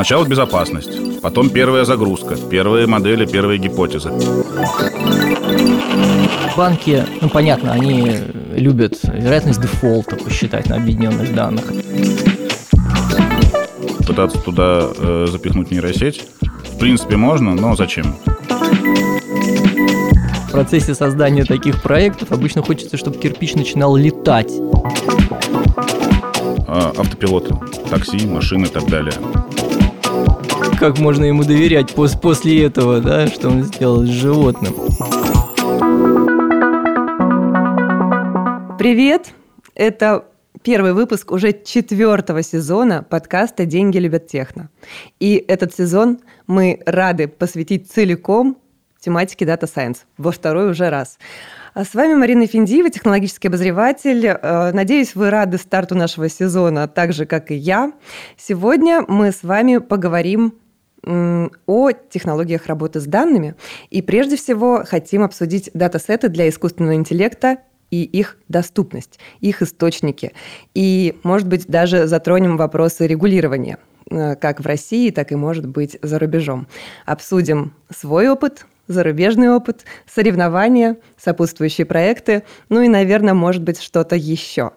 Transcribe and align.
Сначала 0.00 0.24
безопасность, 0.24 1.20
потом 1.20 1.50
первая 1.50 1.84
загрузка, 1.84 2.34
первые 2.50 2.86
модели, 2.86 3.26
первые 3.26 3.58
гипотезы. 3.58 4.10
Банки, 6.56 7.04
ну 7.20 7.28
понятно, 7.28 7.72
они 7.72 8.16
любят 8.56 8.98
вероятность 9.02 9.60
дефолта 9.60 10.16
посчитать 10.16 10.70
на 10.70 10.76
объединенных 10.76 11.34
данных. 11.34 11.66
Пытаться 14.06 14.38
туда 14.38 14.88
э, 14.96 15.26
запихнуть 15.30 15.70
нейросеть, 15.70 16.24
в 16.40 16.78
принципе, 16.78 17.16
можно, 17.16 17.54
но 17.54 17.76
зачем? 17.76 18.16
В 20.48 20.50
процессе 20.50 20.94
создания 20.94 21.44
таких 21.44 21.82
проектов 21.82 22.32
обычно 22.32 22.62
хочется, 22.62 22.96
чтобы 22.96 23.18
кирпич 23.18 23.52
начинал 23.52 23.96
летать. 23.96 24.50
А, 26.66 26.90
автопилоты, 26.96 27.54
такси, 27.90 28.26
машины 28.26 28.64
и 28.64 28.70
так 28.70 28.86
далее. 28.86 29.12
Как 30.80 30.98
можно 30.98 31.26
ему 31.26 31.44
доверять 31.44 31.94
пос 31.94 32.16
после 32.16 32.64
этого, 32.64 33.02
да, 33.02 33.26
что 33.26 33.50
он 33.50 33.64
сделал 33.64 34.06
с 34.06 34.08
животным? 34.08 34.72
Привет! 38.78 39.34
Это 39.74 40.24
первый 40.62 40.94
выпуск 40.94 41.32
уже 41.32 41.52
четвертого 41.52 42.42
сезона 42.42 43.02
подкаста 43.02 43.66
«Деньги 43.66 43.98
любят 43.98 44.26
техно». 44.26 44.70
И 45.18 45.44
этот 45.48 45.74
сезон 45.74 46.20
мы 46.46 46.80
рады 46.86 47.28
посвятить 47.28 47.92
целиком 47.92 48.56
тематике 49.00 49.44
Data 49.44 49.68
Science 49.70 49.98
во 50.16 50.32
второй 50.32 50.70
уже 50.70 50.88
раз. 50.88 51.18
А 51.74 51.84
с 51.84 51.92
вами 51.92 52.14
Марина 52.14 52.46
Финдиева, 52.46 52.88
технологический 52.88 53.48
обозреватель. 53.48 54.26
Э, 54.26 54.72
надеюсь, 54.72 55.14
вы 55.14 55.28
рады 55.28 55.58
старту 55.58 55.94
нашего 55.94 56.30
сезона, 56.30 56.88
так 56.88 57.12
же, 57.12 57.26
как 57.26 57.50
и 57.50 57.54
я. 57.54 57.92
Сегодня 58.38 59.04
мы 59.06 59.30
с 59.30 59.42
вами 59.42 59.76
поговорим 59.76 60.54
о 61.04 61.90
технологиях 61.92 62.66
работы 62.66 63.00
с 63.00 63.06
данными. 63.06 63.54
И 63.90 64.02
прежде 64.02 64.36
всего 64.36 64.84
хотим 64.86 65.22
обсудить 65.22 65.70
датасеты 65.74 66.28
для 66.28 66.48
искусственного 66.48 66.94
интеллекта 66.94 67.58
и 67.90 68.02
их 68.02 68.36
доступность, 68.48 69.18
их 69.40 69.62
источники. 69.62 70.32
И, 70.74 71.18
может 71.22 71.48
быть, 71.48 71.66
даже 71.66 72.06
затронем 72.06 72.56
вопросы 72.56 73.06
регулирования 73.06 73.78
э, 74.10 74.36
как 74.36 74.60
в 74.60 74.66
России, 74.66 75.10
так 75.10 75.32
и, 75.32 75.36
может 75.36 75.66
быть, 75.66 75.98
за 76.02 76.18
рубежом. 76.18 76.68
Обсудим 77.06 77.74
свой 77.90 78.28
опыт, 78.28 78.66
зарубежный 78.86 79.50
опыт, 79.50 79.84
соревнования, 80.06 80.98
сопутствующие 81.16 81.84
проекты, 81.84 82.42
ну 82.68 82.82
и, 82.82 82.88
наверное, 82.88 83.34
может 83.34 83.62
быть, 83.62 83.80
что-то 83.80 84.16
еще. 84.16 84.72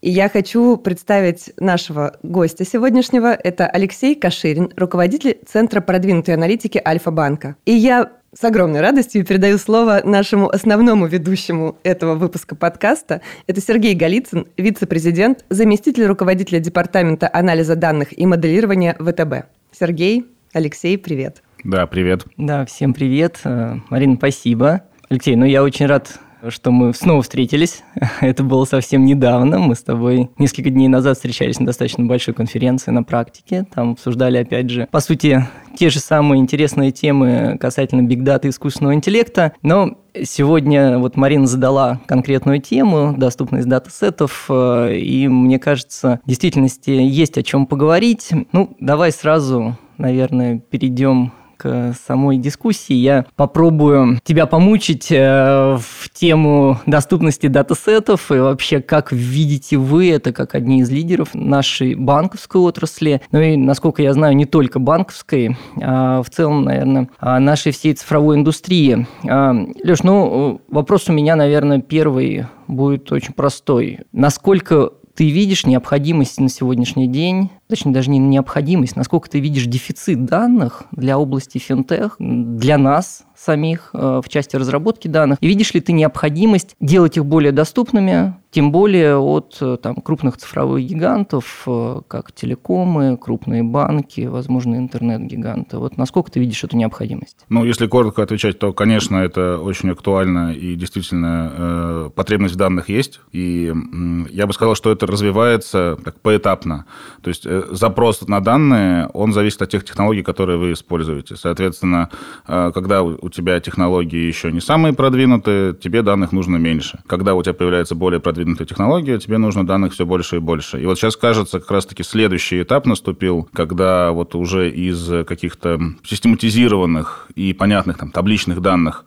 И 0.00 0.10
я 0.10 0.28
хочу 0.28 0.76
представить 0.76 1.52
нашего 1.58 2.18
гостя 2.22 2.64
сегодняшнего. 2.64 3.32
Это 3.32 3.66
Алексей 3.66 4.14
Каширин, 4.14 4.72
руководитель 4.76 5.38
Центра 5.46 5.80
продвинутой 5.80 6.34
аналитики 6.34 6.80
Альфа-банка. 6.84 7.56
И 7.66 7.72
я 7.72 8.12
с 8.32 8.44
огромной 8.44 8.80
радостью 8.80 9.24
передаю 9.24 9.58
слово 9.58 10.02
нашему 10.04 10.48
основному 10.48 11.06
ведущему 11.06 11.76
этого 11.82 12.14
выпуска 12.14 12.54
подкаста. 12.54 13.22
Это 13.46 13.60
Сергей 13.60 13.94
Голицын, 13.94 14.46
вице-президент, 14.56 15.44
заместитель 15.50 16.06
руководителя 16.06 16.60
Департамента 16.60 17.28
анализа 17.32 17.74
данных 17.74 18.16
и 18.16 18.26
моделирования 18.26 18.96
ВТБ. 19.00 19.46
Сергей, 19.72 20.26
Алексей, 20.52 20.96
привет. 20.96 21.42
Да, 21.64 21.86
привет. 21.86 22.24
Да, 22.36 22.64
всем 22.64 22.94
привет. 22.94 23.40
Э, 23.44 23.76
Марина, 23.90 24.16
спасибо. 24.16 24.82
Алексей, 25.08 25.34
ну 25.36 25.44
я 25.44 25.62
очень 25.62 25.86
рад 25.86 26.20
что 26.48 26.70
мы 26.70 26.94
снова 26.94 27.22
встретились. 27.22 27.82
Это 28.20 28.42
было 28.42 28.64
совсем 28.64 29.04
недавно. 29.04 29.58
Мы 29.58 29.74
с 29.74 29.82
тобой 29.82 30.30
несколько 30.38 30.70
дней 30.70 30.88
назад 30.88 31.16
встречались 31.16 31.60
на 31.60 31.66
достаточно 31.66 32.04
большой 32.04 32.34
конференции 32.34 32.90
на 32.90 33.02
практике. 33.02 33.66
Там 33.74 33.92
обсуждали, 33.92 34.38
опять 34.38 34.70
же, 34.70 34.88
по 34.90 35.00
сути, 35.00 35.46
те 35.76 35.90
же 35.90 36.00
самые 36.00 36.40
интересные 36.40 36.90
темы 36.90 37.56
касательно 37.60 38.02
бигдата 38.02 38.48
и 38.48 38.50
искусственного 38.50 38.94
интеллекта. 38.94 39.52
Но 39.62 39.98
сегодня 40.22 40.98
вот 40.98 41.16
Марина 41.16 41.46
задала 41.46 42.00
конкретную 42.06 42.60
тему, 42.60 43.14
доступность 43.16 43.68
датасетов, 43.68 44.46
э, 44.48 44.96
и 44.96 45.28
мне 45.28 45.58
кажется, 45.58 46.20
в 46.24 46.28
действительности 46.28 46.90
есть 46.90 47.38
о 47.38 47.42
чем 47.42 47.66
поговорить. 47.66 48.30
Ну, 48.52 48.76
давай 48.80 49.12
сразу, 49.12 49.76
наверное, 49.98 50.58
перейдем 50.58 51.32
к 51.60 51.94
самой 52.06 52.38
дискуссии. 52.38 52.94
Я 52.94 53.26
попробую 53.36 54.18
тебя 54.24 54.46
помучить 54.46 55.12
э, 55.12 55.76
в 55.78 56.08
тему 56.10 56.78
доступности 56.86 57.48
датасетов 57.48 58.32
и 58.32 58.38
вообще, 58.38 58.80
как 58.80 59.12
видите 59.12 59.76
вы 59.76 60.10
это 60.10 60.32
как 60.32 60.54
одни 60.54 60.80
из 60.80 60.90
лидеров 60.90 61.34
нашей 61.34 61.94
банковской 61.96 62.62
отрасли. 62.62 63.20
Ну 63.30 63.40
и, 63.40 63.56
насколько 63.56 64.02
я 64.02 64.14
знаю, 64.14 64.34
не 64.36 64.46
только 64.46 64.78
банковской, 64.78 65.58
а 65.82 66.22
в 66.22 66.30
целом, 66.30 66.64
наверное, 66.64 67.10
а 67.18 67.38
нашей 67.38 67.72
всей 67.72 67.92
цифровой 67.92 68.36
индустрии. 68.36 69.06
А, 69.28 69.52
Леш, 69.84 70.02
ну, 70.02 70.62
вопрос 70.68 71.10
у 71.10 71.12
меня, 71.12 71.36
наверное, 71.36 71.80
первый 71.80 72.46
будет 72.68 73.12
очень 73.12 73.34
простой. 73.34 74.00
Насколько 74.12 74.92
ты 75.14 75.30
видишь 75.30 75.66
необходимость 75.66 76.40
на 76.40 76.48
сегодняшний 76.48 77.08
день, 77.08 77.50
точнее 77.68 77.92
даже 77.92 78.10
не 78.10 78.18
необходимость, 78.18 78.96
насколько 78.96 79.28
ты 79.28 79.40
видишь 79.40 79.66
дефицит 79.66 80.24
данных 80.24 80.84
для 80.92 81.18
области 81.18 81.58
финтех, 81.58 82.16
для 82.18 82.78
нас, 82.78 83.24
самих 83.44 83.90
э, 83.92 84.20
в 84.24 84.28
части 84.28 84.56
разработки 84.56 85.08
данных? 85.08 85.38
И 85.40 85.48
видишь 85.48 85.72
ли 85.74 85.80
ты 85.80 85.92
необходимость 85.92 86.76
делать 86.80 87.16
их 87.16 87.24
более 87.24 87.52
доступными, 87.52 88.34
тем 88.50 88.72
более 88.72 89.16
от 89.16 89.58
э, 89.60 89.76
там, 89.80 89.96
крупных 89.96 90.36
цифровых 90.36 90.84
гигантов, 90.84 91.62
э, 91.66 92.00
как 92.08 92.32
телекомы, 92.32 93.16
крупные 93.16 93.62
банки, 93.62 94.22
возможно, 94.22 94.76
интернет-гиганты. 94.76 95.78
Вот 95.78 95.96
насколько 95.96 96.32
ты 96.32 96.40
видишь 96.40 96.64
эту 96.64 96.76
необходимость? 96.76 97.38
Ну, 97.48 97.64
если 97.64 97.86
коротко 97.86 98.22
отвечать, 98.22 98.58
то, 98.58 98.72
конечно, 98.72 99.16
это 99.16 99.58
очень 99.58 99.90
актуально, 99.90 100.52
и 100.52 100.74
действительно 100.74 101.52
э, 101.52 102.10
потребность 102.14 102.54
в 102.54 102.58
данных 102.58 102.88
есть. 102.88 103.20
И 103.32 103.72
э, 103.72 104.26
я 104.30 104.46
бы 104.46 104.52
сказал, 104.52 104.74
что 104.74 104.90
это 104.90 105.06
развивается 105.06 105.96
так, 106.04 106.20
поэтапно. 106.20 106.86
То 107.22 107.28
есть 107.28 107.46
э, 107.46 107.62
запрос 107.70 108.26
на 108.26 108.40
данные, 108.40 109.06
он 109.14 109.32
зависит 109.32 109.62
от 109.62 109.70
тех 109.70 109.84
технологий, 109.84 110.22
которые 110.22 110.58
вы 110.58 110.72
используете. 110.72 111.36
Соответственно, 111.36 112.10
э, 112.48 112.72
когда 112.74 113.02
у 113.04 113.29
тебя 113.30 113.60
технологии 113.60 114.26
еще 114.26 114.52
не 114.52 114.60
самые 114.60 114.92
продвинутые, 114.92 115.74
тебе 115.74 116.02
данных 116.02 116.32
нужно 116.32 116.56
меньше. 116.56 117.00
Когда 117.06 117.34
у 117.34 117.42
тебя 117.42 117.54
появляется 117.54 117.94
более 117.94 118.20
продвинутая 118.20 118.66
технология, 118.66 119.18
тебе 119.18 119.38
нужно 119.38 119.66
данных 119.66 119.92
все 119.94 120.04
больше 120.06 120.36
и 120.36 120.40
больше. 120.40 120.80
И 120.82 120.86
вот 120.86 120.98
сейчас, 120.98 121.16
кажется, 121.16 121.60
как 121.60 121.70
раз-таки 121.70 122.02
следующий 122.02 122.62
этап 122.62 122.86
наступил, 122.86 123.48
когда 123.52 124.12
вот 124.12 124.34
уже 124.34 124.70
из 124.70 125.24
каких-то 125.26 125.80
систематизированных 126.04 127.28
и 127.34 127.52
понятных 127.52 127.98
там 127.98 128.10
табличных 128.10 128.60
данных 128.60 129.04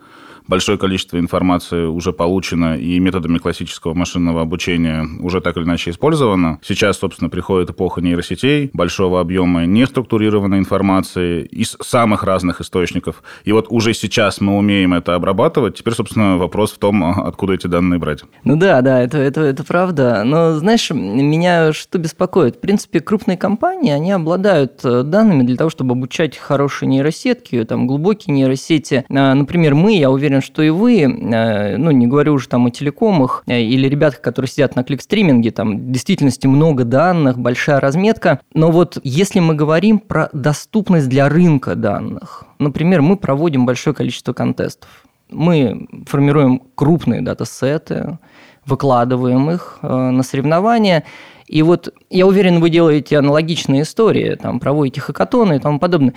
большое 0.48 0.78
количество 0.78 1.20
информации 1.20 1.86
уже 1.86 2.14
получено 2.14 2.78
и 2.78 3.00
методами 3.00 3.38
классического 3.38 3.94
машинного 3.94 4.42
обучения 4.42 5.06
уже 5.20 5.42
так 5.42 5.58
или 5.58 5.64
иначе 5.64 5.92
использовано. 5.92 6.60
Сейчас, 6.64 6.98
собственно, 6.98 7.30
приходит 7.30 7.70
эпоха 7.70 8.02
нейросетей, 8.02 8.70
большого 8.74 9.20
объема 9.20 9.66
неструктурированной 9.66 10.60
информации 10.60 11.44
из 11.46 11.78
самых 11.82 12.24
разных 12.24 12.62
источников. 12.62 13.24
И 13.44 13.52
вот 13.52 13.68
уже 13.70 13.94
сейчас 13.94 14.42
мы 14.42 14.58
умеем 14.58 14.94
это 14.94 15.16
обрабатывать. 15.16 15.76
Теперь, 15.78 15.94
собственно, 15.94 16.38
вопрос 16.38 16.72
в 16.72 16.78
том, 16.78 17.04
а 17.04 17.28
откуда 17.28 17.54
эти 17.54 17.68
данные 17.68 18.00
брать. 18.00 18.24
Ну 18.44 18.56
да, 18.56 18.82
да, 18.82 19.02
это, 19.02 19.18
это, 19.18 19.42
это 19.42 19.64
правда. 19.64 20.24
Но, 20.24 20.54
знаешь, 20.58 20.90
меня 20.92 21.74
что 21.74 21.98
беспокоит? 21.98 22.58
В 22.58 22.60
принципе, 22.60 23.00
крупные 23.00 23.38
компании, 23.38 23.92
они 23.92 24.12
обладают 24.12 24.82
э, 24.84 25.04
данными 25.04 25.44
для 25.44 25.56
того, 25.56 25.70
чтобы 25.70 25.94
обучать 25.94 26.38
хорошие 26.38 26.90
нейросетки, 26.90 27.64
там, 27.64 27.88
глубокие 27.88 28.34
нейросети. 28.36 29.06
А, 29.10 29.34
например, 29.34 29.76
мы, 29.76 29.98
я 29.98 30.10
уверен, 30.12 30.33
уверен, 30.34 30.42
что 30.42 30.64
и 30.64 30.70
вы, 30.70 31.02
э, 31.02 31.78
ну, 31.78 31.92
не 31.92 32.08
говорю 32.08 32.34
уже 32.34 32.48
там 32.48 32.66
о 32.66 32.72
телекомах, 32.72 33.44
э, 33.48 33.62
или 33.62 33.88
ребята, 33.88 34.18
которые 34.18 34.50
сидят 34.50 34.76
на 34.76 34.84
клик-стриминге, 34.84 35.52
там 35.52 35.78
в 35.78 35.92
действительности 35.92 36.48
много 36.48 36.84
данных, 36.84 37.38
большая 37.38 37.80
разметка. 37.80 38.40
Но 38.54 38.72
вот 38.72 38.98
если 39.04 39.40
мы 39.40 39.56
говорим 39.56 40.00
про 40.00 40.30
доступность 40.34 41.10
для 41.10 41.30
рынка 41.30 41.76
данных, 41.76 42.46
например, 42.60 43.02
мы 43.02 43.18
проводим 43.18 43.66
большое 43.66 43.96
количество 43.96 44.34
контестов. 44.34 44.90
Мы 45.30 45.88
формируем 46.08 46.62
крупные 46.76 47.22
датасеты, 47.22 48.18
выкладываем 48.66 49.52
их 49.52 49.80
э, 49.82 49.88
на 49.88 50.24
соревнования– 50.24 51.04
и 51.48 51.62
вот 51.62 51.94
я 52.10 52.26
уверен, 52.26 52.60
вы 52.60 52.70
делаете 52.70 53.18
аналогичные 53.18 53.84
истории, 53.84 54.36
там, 54.42 54.60
проводите 54.60 55.02
хакатоны 55.02 55.58
и 55.58 55.60
тому 55.60 55.78
подобное. 55.78 56.14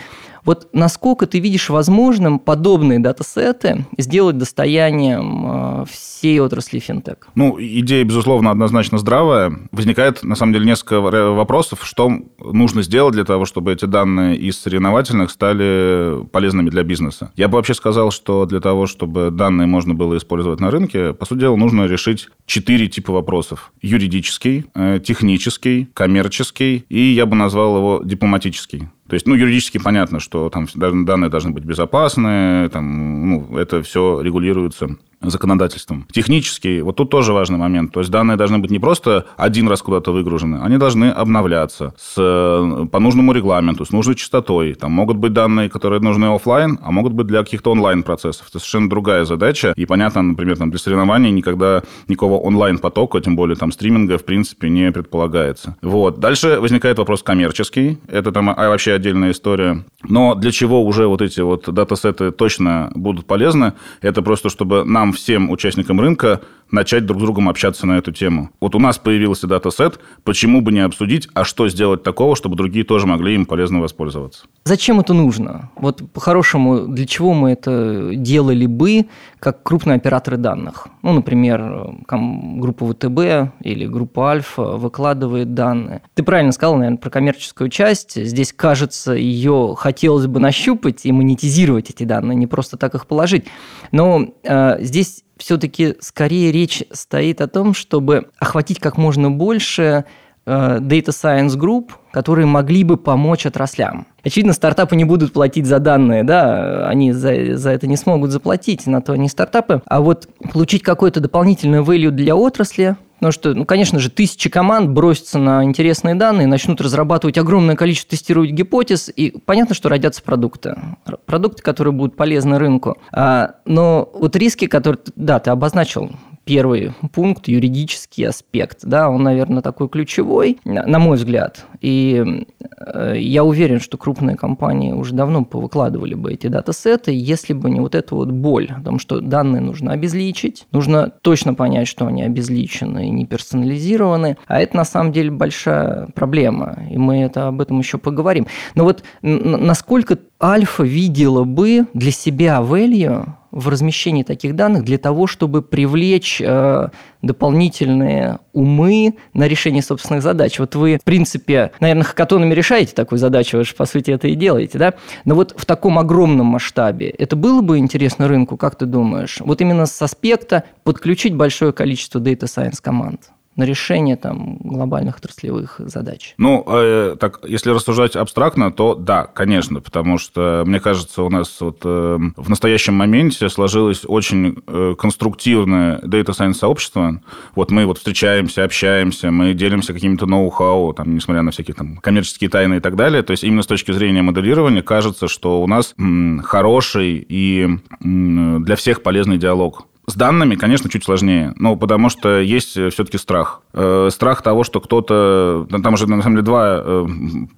Вот 0.47 0.69
насколько 0.73 1.27
ты 1.27 1.41
видишь 1.41 1.69
возможным 1.69 2.39
подобные 2.39 3.01
датасеты 3.01 3.85
сделать 3.99 4.39
достоянием 4.39 5.83
э, 5.83 5.85
всей 5.91 6.39
отрасли 6.39 6.79
финтех? 6.79 7.17
Ну, 7.35 7.57
идея, 7.59 8.05
безусловно, 8.05 8.53
однозначно 8.53 8.99
здравая. 8.99 9.53
Возникает, 9.73 10.23
на 10.23 10.37
самом 10.37 10.53
деле, 10.53 10.67
несколько 10.67 11.01
вопросов, 11.01 11.81
что 11.83 12.13
нужно 12.39 12.83
сделать 12.83 13.15
для 13.15 13.25
того, 13.25 13.45
чтобы 13.45 13.73
эти 13.73 13.87
данные 13.87 14.37
из 14.37 14.57
соревновательных 14.61 15.33
стали 15.33 16.25
полезными 16.27 16.71
для 16.71 16.85
бизнеса. 16.85 17.33
Я 17.35 17.49
бы 17.49 17.57
вообще 17.57 17.75
сказал, 17.75 18.13
что 18.13 18.47
для 18.47 18.61
того, 18.61 18.87
чтобы 18.87 19.33
данные 19.33 19.67
можно 19.67 19.95
было 19.95 20.17
использовать 20.17 20.61
на 20.61 20.71
рынке, 20.71 21.13
по 21.13 21.27
сути 21.27 21.41
дела, 21.41 21.57
нужно 21.57 21.87
решить 21.87 22.29
четыре 22.47 22.87
типа 22.87 23.13
вопросов. 23.13 23.73
Юридический, 23.83 24.67
э, 24.77 25.01
технический, 25.05 25.89
коммерческий 25.93 26.85
и 26.89 27.01
я 27.01 27.27
бы 27.27 27.35
назвал 27.35 27.79
его 27.79 28.01
дипломатический. 28.05 28.89
То 29.09 29.15
есть, 29.15 29.27
ну, 29.27 29.35
юридически 29.35 29.79
понятно, 29.79 30.21
что 30.21 30.51
там 30.51 30.67
данные 30.75 31.31
должны 31.31 31.51
быть 31.53 31.65
безопасны, 31.65 32.69
там, 32.71 33.31
ну, 33.31 33.59
это 33.59 33.83
все 33.83 34.21
регулируется 34.21 34.97
законодательством. 35.23 36.07
Технически, 36.13 36.81
вот 36.81 36.97
тут 36.97 37.11
тоже 37.11 37.33
важный 37.33 37.59
момент. 37.59 37.93
То 37.93 38.01
есть 38.01 38.13
данные 38.13 38.37
должны 38.37 38.59
быть 38.59 38.71
не 38.71 38.79
просто 38.79 39.25
один 39.37 39.69
раз 39.69 39.83
куда-то 39.83 40.13
выгружены, 40.13 40.59
они 40.63 40.79
должны 40.79 41.07
обновляться 41.07 41.95
с, 41.99 42.15
по 42.15 42.99
нужному 43.01 43.33
регламенту, 43.33 43.85
с 43.85 43.91
нужной 43.91 44.15
частотой. 44.15 44.75
Там 44.75 44.93
могут 44.93 45.17
быть 45.17 45.33
данные, 45.33 45.69
которые 45.69 46.01
нужны 46.01 46.27
офлайн, 46.27 46.79
а 46.83 46.91
могут 46.91 47.13
быть 47.13 47.27
для 47.27 47.43
каких-то 47.43 47.73
онлайн-процессов. 47.73 48.47
Это 48.49 48.59
совершенно 48.59 48.89
другая 48.89 49.25
задача. 49.25 49.73
И 49.77 49.87
понятно, 49.87 50.23
например, 50.23 50.59
там, 50.59 50.71
для 50.71 50.79
соревнований 50.79 51.31
никогда 51.31 51.83
никакого 52.09 52.39
онлайн-потока, 52.39 53.21
тем 53.21 53.37
более 53.37 53.57
там 53.57 53.73
стриминга, 53.73 54.19
в 54.19 54.25
принципе, 54.25 54.69
не 54.69 54.93
предполагается. 54.93 55.77
Вот. 55.83 56.21
Дальше 56.21 56.61
возникает 56.61 56.99
вопрос 56.99 57.23
коммерческий. 57.23 57.99
Это 58.09 58.33
там 58.33 58.51
а, 58.51 58.69
вообще 58.69 58.95
отдельная 58.97 59.31
история. 59.31 59.85
Но 60.03 60.35
для 60.35 60.51
чего 60.51 60.85
уже 60.85 61.07
вот 61.07 61.23
эти 61.23 61.41
вот 61.41 61.73
датасеты 61.73 62.31
точно 62.31 62.91
будут 62.95 63.27
полезны? 63.27 63.75
Это 64.01 64.23
просто, 64.23 64.49
чтобы 64.49 64.85
нам 64.85 65.13
всем 65.13 65.51
участникам 65.51 66.01
рынка 66.01 66.41
начать 66.71 67.07
друг 67.07 67.21
с 67.21 67.23
другом 67.23 67.49
общаться 67.49 67.87
на 67.87 67.99
эту 67.99 68.13
тему. 68.13 68.51
Вот 68.61 68.75
у 68.75 68.79
нас 68.79 68.99
появился 68.99 69.47
датасет, 69.47 70.01
почему 70.25 70.61
бы 70.61 70.73
не 70.73 70.81
обсудить, 70.81 71.29
а 71.35 71.45
что 71.45 71.69
сделать 71.69 72.03
такого, 72.03 72.35
чтобы 72.35 72.57
другие 72.57 72.85
тоже 72.85 73.07
могли 73.07 73.35
им 73.35 73.47
полезно 73.47 73.81
воспользоваться? 73.81 74.47
Зачем 74.65 75.01
это 75.01 75.15
нужно? 75.15 75.71
Вот 75.77 76.03
по-хорошему, 76.13 76.89
для 76.89 77.07
чего 77.07 77.35
мы 77.35 77.53
это 77.53 78.11
делали 78.15 78.67
бы, 78.67 79.07
как 79.41 79.63
крупные 79.63 79.97
операторы 79.97 80.37
данных? 80.37 80.89
Ну, 81.03 81.13
например, 81.13 81.97
группа 82.09 82.87
ВТБ 82.87 83.53
или 83.61 83.87
группа 83.87 84.31
Альфа 84.31 84.63
выкладывает 84.77 85.55
данные. 85.55 86.03
Ты 86.15 86.23
правильно 86.23 86.53
сказал, 86.53 86.77
наверное, 86.77 86.99
про 86.99 87.11
коммерческую 87.11 87.69
часть. 87.71 88.23
Здесь, 88.23 88.53
кажется, 88.53 89.13
ее 89.13 89.75
хотелось 89.77 90.27
бы 90.27 90.41
нащупать 90.41 91.05
и 91.05 91.13
монетизировать 91.13 91.91
эти 91.91 92.05
данные, 92.05 92.37
не 92.37 92.47
просто 92.47 92.77
так 92.77 92.95
их 92.95 93.07
положить. 93.07 93.47
Но 93.93 94.27
э, 94.43 94.77
здесь 94.81 95.23
все-таки 95.37 95.97
скорее 96.01 96.51
речь 96.51 96.83
стоит 96.93 97.41
о 97.41 97.49
том, 97.49 97.75
чтобы 97.75 98.31
охватить 98.39 98.81
как 98.81 98.97
можно 98.97 99.31
больше 99.31 100.05
Data 100.47 101.09
Science 101.09 101.59
Group, 101.59 101.91
которые 102.13 102.47
могли 102.47 102.85
бы 102.85 102.97
помочь 102.97 103.47
отраслям. 103.47 104.07
Очевидно, 104.23 104.53
стартапы 104.53 104.97
не 104.97 105.05
будут 105.05 105.33
платить 105.33 105.67
за 105.67 105.79
данные, 105.79 106.25
да, 106.25 106.87
они 106.89 107.13
за, 107.13 107.57
за 107.57 107.71
это 107.71 107.87
не 107.87 107.97
смогут 107.97 108.31
заплатить, 108.31 108.87
на 108.87 109.01
то 109.03 109.13
они 109.13 109.29
стартапы. 109.29 109.83
А 109.87 110.01
вот 110.01 110.29
получить 110.53 110.83
какой-то 110.83 111.21
дополнительный 111.21 111.81
value 111.81 112.11
для 112.11 112.37
отрасли, 112.37 112.97
Потому 113.19 113.33
что, 113.33 113.55
ну, 113.55 113.65
конечно 113.65 113.99
же, 113.99 114.11
тысячи 114.11 114.51
команд 114.51 114.91
бросятся 114.91 115.39
на 115.39 115.65
интересные 115.65 116.15
данные, 116.15 116.47
начнут 116.47 116.83
разрабатывать 116.83 117.39
огромное 117.39 117.75
количество 117.75 118.11
тестировать 118.11 118.51
гипотез, 118.51 119.11
и 119.15 119.31
понятно, 119.47 119.75
что 119.75 119.89
родятся 119.89 120.23
продукты. 120.23 120.77
Продукты, 121.25 121.63
которые 121.63 121.95
будут 121.95 122.15
полезны 122.15 122.59
рынку. 122.59 122.99
А, 123.13 123.55
но 123.65 124.11
вот 124.13 124.37
риски, 124.37 124.67
которые, 124.67 125.01
да, 125.17 125.39
ты 125.39 125.49
обозначил, 125.51 126.11
первый 126.47 126.93
пункт, 127.13 127.49
юридический 127.49 128.27
аспект, 128.27 128.79
да, 128.85 129.11
он, 129.11 129.25
наверное, 129.25 129.63
такой 129.63 129.89
ключевой, 129.89 130.59
на 130.65 130.99
мой 131.01 131.17
взгляд. 131.17 131.67
И 131.81 132.47
э, 132.79 133.15
я 133.19 133.43
уверен, 133.43 133.81
что 133.81 133.99
крупные 133.99 134.37
компании 134.37 134.93
уже 134.93 135.13
давно 135.13 135.45
повыкладывали 135.45 136.15
бы 136.15 136.33
эти 136.33 136.47
датасеты, 136.47 137.11
если 137.13 137.53
бы 137.53 137.69
не 137.69 137.81
вот 137.81 137.97
эта 137.97 138.15
вот 138.15 138.31
боль 138.31 138.71
о 138.71 138.81
том, 138.81 139.01
что 139.01 139.21
данные 139.21 139.61
нужно 139.61 139.91
обезличить, 139.91 140.69
нужно 140.71 141.11
точно 141.21 141.53
понять, 141.53 141.89
что 141.89 142.07
они 142.07 142.23
обезличены 142.23 143.09
и 143.09 143.11
не 143.11 143.27
персонализированы, 143.27 144.37
а 144.47 144.61
это 144.61 144.77
на 144.77 144.85
самом 144.85 145.11
деле 145.11 145.33
большая 145.33 146.07
проблема, 146.15 146.79
и 146.89 146.97
мы 146.97 147.23
это 147.23 147.49
об 147.49 147.61
этом 147.61 147.81
еще 147.81 147.99
поговорим. 147.99 148.47
Но 148.77 148.85
вот 148.85 149.03
насколько 149.21 150.17
Альфа 150.41 150.85
видела 150.85 151.43
бы 151.43 151.87
для 151.93 152.13
себя 152.13 152.61
value 152.63 153.27
в 153.57 153.69
размещении 153.69 154.23
таких 154.23 154.55
данных 154.55 154.85
для 154.85 154.99
того, 154.99 155.27
чтобы 155.27 155.63
привлечь 155.63 156.43
э, 156.45 156.89
дополнительные 157.23 158.39
умы 158.53 159.15
на 159.33 159.49
решение 159.49 159.83
собственных 159.83 160.23
задач. 160.23 160.59
Вот 160.59 160.75
вы, 160.75 160.99
в 160.99 161.05
принципе, 161.05 161.73
наверное, 161.81 162.05
хакатонами 162.05 162.53
решаете 162.53 162.95
такую 162.95 163.19
задачу, 163.19 163.57
вы 163.57 163.65
же, 163.65 163.75
по 163.75 163.87
сути, 163.87 164.11
это 164.11 164.29
и 164.29 164.35
делаете, 164.35 164.79
да? 164.79 164.95
Но 165.25 165.35
вот 165.35 165.55
в 165.57 165.65
таком 165.65 165.99
огромном 165.99 166.47
масштабе 166.47 167.09
это 167.09 167.35
было 167.35 167.63
бы 167.63 167.79
интересно 167.79 168.29
рынку, 168.29 168.59
как 168.59 168.77
ты 168.77 168.85
думаешь? 168.85 169.39
Вот 169.41 169.63
именно 169.63 169.87
с 169.87 170.03
аспекта 170.03 170.65
подключить 170.85 171.35
большое 171.35 171.73
количество 171.73 172.19
data 172.19 172.45
science 172.45 172.79
команд 172.83 173.31
на 173.57 173.65
решение 173.65 174.17
там, 174.17 174.59
глобальных 174.59 175.17
отраслевых 175.19 175.77
задач? 175.79 176.35
Ну, 176.39 176.65
э, 176.67 177.17
так, 177.19 177.41
если 177.47 177.71
рассуждать 177.71 178.15
абстрактно, 178.17 178.71
то 178.71 178.95
да, 178.95 179.25
конечно, 179.27 179.81
потому 179.81 180.19
что, 180.19 180.63
мне 180.67 180.79
кажется, 180.81 181.23
у 181.23 181.31
нас 181.31 181.61
вот 181.61 181.81
э, 181.85 182.19
в 182.37 182.51
настоящем 182.51 182.95
моменте 182.95 183.49
сложилось 183.49 184.03
очень 184.07 184.63
э, 184.67 184.95
конструктивное 184.99 185.99
Data 186.01 186.37
Science 186.37 186.55
сообщество. 186.55 187.21
Вот 187.55 187.71
мы 187.71 187.87
вот 187.87 187.99
встречаемся, 187.99 188.65
общаемся, 188.65 189.31
мы 189.31 189.55
делимся 189.55 189.93
какими-то 189.93 190.27
ноу-хау, 190.27 190.93
там, 190.93 191.15
несмотря 191.15 191.43
на 191.43 191.51
всякие 191.51 191.75
там 191.75 191.97
коммерческие 191.97 192.51
тайны 192.51 192.77
и 192.77 192.81
так 192.81 192.97
далее. 192.97 193.23
То 193.23 193.31
есть 193.31 193.45
именно 193.45 193.63
с 193.63 193.67
точки 193.67 193.93
зрения 193.93 194.23
моделирования 194.23 194.83
кажется, 194.83 195.29
что 195.29 195.63
у 195.63 195.67
нас 195.67 195.95
м, 195.99 196.43
хороший 196.45 197.25
и 197.27 197.69
м, 198.03 198.65
для 198.65 198.77
всех 198.77 199.03
полезный 199.03 199.39
диалог. 199.39 199.87
С 200.09 200.15
данными, 200.15 200.55
конечно, 200.55 200.89
чуть 200.89 201.03
сложнее, 201.03 201.53
ну, 201.57 201.77
потому 201.77 202.11
что 202.11 202.39
есть 202.39 202.77
э, 202.77 202.91
все-таки 202.91 203.19
страх. 203.19 203.63
Э, 203.73 204.09
страх 204.13 204.41
того, 204.41 204.63
что 204.63 204.81
кто-то... 204.81 205.67
Там 205.83 205.95
уже, 205.95 206.07
на 206.07 206.23
самом 206.23 206.37
деле, 206.37 206.45
два 206.45 206.81
э, 206.81 207.07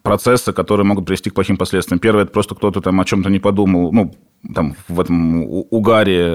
процесса, 0.02 0.54
которые 0.54 0.86
могут 0.86 1.04
привести 1.04 1.28
к 1.28 1.34
плохим 1.34 1.58
последствиям. 1.58 1.98
Первый– 1.98 2.22
это 2.24 2.32
просто 2.32 2.54
кто-то 2.54 2.80
там 2.80 2.98
о 3.00 3.04
чем-то 3.04 3.28
не 3.28 3.38
подумал, 3.38 3.92
ну, 3.92 4.14
там 4.54 4.76
в 4.86 5.00
этом 5.00 5.42
угаре 5.44 6.28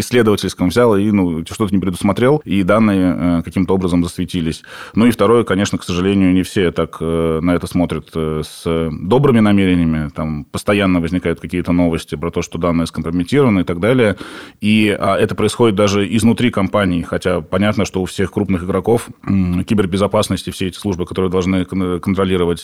исследовательском 0.00 0.70
взял 0.70 0.96
и 0.96 1.10
ну, 1.10 1.44
что-то 1.44 1.74
не 1.74 1.78
предусмотрел, 1.78 2.40
и 2.46 2.62
данные 2.62 3.42
каким-то 3.42 3.74
образом 3.74 4.02
засветились. 4.02 4.62
Ну 4.94 5.04
и 5.04 5.10
второе, 5.10 5.44
конечно, 5.44 5.76
к 5.76 5.84
сожалению, 5.84 6.32
не 6.32 6.44
все 6.44 6.72
так 6.72 6.98
на 6.98 7.50
это 7.54 7.66
смотрят 7.66 8.08
с 8.14 8.90
добрыми 8.90 9.40
намерениями. 9.40 10.08
Там 10.08 10.46
постоянно 10.46 11.02
возникают 11.02 11.38
какие-то 11.38 11.72
новости 11.72 12.14
про 12.14 12.30
то, 12.30 12.40
что 12.40 12.56
данные 12.56 12.86
скомпрометированы 12.86 13.60
и 13.60 13.64
так 13.64 13.80
далее. 13.80 14.16
И 14.62 14.96
а 14.98 15.16
это 15.16 15.35
происходит 15.36 15.76
даже 15.76 16.06
изнутри 16.16 16.50
компании, 16.50 17.02
хотя 17.02 17.40
понятно, 17.40 17.84
что 17.84 18.02
у 18.02 18.06
всех 18.06 18.32
крупных 18.32 18.64
игроков 18.64 19.08
кибербезопасности, 19.24 20.50
все 20.50 20.68
эти 20.68 20.78
службы, 20.78 21.06
которые 21.06 21.30
должны 21.30 21.64
контролировать 21.64 22.60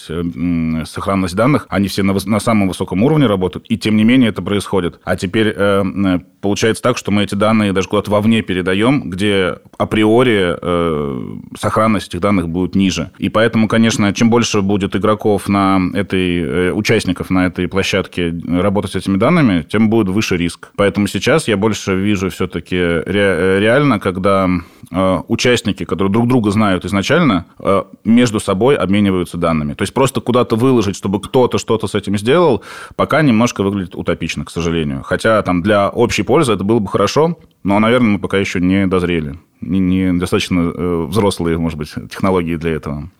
сохранность 0.86 1.36
данных, 1.36 1.66
они 1.68 1.88
все 1.88 2.02
на, 2.02 2.14
на 2.24 2.40
самом 2.40 2.68
высоком 2.68 3.02
уровне 3.02 3.26
работают, 3.26 3.66
и 3.68 3.78
тем 3.78 3.96
не 3.96 4.04
менее 4.04 4.30
это 4.30 4.42
происходит 4.42 4.62
происходит. 4.62 5.00
А 5.04 5.16
теперь 5.16 5.48
э, 5.48 5.82
э, 5.84 6.18
получается 6.40 6.82
так, 6.82 6.96
что 6.96 7.10
мы 7.10 7.24
эти 7.24 7.34
данные 7.34 7.72
даже 7.72 7.88
куда-то 7.88 8.10
вовне 8.10 8.42
передаем, 8.42 9.10
где 9.10 9.56
априори 9.76 10.56
э, 10.60 11.38
сохранность 11.58 12.08
этих 12.08 12.20
данных 12.20 12.48
будет 12.48 12.74
ниже. 12.74 13.10
И 13.18 13.28
поэтому, 13.28 13.68
конечно, 13.68 14.12
чем 14.14 14.30
больше 14.30 14.62
будет 14.62 14.96
игроков 14.96 15.48
на 15.48 15.80
этой, 15.94 16.38
э, 16.40 16.72
участников 16.72 17.30
на 17.30 17.46
этой 17.46 17.68
площадке 17.68 18.34
работать 18.46 18.92
с 18.92 18.96
этими 18.96 19.16
данными, 19.16 19.66
тем 19.68 19.90
будет 19.90 20.08
выше 20.08 20.36
риск. 20.36 20.70
Поэтому 20.76 21.06
сейчас 21.06 21.48
я 21.48 21.56
больше 21.56 21.94
вижу 21.96 22.30
все-таки 22.30 22.61
ре, 22.70 23.60
реально, 23.60 23.98
когда 23.98 24.48
э, 24.90 25.22
участники, 25.28 25.84
которые 25.84 26.12
друг 26.12 26.28
друга 26.28 26.50
знают 26.50 26.84
изначально, 26.84 27.46
э, 27.58 27.82
между 28.04 28.40
собой 28.40 28.76
обмениваются 28.76 29.38
данными. 29.38 29.74
То 29.74 29.82
есть 29.82 29.94
просто 29.94 30.20
куда-то 30.20 30.56
выложить, 30.56 30.96
чтобы 30.96 31.20
кто-то 31.20 31.58
что-то 31.58 31.86
с 31.86 31.94
этим 31.94 32.16
сделал, 32.18 32.62
пока 32.96 33.22
немножко 33.22 33.62
выглядит 33.62 33.94
утопично, 33.94 34.44
к 34.44 34.50
сожалению. 34.50 35.02
Хотя 35.02 35.42
там 35.42 35.62
для 35.62 35.88
общей 35.88 36.22
пользы 36.22 36.52
это 36.52 36.64
было 36.64 36.78
бы 36.78 36.88
хорошо, 36.88 37.38
но, 37.64 37.78
наверное, 37.78 38.10
мы 38.10 38.18
пока 38.18 38.38
еще 38.38 38.60
не 38.60 38.86
дозрели. 38.86 39.38
Не, 39.60 39.78
не 39.78 40.04
э, 40.04 41.06
взрослые, 41.06 41.58
может 41.58 41.78
быть, 41.78 41.94
технологии 42.10 42.56
для 42.56 42.72
этого. 42.72 43.10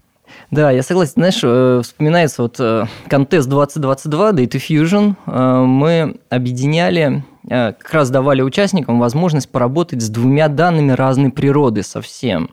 Да, 0.51 0.71
я 0.71 0.83
согласен. 0.83 1.15
Знаешь, 1.17 1.41
э, 1.43 1.81
вспоминается 1.83 2.43
вот 2.43 2.57
э, 2.59 2.87
контест 3.09 3.49
2022 3.49 4.33
Data 4.33 4.59
Fusion. 4.59 5.67
Мы 5.67 6.17
объединяли, 6.29 7.25
как 7.49 7.93
раз 7.93 8.11
давали 8.11 8.43
участникам 8.43 8.99
возможность 8.99 9.51
поработать 9.51 10.03
с 10.03 10.09
двумя 10.09 10.49
данными 10.49 10.93
разной 10.93 11.31
природы 11.31 11.83
совсем. 11.83 12.51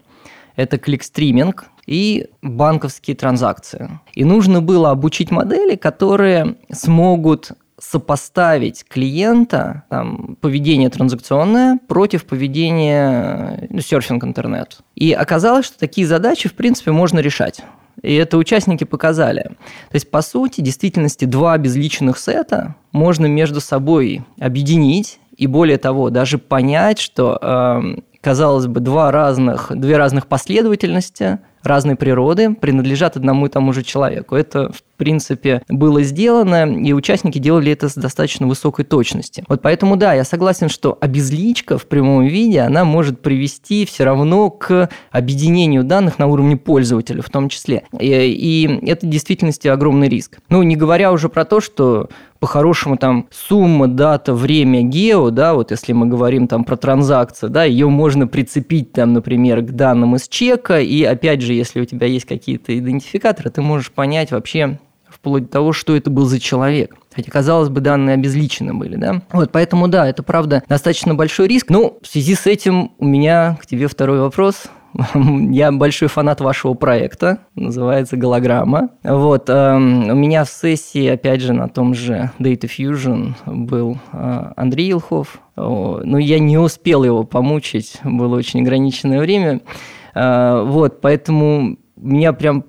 Это 0.55 0.77
кликстриминг 0.77 1.65
и 1.85 2.27
банковские 2.41 3.15
транзакции. 3.15 3.99
И 4.13 4.23
нужно 4.23 4.61
было 4.61 4.91
обучить 4.91 5.31
модели, 5.31 5.75
которые 5.75 6.55
смогут 6.71 7.51
сопоставить 7.79 8.83
клиента, 8.87 9.83
там, 9.89 10.37
поведение 10.41 10.89
транзакционное 10.89 11.79
против 11.87 12.25
поведения 12.25 13.67
ну, 13.69 13.79
серфинг 13.79 14.23
интернет. 14.23 14.79
И 14.95 15.13
оказалось, 15.13 15.65
что 15.65 15.79
такие 15.79 16.05
задачи, 16.05 16.49
в 16.49 16.53
принципе, 16.53 16.91
можно 16.91 17.19
решать. 17.19 17.61
И 18.01 18.15
это 18.15 18.37
участники 18.37 18.83
показали. 18.83 19.43
То 19.43 19.95
есть, 19.95 20.09
по 20.09 20.21
сути, 20.21 20.61
в 20.61 20.63
действительности 20.63 21.25
два 21.25 21.57
безличных 21.57 22.17
сета 22.17 22.75
можно 22.91 23.25
между 23.25 23.61
собой 23.61 24.23
объединить 24.39 25.19
и 25.35 25.47
более 25.47 25.77
того, 25.77 26.09
даже 26.09 26.37
понять, 26.37 26.99
что, 26.99 27.39
э, 27.41 28.01
казалось 28.21 28.67
бы, 28.67 28.81
два 28.81 29.11
разных, 29.11 29.71
две 29.73 29.97
разных 29.97 30.27
последовательности 30.27 31.39
разной 31.63 31.95
природы 31.95 32.53
принадлежат 32.55 33.15
одному 33.15 33.45
и 33.45 33.49
тому 33.49 33.73
же 33.73 33.83
человеку. 33.83 34.35
Это 34.35 34.71
принципе, 34.99 35.63
было 35.69 36.03
сделано, 36.03 36.71
и 36.71 36.93
участники 36.93 37.39
делали 37.39 37.71
это 37.71 37.89
с 37.89 37.95
достаточно 37.95 38.45
высокой 38.45 38.85
точностью. 38.85 39.45
Вот 39.47 39.61
поэтому, 39.61 39.95
да, 39.95 40.13
я 40.13 40.23
согласен, 40.23 40.69
что 40.69 40.97
обезличка 41.01 41.77
в 41.77 41.87
прямом 41.87 42.25
виде, 42.25 42.59
она 42.59 42.85
может 42.85 43.21
привести 43.21 43.85
все 43.85 44.03
равно 44.03 44.51
к 44.51 44.89
объединению 45.11 45.83
данных 45.83 46.19
на 46.19 46.27
уровне 46.27 46.57
пользователя 46.57 47.21
в 47.21 47.29
том 47.29 47.49
числе. 47.49 47.83
И, 47.99 48.07
и 48.07 48.85
это 48.87 49.07
в 49.07 49.09
действительности 49.09 49.67
огромный 49.67 50.09
риск. 50.09 50.37
Ну, 50.49 50.61
не 50.61 50.75
говоря 50.75 51.11
уже 51.11 51.29
про 51.29 51.45
то, 51.45 51.61
что 51.61 52.09
по-хорошему 52.39 52.97
там 52.97 53.27
сумма, 53.31 53.87
дата, 53.87 54.33
время, 54.33 54.81
гео, 54.81 55.29
да, 55.29 55.53
вот 55.53 55.71
если 55.71 55.93
мы 55.93 56.05
говорим 56.07 56.47
там 56.47 56.63
про 56.63 56.77
транзакцию, 56.77 57.49
да, 57.49 57.63
ее 57.63 57.89
можно 57.89 58.27
прицепить 58.27 58.93
там, 58.93 59.13
например, 59.13 59.61
к 59.61 59.71
данным 59.71 60.15
из 60.15 60.27
чека, 60.27 60.79
и 60.79 61.03
опять 61.03 61.41
же, 61.41 61.53
если 61.53 61.81
у 61.81 61.85
тебя 61.85 62.07
есть 62.07 62.25
какие-то 62.25 62.77
идентификаторы, 62.77 63.49
ты 63.49 63.61
можешь 63.61 63.91
понять 63.91 64.31
вообще 64.31 64.79
вплоть 65.19 65.43
до 65.43 65.49
того, 65.49 65.73
что 65.73 65.95
это 65.95 66.09
был 66.09 66.25
за 66.25 66.39
человек. 66.39 66.95
Хотя, 67.13 67.31
казалось 67.31 67.69
бы, 67.69 67.81
данные 67.81 68.13
обезличены 68.13 68.73
были, 68.73 68.95
да? 68.95 69.21
Вот, 69.31 69.51
поэтому, 69.51 69.87
да, 69.87 70.07
это, 70.07 70.23
правда, 70.23 70.63
достаточно 70.69 71.13
большой 71.13 71.47
риск. 71.47 71.67
Ну, 71.69 71.97
в 72.01 72.07
связи 72.07 72.35
с 72.35 72.47
этим 72.47 72.91
у 72.99 73.05
меня 73.05 73.57
к 73.61 73.65
тебе 73.65 73.87
второй 73.87 74.21
вопрос. 74.21 74.63
Я 75.13 75.71
большой 75.71 76.07
фанат 76.07 76.39
вашего 76.39 76.73
проекта, 76.73 77.39
называется 77.55 78.15
«Голограмма». 78.15 78.89
Вот, 79.03 79.49
э, 79.49 79.75
у 79.75 80.15
меня 80.15 80.45
в 80.45 80.49
сессии, 80.49 81.07
опять 81.07 81.41
же, 81.41 81.53
на 81.53 81.67
том 81.67 81.93
же 81.93 82.31
Data 82.39 82.69
Fusion 82.69 83.33
был 83.45 83.97
э, 84.13 84.51
Андрей 84.55 84.89
Илхов. 84.91 85.41
но 85.55 86.01
ну, 86.03 86.17
я 86.17 86.39
не 86.39 86.57
успел 86.57 87.03
его 87.03 87.23
помучить, 87.23 87.97
было 88.03 88.37
очень 88.37 88.61
ограниченное 88.61 89.19
время. 89.19 89.61
Э, 90.15 90.63
вот, 90.65 91.01
поэтому 91.01 91.77
меня 91.97 92.33
прям 92.33 92.63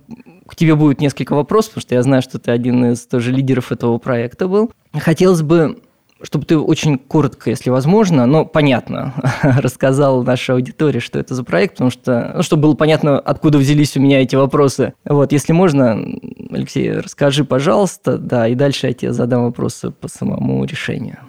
к 0.50 0.57
тебе 0.57 0.75
будет 0.75 1.00
несколько 1.00 1.35
вопросов, 1.35 1.75
потому 1.75 1.83
что 1.83 1.95
я 1.95 2.02
знаю, 2.02 2.23
что 2.23 2.40
ты 2.40 2.50
один 2.50 2.85
из 2.87 3.07
тоже 3.07 3.30
лидеров 3.30 3.71
этого 3.71 3.99
проекта 3.99 4.49
был. 4.49 4.73
Хотелось 4.92 5.42
бы 5.42 5.80
чтобы 6.23 6.45
ты 6.45 6.59
очень 6.59 6.99
коротко, 6.99 7.49
если 7.49 7.71
возможно, 7.71 8.26
но 8.26 8.45
понятно, 8.45 9.14
рассказал 9.42 10.23
нашей 10.23 10.54
аудитории, 10.54 10.99
что 10.99 11.19
это 11.19 11.35
за 11.35 11.45
проект, 11.45 11.75
потому 11.75 11.90
что, 11.90 12.33
ну, 12.37 12.42
чтобы 12.42 12.64
было 12.64 12.75
понятно, 12.75 13.19
откуда 13.19 13.57
взялись 13.57 13.97
у 13.97 14.00
меня 14.00 14.21
эти 14.21 14.37
вопросы. 14.37 14.92
Вот, 15.07 15.33
если 15.33 15.54
можно, 15.54 15.99
Алексей, 16.50 16.92
расскажи, 16.92 17.45
пожалуйста, 17.45 18.19
да, 18.19 18.49
и 18.49 18.54
дальше 18.54 18.88
я 18.88 18.92
тебе 18.92 19.14
задам 19.14 19.45
вопросы 19.45 19.92
по 19.92 20.09
самому 20.09 20.62
решению. 20.64 21.21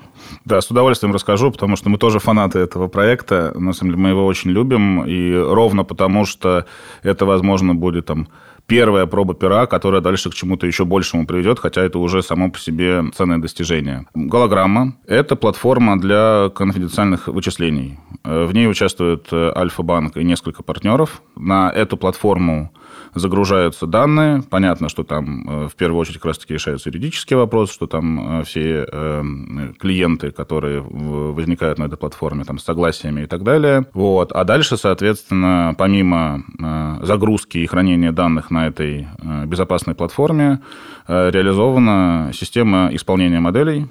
Да, 0.46 0.60
с 0.60 0.70
удовольствием 0.70 1.13
расскажу, 1.13 1.51
потому 1.51 1.75
что 1.75 1.90
мы 1.90 1.98
тоже 1.98 2.20
фанаты 2.20 2.60
этого 2.60 2.88
проекта. 2.88 3.54
На 3.56 3.74
самом 3.74 3.92
деле 3.92 4.04
мы 4.04 4.10
его 4.10 4.25
очень 4.25 4.51
любим, 4.51 5.04
и 5.04 5.34
ровно 5.34 5.84
потому, 5.84 6.25
что 6.25 6.66
это, 7.04 7.25
возможно, 7.25 7.75
будет 7.75 8.08
там 8.08 8.28
первая 8.68 9.06
проба 9.06 9.34
пера, 9.34 9.65
которая 9.65 10.01
дальше 10.01 10.30
к 10.30 10.34
чему-то 10.34 10.68
еще 10.68 10.86
большему 10.86 11.25
приведет, 11.25 11.60
хотя 11.60 11.82
это 11.82 12.00
уже 12.00 12.24
само 12.24 12.50
по 12.50 12.60
себе 12.60 13.03
ценное 13.15 13.38
достижение. 13.38 14.06
Голограмма– 14.13 14.96
это 15.08 15.36
платформа 15.36 16.00
для 16.00 16.50
конфиденциальных 16.53 17.27
вычислений. 17.27 18.00
Э, 18.24 18.46
в 18.46 18.53
ней 18.53 18.68
участвует 18.70 19.27
э, 19.32 19.51
Альфа-банк 19.56 20.18
и 20.18 20.24
несколько 20.24 20.63
партнеров. 20.63 21.22
На 21.36 21.70
эту 21.72 21.98
платформу 21.98 22.72
загружаются 23.13 23.88
данные. 23.88 24.44
Понятно, 24.50 24.89
что 24.89 25.03
там 25.03 25.65
э, 25.65 25.68
в 25.68 25.75
первую 25.75 26.00
очередь 26.00 26.18
как 26.18 26.25
раз-таки 26.25 26.53
решается 26.53 26.89
юридический 26.89 27.36
вопрос, 27.36 27.72
что 27.72 27.88
там 27.88 28.41
э, 28.41 28.44
все 28.44 28.86
э, 28.91 29.24
клиенты, 29.80 30.32
которые 30.32 30.82
возникают 30.82 31.80
на 31.80 31.86
этой 31.86 31.98
платформе, 31.98 32.44
там, 32.44 32.58
с 32.58 32.63
согласиями 32.63 33.22
и 33.22 33.25
так 33.25 33.44
далее. 33.44 33.86
Вот. 33.94 34.32
А 34.32 34.44
дальше, 34.44 34.77
соответственно, 34.77 35.75
помимо 35.77 36.44
загрузки 37.01 37.58
и 37.58 37.65
хранения 37.65 38.12
данных 38.12 38.51
на 38.51 38.68
этой 38.68 39.08
безопасной 39.46 39.96
платформе, 39.96 40.62
реализована 41.08 42.32
система 42.34 42.89
исполнения 42.91 43.39
моделей, 43.39 43.88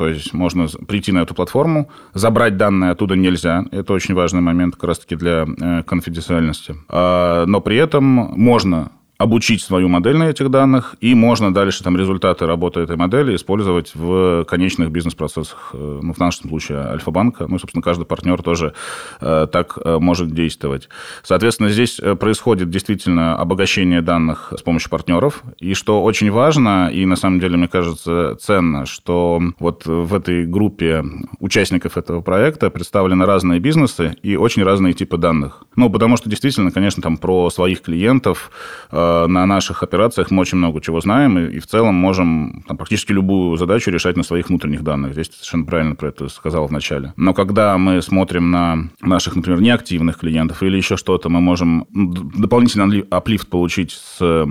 то 0.00 0.08
есть 0.08 0.32
можно 0.32 0.66
прийти 0.88 1.12
на 1.12 1.18
эту 1.18 1.34
платформу, 1.34 1.90
забрать 2.14 2.56
данные 2.56 2.92
оттуда 2.92 3.16
нельзя. 3.16 3.66
Это 3.70 3.92
очень 3.92 4.14
важный 4.14 4.40
момент 4.40 4.76
как 4.76 4.84
раз-таки 4.84 5.14
для 5.14 5.44
э, 5.44 5.82
конфиденциальности. 5.82 6.74
А, 6.88 7.44
но 7.44 7.60
при 7.60 7.76
этом 7.76 8.02
можно 8.02 8.92
обучить 9.20 9.62
свою 9.62 9.88
модель 9.88 10.16
на 10.16 10.30
этих 10.30 10.50
данных, 10.50 10.96
и 11.00 11.14
можно 11.14 11.52
дальше 11.52 11.84
там 11.84 11.96
результаты 11.96 12.46
работы 12.46 12.80
этой 12.80 12.96
модели 12.96 13.36
использовать 13.36 13.94
в 13.94 14.44
конечных 14.44 14.90
бизнес-процессах, 14.90 15.70
э, 15.74 16.00
ну, 16.02 16.14
в 16.14 16.18
нашем 16.18 16.48
случае 16.48 16.78
Альфа-банка, 16.78 17.46
ну, 17.46 17.58
собственно, 17.58 17.82
каждый 17.82 18.06
партнер 18.06 18.42
тоже 18.42 18.72
э, 19.20 19.46
так 19.52 19.76
э, 19.84 19.98
может 19.98 20.34
действовать. 20.34 20.88
Соответственно, 21.22 21.68
здесь 21.68 22.00
происходит 22.18 22.70
действительно 22.70 23.36
обогащение 23.36 24.00
данных 24.00 24.54
с 24.56 24.62
помощью 24.62 24.90
партнеров, 24.90 25.42
и 25.58 25.74
что 25.74 26.02
очень 26.02 26.30
важно, 26.30 26.90
и 26.90 27.04
на 27.04 27.16
самом 27.16 27.40
деле, 27.40 27.58
мне 27.58 27.68
кажется, 27.68 28.36
ценно, 28.40 28.86
что 28.86 29.40
вот 29.58 29.84
в 29.84 30.14
этой 30.14 30.46
группе 30.46 31.04
участников 31.40 31.98
этого 31.98 32.22
проекта 32.22 32.70
представлены 32.70 33.26
разные 33.26 33.60
бизнесы 33.60 34.16
и 34.22 34.36
очень 34.36 34.62
разные 34.62 34.94
типы 34.94 35.18
данных. 35.18 35.64
Ну, 35.76 35.90
потому 35.90 36.16
что 36.16 36.30
действительно, 36.30 36.70
конечно, 36.70 37.02
там 37.02 37.18
про 37.18 37.50
своих 37.50 37.82
клиентов 37.82 38.50
Э, 38.92 39.09
на 39.26 39.46
наших 39.46 39.82
операциях 39.82 40.30
мы 40.30 40.40
очень 40.40 40.58
много 40.58 40.80
чего 40.80 41.00
знаем, 41.00 41.38
и, 41.38 41.56
и 41.56 41.58
в 41.58 41.66
целом 41.66 41.94
можем 41.94 42.64
там, 42.66 42.76
практически 42.76 43.12
любую 43.12 43.56
задачу 43.56 43.90
решать 43.90 44.16
на 44.16 44.22
своих 44.22 44.48
внутренних 44.48 44.82
данных. 44.82 45.12
Здесь 45.12 45.28
ты 45.28 45.36
совершенно 45.36 45.64
правильно 45.64 45.94
про 45.94 46.08
это 46.08 46.28
сказал 46.28 46.66
в 46.66 46.72
начале. 46.72 47.12
Но 47.16 47.34
когда 47.34 47.76
мы 47.78 48.02
смотрим 48.02 48.50
на 48.50 48.90
наших, 49.00 49.36
например, 49.36 49.60
неактивных 49.60 50.18
клиентов 50.18 50.62
или 50.62 50.76
еще 50.76 50.96
что-то, 50.96 51.28
мы 51.28 51.40
можем 51.40 51.86
дополнительный 51.90 53.04
аплифт 53.10 53.48
получить 53.48 53.92
с, 53.92 54.18
э, 54.20 54.46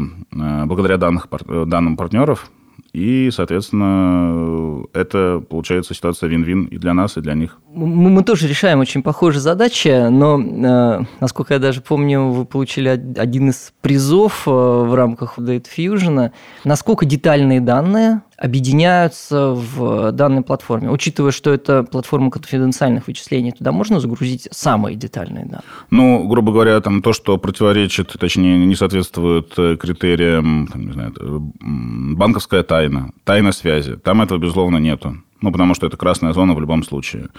благодаря 0.66 0.98
данных, 0.98 1.28
данным 1.66 1.98
партнеров, 1.98 2.50
и, 2.94 3.30
соответственно, 3.32 4.84
это 4.94 5.44
получается 5.48 5.94
ситуация 5.94 6.28
вин-вин 6.28 6.66
и 6.66 6.78
для 6.78 6.94
нас, 6.94 7.18
и 7.18 7.22
для 7.22 7.34
них. 7.34 7.60
Мы, 7.72 8.10
мы 8.10 8.24
тоже 8.24 8.48
решаем 8.48 8.80
очень 8.80 9.04
похожие 9.04 9.42
задачи, 9.42 10.10
но, 10.10 10.40
э, 10.40 11.06
насколько 11.20 11.54
я 11.54 11.60
даже 11.60 11.82
помню, 11.82 12.28
вы 12.30 12.46
получили 12.46 12.90
один 12.90 13.50
из 13.50 13.74
призов 13.82 14.48
э, 14.48 14.52
в 14.52 14.94
рамках 14.96 15.38
Date 15.38 15.68
Fusion. 15.76 16.32
Насколько 16.64 17.06
детальные 17.06 17.62
данные 17.62 18.22
объединяются 18.40 19.50
в 19.50 20.12
данной 20.12 20.42
платформе. 20.42 20.90
Учитывая, 20.90 21.32
что 21.32 21.52
это 21.52 21.84
платформа 21.84 22.32
конфиденциальных 22.32 23.08
вычислений, 23.08 23.52
туда 23.52 23.72
можно 23.72 24.00
загрузить 24.00 24.48
самые 24.52 24.96
детальные 24.96 25.46
данные? 25.46 25.64
Ну, 25.92 26.28
грубо 26.28 26.52
говоря, 26.52 26.80
там 26.82 27.02
то, 27.02 27.14
что 27.14 27.38
противоречит, 27.38 28.16
точнее, 28.20 28.58
не 28.66 28.76
соответствует 28.76 29.54
э, 29.58 29.76
критериям, 29.76 30.68
там, 30.72 30.88
не 30.88 30.94
знаю, 30.94 31.14
банковская 31.60 32.64
тайна, 32.64 33.12
тайна 33.26 33.52
связи. 33.52 33.98
Там 33.98 34.22
этого, 34.22 34.40
безусловно, 34.40 34.78
нету. 34.78 35.18
Ну, 35.42 35.52
потому 35.52 35.74
что 35.76 35.88
это 35.88 35.98
красная 35.98 36.34
зона 36.34 36.54
в 36.54 36.62
любом 36.62 36.84
случае. 36.84 37.30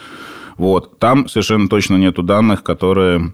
Вот. 0.57 0.99
Там 0.99 1.29
совершенно 1.29 1.69
точно 1.69 1.97
нету 1.97 2.23
данных, 2.23 2.63
которые 2.63 3.33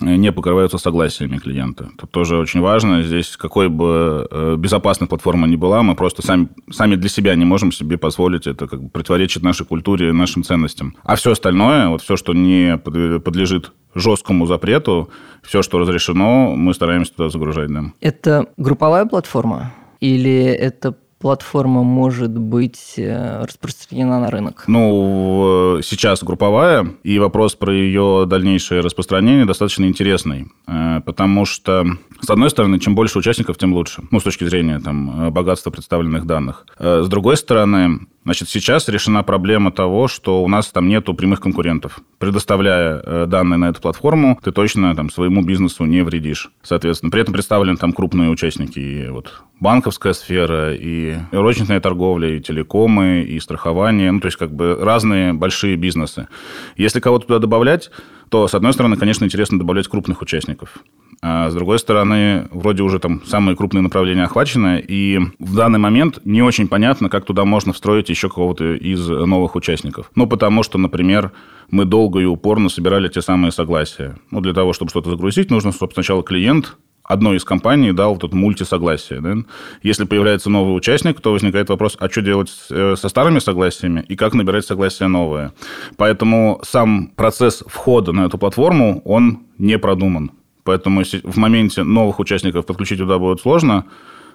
не 0.00 0.32
покрываются 0.32 0.78
согласиями 0.78 1.38
клиента. 1.38 1.90
Это 1.96 2.06
тоже 2.06 2.36
очень 2.36 2.60
важно. 2.60 3.02
Здесь 3.02 3.36
какой 3.36 3.68
бы 3.68 4.26
э, 4.30 4.56
безопасной 4.56 5.08
платформа 5.08 5.46
ни 5.46 5.56
была, 5.56 5.82
мы 5.82 5.94
просто 5.94 6.22
сами, 6.22 6.48
сами 6.70 6.96
для 6.96 7.08
себя 7.08 7.34
не 7.34 7.44
можем 7.44 7.72
себе 7.72 7.98
позволить. 7.98 8.46
Это 8.46 8.66
как 8.66 8.82
бы 8.82 8.88
противоречит 8.88 9.42
нашей 9.42 9.66
культуре, 9.66 10.12
нашим 10.12 10.42
ценностям. 10.42 10.96
А 11.04 11.16
все 11.16 11.32
остальное, 11.32 11.88
вот 11.88 12.02
все, 12.02 12.16
что 12.16 12.32
не 12.32 12.76
подлежит 12.78 13.72
жесткому 13.94 14.46
запрету, 14.46 15.10
все, 15.42 15.62
что 15.62 15.78
разрешено, 15.78 16.54
мы 16.56 16.74
стараемся 16.74 17.14
туда 17.14 17.28
загружать. 17.30 17.72
Да. 17.72 17.84
Это 18.00 18.46
групповая 18.56 19.06
платформа? 19.06 19.72
Или 20.00 20.44
это 20.44 20.96
платформа 21.24 21.82
может 21.82 22.38
быть 22.38 22.98
э, 22.98 23.44
распространена 23.44 24.20
на 24.20 24.30
рынок? 24.30 24.64
Ну, 24.66 25.78
сейчас 25.82 26.22
групповая, 26.22 26.86
и 27.02 27.18
вопрос 27.18 27.54
про 27.54 27.72
ее 27.72 28.26
дальнейшее 28.26 28.82
распространение 28.82 29.46
достаточно 29.46 29.86
интересный, 29.86 30.48
э, 30.66 31.00
потому 31.00 31.46
что, 31.46 31.86
с 32.20 32.28
одной 32.28 32.50
стороны, 32.50 32.78
чем 32.78 32.94
больше 32.94 33.18
участников, 33.18 33.56
тем 33.56 33.72
лучше, 33.72 34.02
ну, 34.10 34.20
с 34.20 34.22
точки 34.22 34.44
зрения 34.44 34.80
там, 34.80 35.32
богатства 35.32 35.70
представленных 35.70 36.26
данных. 36.26 36.66
Э, 36.78 37.00
с 37.02 37.08
другой 37.08 37.38
стороны, 37.38 38.00
Значит, 38.24 38.48
сейчас 38.48 38.88
решена 38.88 39.22
проблема 39.22 39.70
того, 39.70 40.08
что 40.08 40.42
у 40.42 40.48
нас 40.48 40.68
там 40.68 40.88
нету 40.88 41.12
прямых 41.12 41.40
конкурентов. 41.40 41.98
Предоставляя 42.18 43.26
данные 43.26 43.58
на 43.58 43.68
эту 43.68 43.82
платформу, 43.82 44.40
ты 44.42 44.50
точно 44.50 44.96
там 44.96 45.10
своему 45.10 45.42
бизнесу 45.42 45.84
не 45.84 46.02
вредишь. 46.02 46.50
Соответственно, 46.62 47.10
при 47.10 47.20
этом 47.20 47.34
представлены 47.34 47.76
там 47.76 47.92
крупные 47.92 48.30
участники. 48.30 48.78
И 48.78 49.08
вот 49.08 49.42
банковская 49.64 50.12
сфера, 50.12 50.74
и 50.74 51.16
розничная 51.32 51.80
торговля, 51.80 52.36
и 52.36 52.40
телекомы, 52.40 53.22
и 53.22 53.40
страхование, 53.40 54.12
ну, 54.12 54.20
то 54.20 54.26
есть 54.26 54.36
как 54.36 54.52
бы 54.52 54.76
разные 54.78 55.32
большие 55.32 55.76
бизнесы. 55.76 56.28
Если 56.76 57.00
кого-то 57.00 57.26
туда 57.26 57.38
добавлять, 57.38 57.90
то, 58.28 58.46
с 58.46 58.54
одной 58.54 58.74
стороны, 58.74 58.98
конечно, 58.98 59.24
интересно 59.24 59.58
добавлять 59.58 59.88
крупных 59.88 60.20
участников. 60.20 60.76
А 61.22 61.48
с 61.48 61.54
другой 61.54 61.78
стороны, 61.78 62.46
вроде 62.50 62.82
уже 62.82 62.98
там 62.98 63.24
самые 63.24 63.56
крупные 63.56 63.80
направления 63.80 64.24
охвачены, 64.24 64.84
и 64.86 65.18
в 65.38 65.56
данный 65.56 65.78
момент 65.78 66.18
не 66.26 66.42
очень 66.42 66.68
понятно, 66.68 67.08
как 67.08 67.24
туда 67.24 67.46
можно 67.46 67.72
встроить 67.72 68.10
еще 68.10 68.28
кого-то 68.28 68.74
из 68.74 69.08
новых 69.08 69.56
участников. 69.56 70.10
Ну, 70.14 70.26
потому 70.26 70.62
что, 70.62 70.76
например, 70.76 71.32
мы 71.70 71.86
долго 71.86 72.20
и 72.20 72.26
упорно 72.26 72.68
собирали 72.68 73.08
те 73.08 73.22
самые 73.22 73.50
согласия. 73.50 74.18
Ну, 74.30 74.42
для 74.42 74.52
того, 74.52 74.74
чтобы 74.74 74.90
что-то 74.90 75.08
загрузить, 75.08 75.50
нужно, 75.50 75.72
чтобы 75.72 75.94
сначала 75.94 76.22
клиент 76.22 76.76
одной 77.04 77.36
из 77.36 77.44
компаний 77.44 77.92
дал 77.92 78.14
вот 78.14 78.24
это 78.24 78.34
мультисогласие. 78.34 79.20
Да? 79.20 79.34
Если 79.82 80.04
появляется 80.04 80.50
новый 80.50 80.76
участник, 80.76 81.20
то 81.20 81.32
возникает 81.32 81.68
вопрос, 81.68 81.96
а 82.00 82.08
что 82.08 82.22
делать 82.22 82.50
э, 82.70 82.96
со 82.96 83.08
старыми 83.08 83.38
согласиями 83.38 84.04
и 84.08 84.16
как 84.16 84.34
набирать 84.34 84.64
согласие 84.64 85.08
новое. 85.08 85.52
Поэтому 85.96 86.60
сам 86.64 87.08
процесс 87.14 87.62
входа 87.66 88.12
на 88.12 88.26
эту 88.26 88.38
платформу, 88.38 89.02
он 89.04 89.40
не 89.58 89.78
продуман. 89.78 90.32
Поэтому 90.64 91.02
в 91.04 91.36
моменте 91.36 91.82
новых 91.82 92.18
участников 92.18 92.64
подключить 92.64 92.98
туда 92.98 93.18
будет 93.18 93.40
сложно, 93.40 93.84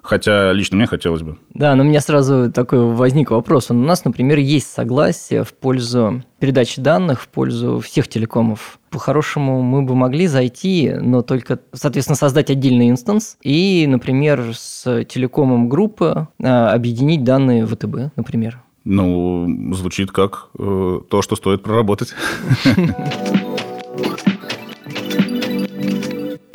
Хотя 0.01 0.51
лично 0.53 0.77
мне 0.77 0.87
хотелось 0.87 1.21
бы. 1.21 1.37
Да, 1.53 1.75
но 1.75 1.83
у 1.83 1.85
меня 1.85 2.01
сразу 2.01 2.51
такой 2.51 2.79
возник 2.93 3.31
вопрос. 3.31 3.69
У 3.69 3.73
нас, 3.73 4.05
например, 4.05 4.37
есть 4.39 4.71
согласие 4.71 5.43
в 5.43 5.53
пользу 5.53 6.23
передачи 6.39 6.81
данных, 6.81 7.21
в 7.21 7.27
пользу 7.27 7.79
всех 7.79 8.07
телекомов. 8.07 8.79
По-хорошему, 8.89 9.61
мы 9.61 9.81
бы 9.83 9.95
могли 9.95 10.27
зайти, 10.27 10.93
но 10.99 11.21
только, 11.21 11.59
соответственно, 11.73 12.15
создать 12.15 12.49
отдельный 12.49 12.89
инстанс 12.89 13.37
и, 13.43 13.85
например, 13.87 14.53
с 14.53 15.03
телекомом 15.05 15.69
группы 15.69 16.27
а, 16.41 16.73
объединить 16.73 17.23
данные 17.23 17.65
ВТБ, 17.65 18.15
например. 18.15 18.61
Ну, 18.85 19.73
звучит 19.73 20.11
как 20.11 20.47
э, 20.57 20.99
то, 21.09 21.21
что 21.21 21.35
стоит 21.35 21.61
проработать. 21.61 22.15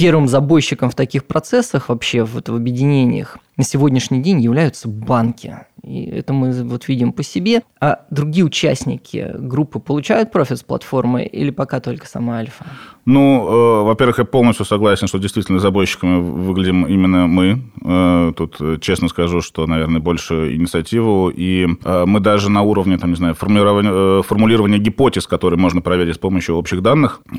первым 0.05 0.29
забойщиком 0.29 0.91
в 0.91 0.95
таких 0.95 1.25
процессах 1.25 1.89
вообще 1.89 2.25
в, 2.25 2.35
в 2.35 2.55
объединениях 2.55 3.39
на 3.57 3.65
сегодняшний 3.65 4.23
день 4.23 4.41
являются 4.41 4.89
банки. 4.89 5.57
И 5.83 6.05
это 6.05 6.33
мы 6.33 6.53
вот 6.65 6.89
видим 6.89 7.13
по 7.13 7.23
себе. 7.23 7.63
А 7.81 8.07
другие 8.11 8.47
участники 8.47 9.33
группы 9.39 9.79
получают 9.79 10.33
профит 10.33 10.59
с 10.59 10.63
платформы 10.63 11.25
или 11.25 11.51
пока 11.51 11.81
только 11.81 12.07
сама 12.07 12.39
Альфа? 12.39 12.65
Ну, 13.05 13.47
э, 13.47 13.85
во-первых, 13.85 14.19
я 14.19 14.25
полностью 14.25 14.65
согласен, 14.65 15.07
что 15.09 15.19
действительно 15.19 15.59
забойщиками 15.59 16.21
выглядим 16.21 16.87
именно 16.87 17.27
мы. 17.27 17.63
Э, 17.85 18.33
тут 18.35 18.57
э, 18.61 18.79
честно 18.81 19.09
скажу, 19.09 19.43
что, 19.43 19.67
наверное, 19.67 20.01
больше 20.01 20.55
инициативу. 20.55 21.29
И 21.29 21.67
э, 21.85 22.05
мы 22.07 22.21
даже 22.21 22.51
на 22.51 22.63
уровне, 22.63 22.97
там, 22.97 23.11
не 23.11 23.17
знаю, 23.17 23.35
формулирования, 23.35 23.91
э, 23.93 24.23
формулирования 24.23 24.79
гипотез, 24.79 25.27
которые 25.27 25.61
можно 25.61 25.83
проверить 25.83 26.15
с 26.15 26.19
помощью 26.19 26.57
общих 26.57 26.81
данных, 26.81 27.21
э, 27.31 27.37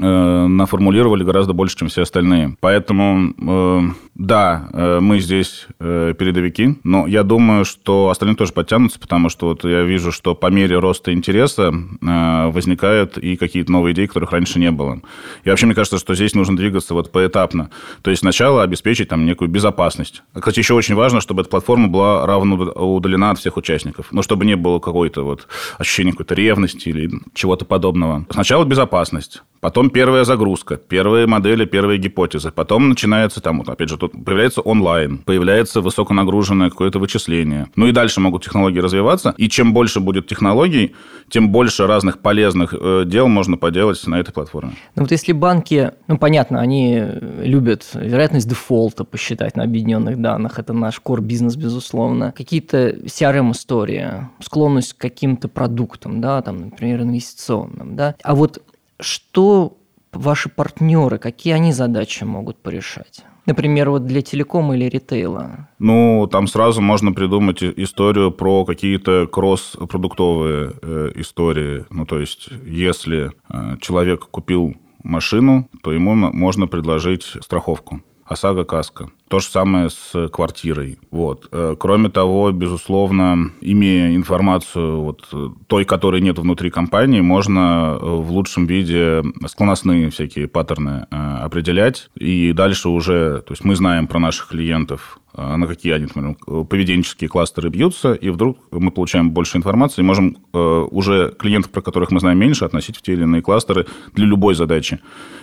наформулировали 0.47 1.23
гораздо 1.23 1.53
больше, 1.53 1.77
чем 1.77 1.87
все 1.87 2.03
остальные. 2.03 2.57
Поэтому, 2.59 3.33
э, 3.39 3.81
да, 4.13 4.69
э, 4.71 4.99
мы 4.99 5.19
здесь 5.19 5.65
э, 5.79 6.04
передовики, 6.13 6.75
но 6.83 7.07
я 7.07 7.23
думаю, 7.23 7.65
что 7.65 8.09
остальные 8.09 8.35
тоже 8.35 8.53
подтянутся, 8.53 8.99
потому 8.99 9.29
что 9.29 9.47
вот 9.47 9.63
я 9.63 9.81
вижу, 9.81 10.11
что 10.11 10.35
по 10.35 10.47
мере 10.47 10.77
роста 10.79 11.13
интереса 11.13 11.73
э, 11.73 12.47
возникают 12.49 13.17
и 13.17 13.35
какие-то 13.35 13.71
новые 13.71 13.93
идеи, 13.93 14.05
которых 14.05 14.31
раньше 14.31 14.59
не 14.59 14.71
было. 14.71 15.01
Я 15.43 15.51
вообще, 15.51 15.65
мне 15.65 15.75
кажется, 15.75 15.97
что 15.97 16.15
здесь 16.15 16.35
нужно 16.35 16.55
двигаться 16.55 16.93
вот 16.93 17.11
поэтапно. 17.11 17.69
То 18.01 18.11
есть 18.11 18.21
сначала 18.21 18.63
обеспечить 18.63 19.09
там 19.09 19.25
некую 19.25 19.49
безопасность. 19.49 20.23
Кстати, 20.33 20.59
еще 20.59 20.73
очень 20.73 20.95
важно, 20.95 21.21
чтобы 21.21 21.41
эта 21.41 21.49
платформа 21.49 21.87
была 21.87 22.25
равно 22.25 22.55
удалена 22.55 23.31
от 23.31 23.39
всех 23.39 23.57
участников. 23.57 24.07
Но 24.11 24.21
чтобы 24.21 24.45
не 24.45 24.55
было 24.55 24.79
какой-то 24.79 25.23
вот 25.23 25.47
ощущения 25.77 26.11
какой-то 26.11 26.35
ревности 26.35 26.89
или 26.89 27.11
чего-то 27.33 27.65
подобного. 27.65 28.25
Сначала 28.29 28.65
безопасность, 28.65 29.43
потом 29.59 29.89
первая 29.89 30.23
загрузка, 30.23 30.77
первые 30.77 31.27
модели, 31.27 31.65
первые 31.65 31.99
гипотезы. 31.99 32.51
Потом 32.51 32.89
начинается 32.89 33.41
там, 33.41 33.59
вот, 33.59 33.69
опять 33.69 33.89
же, 33.89 33.97
тут 33.97 34.11
появляется 34.11 34.61
онлайн, 34.61 35.17
появляется 35.19 35.81
высоконагруженное 35.95 36.69
какое-то 36.69 36.99
вычисление. 36.99 37.67
Ну 37.75 37.87
и 37.87 37.91
дальше 37.91 38.19
могут 38.19 38.43
технологии 38.43 38.79
развиваться. 38.79 39.33
И 39.37 39.49
чем 39.49 39.73
больше 39.73 39.99
будет 39.99 40.27
технологий, 40.27 40.95
тем 41.29 41.49
больше 41.49 41.87
разных 41.87 42.19
полезных 42.19 42.73
э, 42.73 43.03
дел 43.05 43.27
можно 43.27 43.57
поделать 43.57 44.05
на 44.07 44.15
этой 44.15 44.31
платформе. 44.31 44.73
Ну 44.95 45.03
вот 45.03 45.11
если 45.11 45.31
банки, 45.31 45.91
ну 46.07 46.17
понятно, 46.17 46.59
они 46.59 47.01
любят 47.43 47.85
вероятность 47.93 48.47
дефолта 48.47 49.03
посчитать 49.03 49.55
на 49.55 49.63
объединенных 49.63 50.21
данных, 50.21 50.59
это 50.59 50.73
наш 50.73 51.01
core 51.03 51.21
бизнес, 51.21 51.55
безусловно. 51.55 52.33
Какие-то 52.35 52.89
CRM-истории, 52.89 54.27
склонность 54.41 54.93
к 54.93 54.97
каким-то 54.97 55.47
продуктам, 55.47 56.21
да, 56.21 56.41
там, 56.41 56.57
например, 56.57 57.01
инвестиционным, 57.01 57.95
да. 57.95 58.15
А 58.23 58.35
вот 58.35 58.61
что 58.99 59.77
ваши 60.11 60.49
партнеры, 60.49 61.17
какие 61.17 61.53
они 61.53 61.73
задачи 61.73 62.23
могут 62.23 62.57
порешать? 62.57 63.23
Например, 63.45 63.89
вот 63.89 64.05
для 64.05 64.21
телекома 64.21 64.75
или 64.75 64.85
ритейла? 64.85 65.69
Ну, 65.79 66.27
там 66.31 66.47
сразу 66.47 66.81
можно 66.81 67.11
придумать 67.11 67.63
историю 67.63 68.31
про 68.31 68.65
какие-то 68.65 69.27
кросс-продуктовые 69.27 70.73
э, 70.81 71.11
истории. 71.15 71.85
Ну, 71.89 72.05
то 72.05 72.19
есть, 72.19 72.49
если 72.65 73.31
э, 73.49 73.77
человек 73.81 74.27
купил 74.31 74.75
машину, 75.03 75.69
то 75.83 75.91
ему 75.91 76.15
можно 76.15 76.67
предложить 76.67 77.23
страховку. 77.41 78.01
ОСАГО 78.25 78.65
КАСКО. 78.65 79.11
То 79.27 79.39
же 79.39 79.47
самое 79.47 79.89
с 79.89 80.29
квартирой. 80.29 80.99
Вот. 81.09 81.47
Э, 81.51 81.75
кроме 81.79 82.09
того, 82.09 82.51
безусловно, 82.51 83.51
имея 83.59 84.15
информацию 84.15 85.01
вот, 85.01 85.27
той, 85.65 85.83
которой 85.83 86.21
нет 86.21 86.37
внутри 86.37 86.69
компании, 86.69 87.21
можно 87.21 87.97
э, 87.99 88.05
в 88.05 88.31
лучшем 88.31 88.67
виде 88.67 89.23
склонностные 89.47 90.11
всякие 90.11 90.47
паттерны 90.47 91.07
э, 91.09 91.37
определять. 91.41 92.09
И 92.15 92.53
дальше 92.53 92.89
уже, 92.89 93.41
то 93.41 93.53
есть 93.53 93.63
мы 93.63 93.75
знаем 93.75 94.05
про 94.05 94.19
наших 94.19 94.49
клиентов, 94.49 95.19
на 95.37 95.67
какие 95.67 95.91
они, 95.91 96.05
например, 96.05 96.35
поведенческие 96.65 97.29
кластеры 97.29 97.67
бьются, 97.67 98.13
и 98.13 98.29
вдруг 98.29 98.57
мы 98.71 98.89
получаем 98.89 99.31
больше 99.31 99.57
информации 99.57 100.01
и 100.01 100.05
можем 100.05 100.37
уже 100.53 101.35
клиентов, 101.37 101.71
про 101.71 101.81
которых 101.81 102.11
мы 102.11 102.21
знаем 102.21 102.39
меньше, 102.39 102.63
относить 102.63 102.95
в 102.95 103.01
те 103.01 103.11
или 103.11 103.23
иные 103.23 103.41
кластеры 103.41 103.85
для 104.13 104.25
любой 104.25 104.55
задачи. 104.55 105.01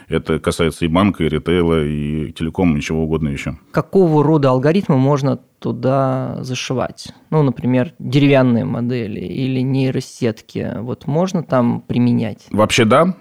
Это 0.09 0.39
касается 0.39 0.87
и 0.87 0.89
банка, 0.89 1.25
и 1.25 1.29
ритейла, 1.29 1.85
и 1.85 2.33
телекома, 2.33 2.79
и 2.79 2.81
чего 2.81 3.05
угодно 3.05 3.29
еще 3.29 3.59
какого 3.73 4.23
рода 4.23 4.51
алгоритмы 4.51 4.99
можно 4.99 5.37
туда 5.59 6.39
зашивать? 6.41 7.09
Ну, 7.31 7.43
например, 7.43 7.95
деревянные 7.99 8.65
модели 8.65 9.21
или 9.21 9.61
нейросетки. 9.61 10.77
Вот 10.79 11.07
можно 11.07 11.43
там 11.43 11.81
применять? 11.81 12.47
Вообще 12.51 12.85
да. 12.85 13.15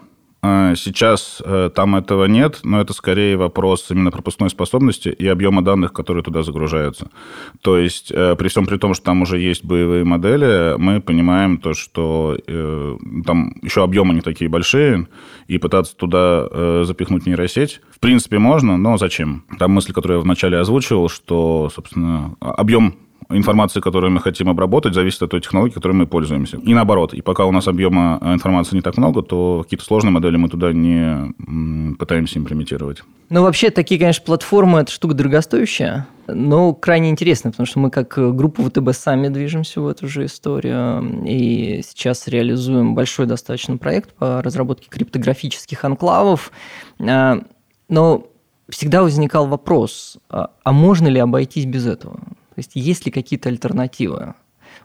А, 0.43 0.73
сейчас 0.75 1.41
э, 1.45 1.69
там 1.73 1.95
этого 1.95 2.25
нет, 2.25 2.61
но 2.63 2.81
это 2.81 2.93
скорее 2.93 3.37
вопрос 3.37 3.91
именно 3.91 4.09
пропускной 4.09 4.49
способности 4.49 5.09
и 5.09 5.27
объема 5.27 5.63
данных, 5.63 5.93
которые 5.93 6.23
туда 6.23 6.41
загружаются. 6.41 7.11
То 7.61 7.77
есть 7.77 8.11
э, 8.11 8.35
при 8.35 8.47
всем 8.47 8.65
при 8.65 8.77
том, 8.77 8.95
что 8.95 9.05
там 9.05 9.21
уже 9.21 9.37
есть 9.37 9.63
боевые 9.63 10.03
модели, 10.03 10.75
мы 10.77 10.99
понимаем 10.99 11.59
то, 11.59 11.75
что 11.75 12.35
э, 12.47 12.97
там 13.23 13.53
еще 13.61 13.83
объемы 13.83 14.15
не 14.15 14.21
такие 14.21 14.49
большие, 14.49 15.07
и 15.47 15.57
пытаться 15.57 15.95
туда 15.95 16.85
запихнуть 16.85 17.25
нейросеть, 17.25 17.81
в 17.91 17.99
принципе, 17.99 18.39
можно, 18.39 18.77
но 18.77 18.97
зачем? 18.97 19.43
Там 19.59 19.71
мысль, 19.71 19.93
которую 19.93 20.19
я 20.19 20.23
вначале 20.23 20.57
озвучивал, 20.57 21.09
что, 21.09 21.69
собственно, 21.73 22.35
объем 22.39 22.95
информации, 23.33 23.79
которую 23.79 24.11
мы 24.11 24.19
хотим 24.19 24.49
обработать, 24.49 24.93
зависит 24.93 25.21
от 25.23 25.31
той 25.31 25.41
технологии, 25.41 25.73
которой 25.73 25.93
мы 25.93 26.07
пользуемся. 26.07 26.57
И 26.57 26.73
наоборот. 26.73 27.13
И 27.13 27.21
пока 27.21 27.45
у 27.45 27.51
нас 27.51 27.67
объема 27.67 28.19
э, 28.21 28.33
информации 28.33 28.75
не 28.75 28.81
так 28.81 28.97
много, 28.97 29.21
то 29.21 29.61
какие-то 29.63 29.85
сложные 29.85 30.11
модели 30.11 30.37
мы 30.37 30.49
туда 30.49 30.71
не 30.73 31.33
пытаемся 31.97 32.39
имплементировать. 32.39 33.03
Ну, 33.29 33.43
вообще, 33.43 33.69
такие, 33.69 33.99
конечно, 33.99 34.25
платформы– 34.25 34.79
это 34.81 34.91
штука 34.91 35.13
дорогостоящая, 35.13 36.05
но 36.27 36.73
крайне 36.73 37.09
интересно, 37.09 37.51
потому 37.51 37.65
что 37.65 37.79
мы 37.79 37.89
как 37.89 38.13
группа 38.35 38.61
ВТБ 38.63 38.93
сами 38.93 39.29
движемся 39.29 39.79
в 39.79 39.87
эту 39.87 40.07
же 40.07 40.25
историю, 40.25 41.23
и 41.25 41.81
сейчас 41.83 42.27
реализуем 42.27 42.93
большой 42.93 43.27
достаточно 43.27 43.77
проект 43.77 44.13
по 44.15 44.41
разработке 44.41 44.89
криптографических 44.89 45.85
анклавов. 45.85 46.51
А, 46.99 47.41
но 47.87 48.27
всегда 48.69 49.01
возникал 49.01 49.47
вопрос, 49.47 50.17
а, 50.29 50.51
а 50.63 50.71
можно 50.71 51.07
ли 51.07 51.19
обойтись 51.19 51.65
без 51.65 51.87
этого? 51.87 52.19
То 52.53 52.59
есть 52.59 52.71
есть 52.75 53.05
ли 53.05 53.11
какие-то 53.11 53.49
альтернативы? 53.49 54.35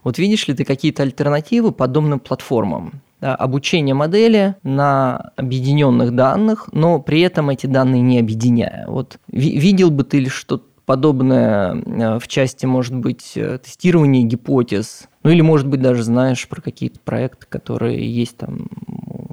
Вот 0.04 0.18
видишь 0.18 0.46
ли 0.48 0.54
ты 0.54 0.64
какие-то 0.64 1.02
альтернативы 1.02 1.72
подобным 1.72 2.20
платформам? 2.20 3.02
Да, 3.20 3.34
обучение 3.34 3.94
модели 3.94 4.56
на 4.62 5.32
объединенных 5.36 6.14
данных, 6.14 6.68
но 6.72 7.00
при 7.00 7.22
этом 7.22 7.50
эти 7.50 7.66
данные 7.66 8.02
не 8.02 8.20
объединяя. 8.20 8.84
Вот 8.86 9.18
видел 9.28 9.90
бы 9.90 10.04
ты 10.04 10.28
что-то 10.28 10.64
подобное 10.84 11.74
э, 11.74 12.18
в 12.18 12.28
части, 12.28 12.66
может 12.66 12.94
быть, 12.94 13.32
э, 13.34 13.58
тестирования 13.58 14.22
гипотез, 14.22 15.08
ну 15.22 15.30
или, 15.30 15.40
может 15.40 15.66
быть, 15.66 15.82
даже 15.82 16.04
знаешь 16.04 16.46
про 16.48 16.60
какие-то 16.60 17.00
проекты, 17.00 17.46
которые 17.48 18.08
есть 18.08 18.36
там 18.36 18.68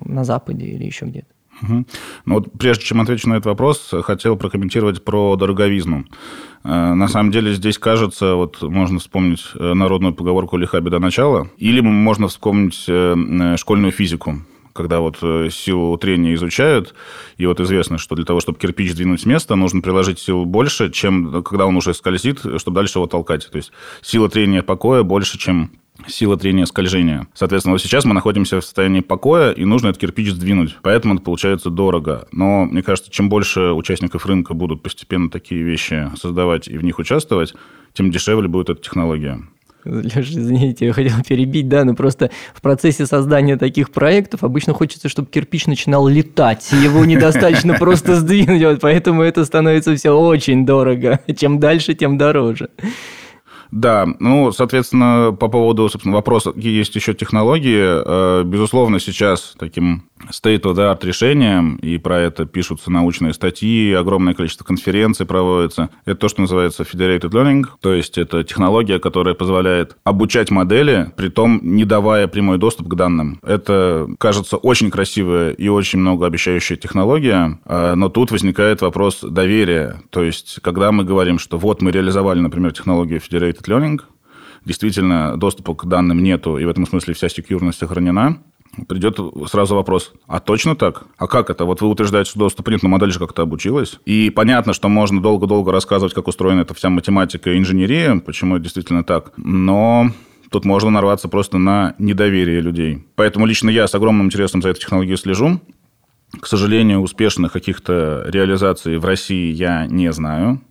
на 0.03 0.23
Западе 0.23 0.65
или 0.65 0.85
еще 0.85 1.05
где-то. 1.05 1.32
Угу. 1.61 1.85
Ну 2.25 2.33
вот 2.33 2.51
прежде 2.57 2.83
чем 2.85 3.01
отвечу 3.01 3.29
на 3.29 3.35
этот 3.35 3.45
вопрос, 3.45 3.93
хотел 4.03 4.35
прокомментировать 4.37 5.03
про 5.03 5.35
дороговизну. 5.35 6.05
Э, 6.63 6.93
на 6.93 7.07
самом 7.07 7.31
деле 7.31 7.53
здесь 7.53 7.77
кажется, 7.77 8.35
вот 8.35 8.61
можно 8.61 8.99
вспомнить 8.99 9.45
э, 9.55 9.73
народную 9.73 10.13
поговорку 10.13 10.57
«лиха 10.57 10.79
беда 10.81 10.99
начала», 10.99 11.49
или 11.57 11.79
можно 11.81 12.27
вспомнить 12.27 12.85
э, 12.87 13.55
школьную 13.57 13.91
физику 13.91 14.39
когда 14.75 15.01
вот 15.01 15.19
силу 15.53 15.95
трения 15.99 16.33
изучают, 16.33 16.95
и 17.37 17.45
вот 17.45 17.59
известно, 17.59 17.99
что 17.99 18.15
для 18.15 18.25
того, 18.25 18.39
чтобы 18.39 18.57
кирпич 18.57 18.95
двинуть 18.95 19.21
с 19.21 19.25
места, 19.27 19.53
нужно 19.53 19.81
приложить 19.81 20.17
силу 20.17 20.45
больше, 20.45 20.91
чем 20.91 21.43
когда 21.43 21.67
он 21.67 21.77
уже 21.77 21.93
скользит, 21.93 22.39
чтобы 22.39 22.73
дальше 22.73 22.97
его 22.97 23.05
толкать. 23.05 23.47
То 23.51 23.57
есть 23.57 23.71
сила 24.01 24.29
трения 24.29 24.63
покоя 24.63 25.03
больше, 25.03 25.37
чем 25.37 25.69
сила 26.07 26.37
трения 26.37 26.65
скольжения. 26.65 27.27
Соответственно, 27.33 27.73
вот 27.73 27.81
сейчас 27.81 28.05
мы 28.05 28.13
находимся 28.13 28.59
в 28.59 28.63
состоянии 28.63 29.01
покоя, 29.01 29.51
и 29.51 29.65
нужно 29.65 29.89
этот 29.89 30.01
кирпич 30.01 30.31
сдвинуть. 30.31 30.77
Поэтому 30.81 31.15
это 31.15 31.23
получается 31.23 31.69
дорого. 31.69 32.27
Но 32.31 32.65
мне 32.65 32.83
кажется, 32.83 33.11
чем 33.11 33.29
больше 33.29 33.71
участников 33.71 34.25
рынка 34.25 34.53
будут 34.53 34.81
постепенно 34.81 35.29
такие 35.29 35.63
вещи 35.63 36.09
создавать 36.19 36.67
и 36.67 36.77
в 36.77 36.83
них 36.83 36.99
участвовать, 36.99 37.53
тем 37.93 38.11
дешевле 38.11 38.47
будет 38.47 38.69
эта 38.69 38.81
технология. 38.81 39.39
Леша, 39.85 40.21
извините, 40.21 40.85
я 40.85 40.93
хотел 40.93 41.21
перебить, 41.27 41.67
да, 41.67 41.83
но 41.83 41.93
просто 41.93 42.31
в 42.53 42.61
процессе 42.61 43.05
создания 43.05 43.57
таких 43.57 43.91
проектов 43.91 44.43
обычно 44.43 44.73
хочется, 44.73 45.09
чтобы 45.09 45.27
кирпич 45.29 45.67
начинал 45.67 46.07
летать, 46.07 46.71
его 46.71 47.03
недостаточно 47.03 47.73
просто 47.73 48.15
сдвинуть, 48.15 48.79
поэтому 48.79 49.23
это 49.23 49.43
становится 49.43 49.95
все 49.95 50.11
очень 50.11 50.65
дорого. 50.65 51.19
Чем 51.35 51.59
дальше, 51.59 51.95
тем 51.95 52.17
дороже. 52.17 52.69
Да, 53.73 54.05
ну, 54.19 54.51
соответственно, 54.51 55.35
по 55.37 55.47
поводу, 55.47 55.89
собственно, 55.89 56.13
вопроса, 56.13 56.51
какие 56.51 56.77
есть 56.77 56.95
еще 56.95 57.15
технологии, 57.15 57.81
э, 57.81 58.43
безусловно, 58.43 58.99
сейчас 58.99 59.55
таким 59.57 60.03
state-of-the-art 60.31 61.05
решением, 61.05 61.75
и 61.77 61.97
про 61.97 62.19
это 62.19 62.45
пишутся 62.45 62.91
научные 62.91 63.33
статьи, 63.33 63.93
огромное 63.93 64.33
количество 64.33 64.63
конференций 64.63 65.25
проводится. 65.25 65.89
Это 66.05 66.15
то, 66.15 66.29
что 66.29 66.41
называется 66.41 66.83
federated 66.83 67.31
learning, 67.31 67.65
то 67.81 67.93
есть 67.93 68.17
это 68.17 68.43
технология, 68.43 68.99
которая 68.99 69.33
позволяет 69.33 69.97
обучать 70.03 70.51
модели, 70.51 71.11
при 71.15 71.29
том 71.29 71.59
не 71.61 71.85
давая 71.85 72.27
прямой 72.27 72.57
доступ 72.57 72.87
к 72.87 72.95
данным. 72.95 73.39
Это, 73.43 74.07
кажется, 74.19 74.57
очень 74.57 74.91
красивая 74.91 75.51
и 75.51 75.67
очень 75.67 75.99
многообещающая 75.99 76.77
технология, 76.77 77.59
э, 77.65 77.95
но 77.95 78.09
тут 78.09 78.31
возникает 78.31 78.81
вопрос 78.81 79.21
доверия. 79.21 80.01
То 80.09 80.23
есть, 80.23 80.59
когда 80.61 80.91
мы 80.91 81.03
говорим, 81.03 81.39
что 81.39 81.57
вот 81.57 81.81
мы 81.81 81.91
реализовали, 81.91 82.39
например, 82.39 82.71
технологию 82.73 83.19
federated 83.19 83.63
learning, 83.65 83.99
действительно 84.65 85.37
доступа 85.37 85.73
к 85.75 85.85
данным 85.85 86.21
нету, 86.21 86.57
и 86.57 86.65
в 86.65 86.69
этом 86.69 86.87
смысле 86.87 87.13
вся 87.13 87.29
секьюрность 87.29 87.79
сохранена, 87.79 88.37
придет 88.87 89.19
сразу 89.47 89.75
вопрос, 89.75 90.13
а 90.27 90.39
точно 90.39 90.75
так? 90.75 91.05
А 91.17 91.27
как 91.27 91.49
это? 91.49 91.65
Вот 91.65 91.81
вы 91.81 91.89
утверждаете, 91.89 92.31
что 92.31 92.39
доступ 92.39 92.69
нет, 92.69 92.83
но 92.83 92.89
модель 92.89 93.11
же 93.11 93.19
как-то 93.19 93.43
обучилась. 93.43 93.99
И 94.05 94.29
понятно, 94.29 94.73
что 94.73 94.89
можно 94.89 95.21
долго-долго 95.21 95.71
рассказывать, 95.71 96.13
как 96.13 96.27
устроена 96.27 96.61
эта 96.61 96.73
вся 96.73 96.89
математика 96.89 97.51
и 97.51 97.57
инженерия, 97.57 98.17
почему 98.17 98.55
это 98.55 98.63
действительно 98.63 99.03
так. 99.03 99.33
Но 99.37 100.11
тут 100.49 100.65
можно 100.65 100.89
нарваться 100.89 101.27
просто 101.27 101.57
на 101.57 101.95
недоверие 101.97 102.61
людей. 102.61 103.05
Поэтому 103.15 103.45
лично 103.45 103.69
я 103.69 103.87
с 103.87 103.95
огромным 103.95 104.27
интересом 104.27 104.61
за 104.61 104.69
этой 104.69 104.81
технологией 104.81 105.17
слежу. 105.17 105.59
К 106.39 106.47
сожалению, 106.47 107.01
успешных 107.01 107.51
каких-то 107.51 108.23
реализаций 108.27 108.97
в 108.97 109.05
России 109.05 109.51
я 109.51 109.85
не 109.85 110.11
знаю. 110.11 110.61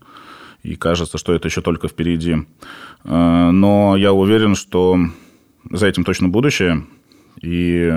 И 0.62 0.76
кажется, 0.76 1.18
что 1.18 1.32
это 1.34 1.48
еще 1.48 1.60
только 1.60 1.88
впереди. 1.88 2.36
Э, 3.04 3.50
но 3.50 3.96
я 3.96 4.12
уверен, 4.12 4.54
что 4.54 4.98
за 5.70 5.86
этим 5.86 6.04
точно 6.04 6.28
будущее. 6.28 6.84
И 7.40 7.92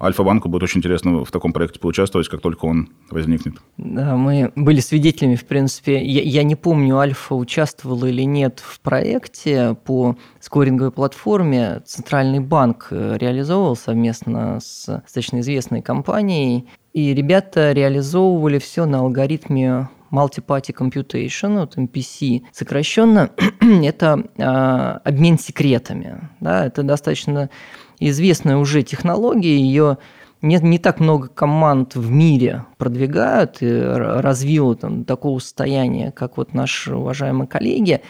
Альфа-банку 0.00 0.48
будет 0.48 0.62
очень 0.62 0.80
интересно 0.80 1.24
в 1.24 1.30
таком 1.30 1.52
проекте 1.52 1.80
поучаствовать, 1.80 2.28
как 2.28 2.40
только 2.40 2.66
он 2.66 2.90
возникнет. 3.10 3.54
Да, 3.78 4.16
мы 4.16 4.52
были 4.54 4.80
свидетелями, 4.80 5.36
в 5.36 5.46
принципе. 5.46 6.04
Я, 6.04 6.22
я 6.22 6.42
не 6.42 6.54
помню, 6.54 6.98
Альфа 6.98 7.34
участвовала 7.34 8.04
или 8.06 8.22
нет 8.22 8.62
в 8.62 8.80
проекте 8.80 9.74
по 9.84 10.16
скоринговой 10.40 10.92
платформе. 10.92 11.80
Центральный 11.86 12.40
банк 12.40 12.88
э, 12.90 13.16
реализовывал 13.18 13.74
совместно 13.74 14.60
с 14.60 14.86
достаточно 14.86 15.40
известной 15.40 15.80
компанией. 15.80 16.66
И 16.92 17.14
ребята 17.14 17.72
реализовывали 17.72 18.58
все 18.58 18.84
на 18.84 18.98
алгоритме 18.98 19.88
Multi-Party 20.10 20.74
Computation, 20.74 21.60
вот 21.60 21.76
MPC 21.76 22.42
сокращенно, 22.52 23.30
это 23.60 24.24
э, 24.36 24.42
обмен 24.42 25.38
секретами. 25.38 26.28
Да, 26.40 26.66
это 26.66 26.82
достаточно 26.82 27.50
известная 27.98 28.56
уже 28.56 28.82
технология, 28.82 29.56
ее 29.56 29.98
не, 30.42 30.56
не 30.56 30.78
так 30.78 31.00
много 31.00 31.28
команд 31.28 31.94
в 31.94 32.10
мире 32.10 32.64
продвигают 32.78 33.58
и 33.60 33.68
развило 33.70 34.76
там, 34.76 35.04
такого 35.04 35.38
состояния, 35.38 36.12
как 36.12 36.36
вот 36.36 36.54
наши 36.54 36.94
уважаемые 36.94 37.48
коллеги. 37.48 38.02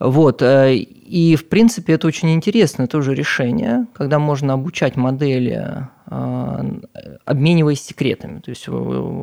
Вот. 0.00 0.42
Э, 0.42 0.74
и, 0.74 1.36
в 1.36 1.48
принципе, 1.48 1.94
это 1.94 2.06
очень 2.06 2.32
интересное 2.34 2.86
тоже 2.86 3.14
решение, 3.14 3.86
когда 3.94 4.18
можно 4.18 4.54
обучать 4.54 4.96
модели, 4.96 5.88
э, 6.06 6.80
обмениваясь 7.24 7.82
секретами. 7.82 8.40
То 8.40 8.50
есть, 8.50 8.68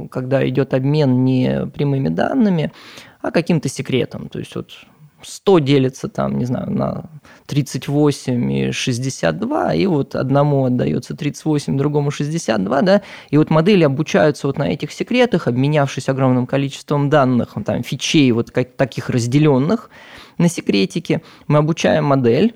когда 0.09 0.47
идет 0.47 0.73
обмен 0.73 1.23
не 1.25 1.67
прямыми 1.67 2.09
данными, 2.09 2.71
а 3.21 3.31
каким-то 3.31 3.69
секретом. 3.69 4.29
То 4.29 4.39
есть, 4.39 4.55
вот 4.55 4.71
100 5.21 5.59
делится 5.59 6.07
там, 6.07 6.37
не 6.37 6.45
знаю, 6.45 6.71
на 6.71 7.09
38 7.51 8.53
и 8.53 8.71
62, 8.71 9.73
и 9.73 9.85
вот 9.85 10.15
одному 10.15 10.63
отдается 10.63 11.17
38, 11.17 11.77
другому 11.77 12.09
62, 12.09 12.81
да, 12.81 13.01
и 13.29 13.37
вот 13.37 13.49
модели 13.49 13.83
обучаются 13.83 14.47
вот 14.47 14.57
на 14.57 14.69
этих 14.69 14.93
секретах, 14.93 15.47
обменявшись 15.47 16.07
огромным 16.07 16.47
количеством 16.47 17.09
данных, 17.09 17.57
там, 17.65 17.83
фичей 17.83 18.31
вот 18.31 18.51
как, 18.51 18.71
таких 18.71 19.09
разделенных 19.09 19.89
на 20.37 20.47
секретики, 20.47 21.21
мы 21.47 21.57
обучаем 21.57 22.05
модель, 22.05 22.55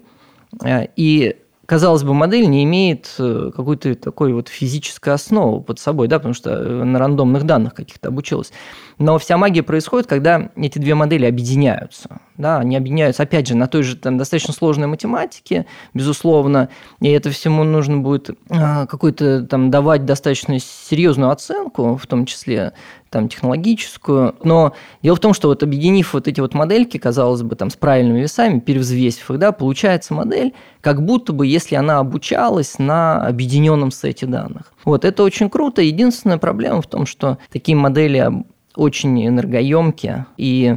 э, 0.63 0.87
и 0.95 1.35
казалось 1.65 2.03
бы, 2.03 2.13
модель 2.13 2.47
не 2.47 2.63
имеет 2.63 3.13
э, 3.17 3.51
какой-то 3.55 3.95
такой 3.95 4.33
вот 4.33 4.49
физической 4.49 5.13
основы 5.13 5.61
под 5.61 5.79
собой, 5.79 6.07
да, 6.07 6.19
потому 6.19 6.33
что 6.33 6.51
э, 6.51 6.83
на 6.83 6.99
рандомных 6.99 7.43
данных 7.43 7.73
каких-то 7.73 8.09
обучилась. 8.09 8.51
Но 8.97 9.17
вся 9.17 9.37
магия 9.37 9.63
происходит, 9.63 10.07
когда 10.07 10.49
эти 10.55 10.79
две 10.79 10.95
модели 10.95 11.25
объединяются. 11.25 12.21
Да, 12.37 12.59
они 12.59 12.75
объединяются, 12.75 13.23
опять 13.23 13.47
же, 13.47 13.55
на 13.55 13.67
той 13.67 13.83
же 13.83 13.95
там, 13.95 14.17
достаточно 14.17 14.53
сложной 14.53 14.87
математике, 14.87 15.65
безусловно, 15.93 16.69
и 16.99 17.09
это 17.09 17.29
всему 17.29 17.63
нужно 17.63 17.97
будет 17.97 18.29
а, 18.49 18.85
какой-то 18.87 19.43
там 19.43 19.71
давать 19.71 20.05
достаточно 20.05 20.59
серьезную 20.59 21.31
оценку, 21.31 21.95
в 21.95 22.07
том 22.07 22.25
числе 22.25 22.73
там, 23.15 23.29
технологическую. 23.29 24.35
Но 24.43 24.73
дело 25.01 25.15
в 25.15 25.21
том, 25.21 25.33
что 25.33 25.47
вот 25.47 25.63
объединив 25.63 26.13
вот 26.13 26.27
эти 26.27 26.41
вот 26.41 26.53
модельки, 26.53 26.97
казалось 26.97 27.43
бы, 27.43 27.55
там, 27.55 27.69
с 27.69 27.77
правильными 27.77 28.19
весами, 28.19 28.59
перевзвесив 28.59 29.31
их, 29.31 29.39
да, 29.39 29.53
получается 29.53 30.13
модель, 30.13 30.53
как 30.81 31.01
будто 31.01 31.31
бы, 31.31 31.47
если 31.47 31.75
она 31.75 31.99
обучалась 31.99 32.77
на 32.77 33.25
объединенном 33.25 33.91
сете 33.91 34.25
данных. 34.25 34.73
Вот, 34.83 35.05
это 35.05 35.23
очень 35.23 35.49
круто. 35.49 35.81
Единственная 35.81 36.37
проблема 36.37 36.81
в 36.81 36.87
том, 36.87 37.05
что 37.05 37.37
такие 37.49 37.77
модели 37.77 38.29
очень 38.75 39.25
энергоемкие, 39.25 40.25
и 40.35 40.75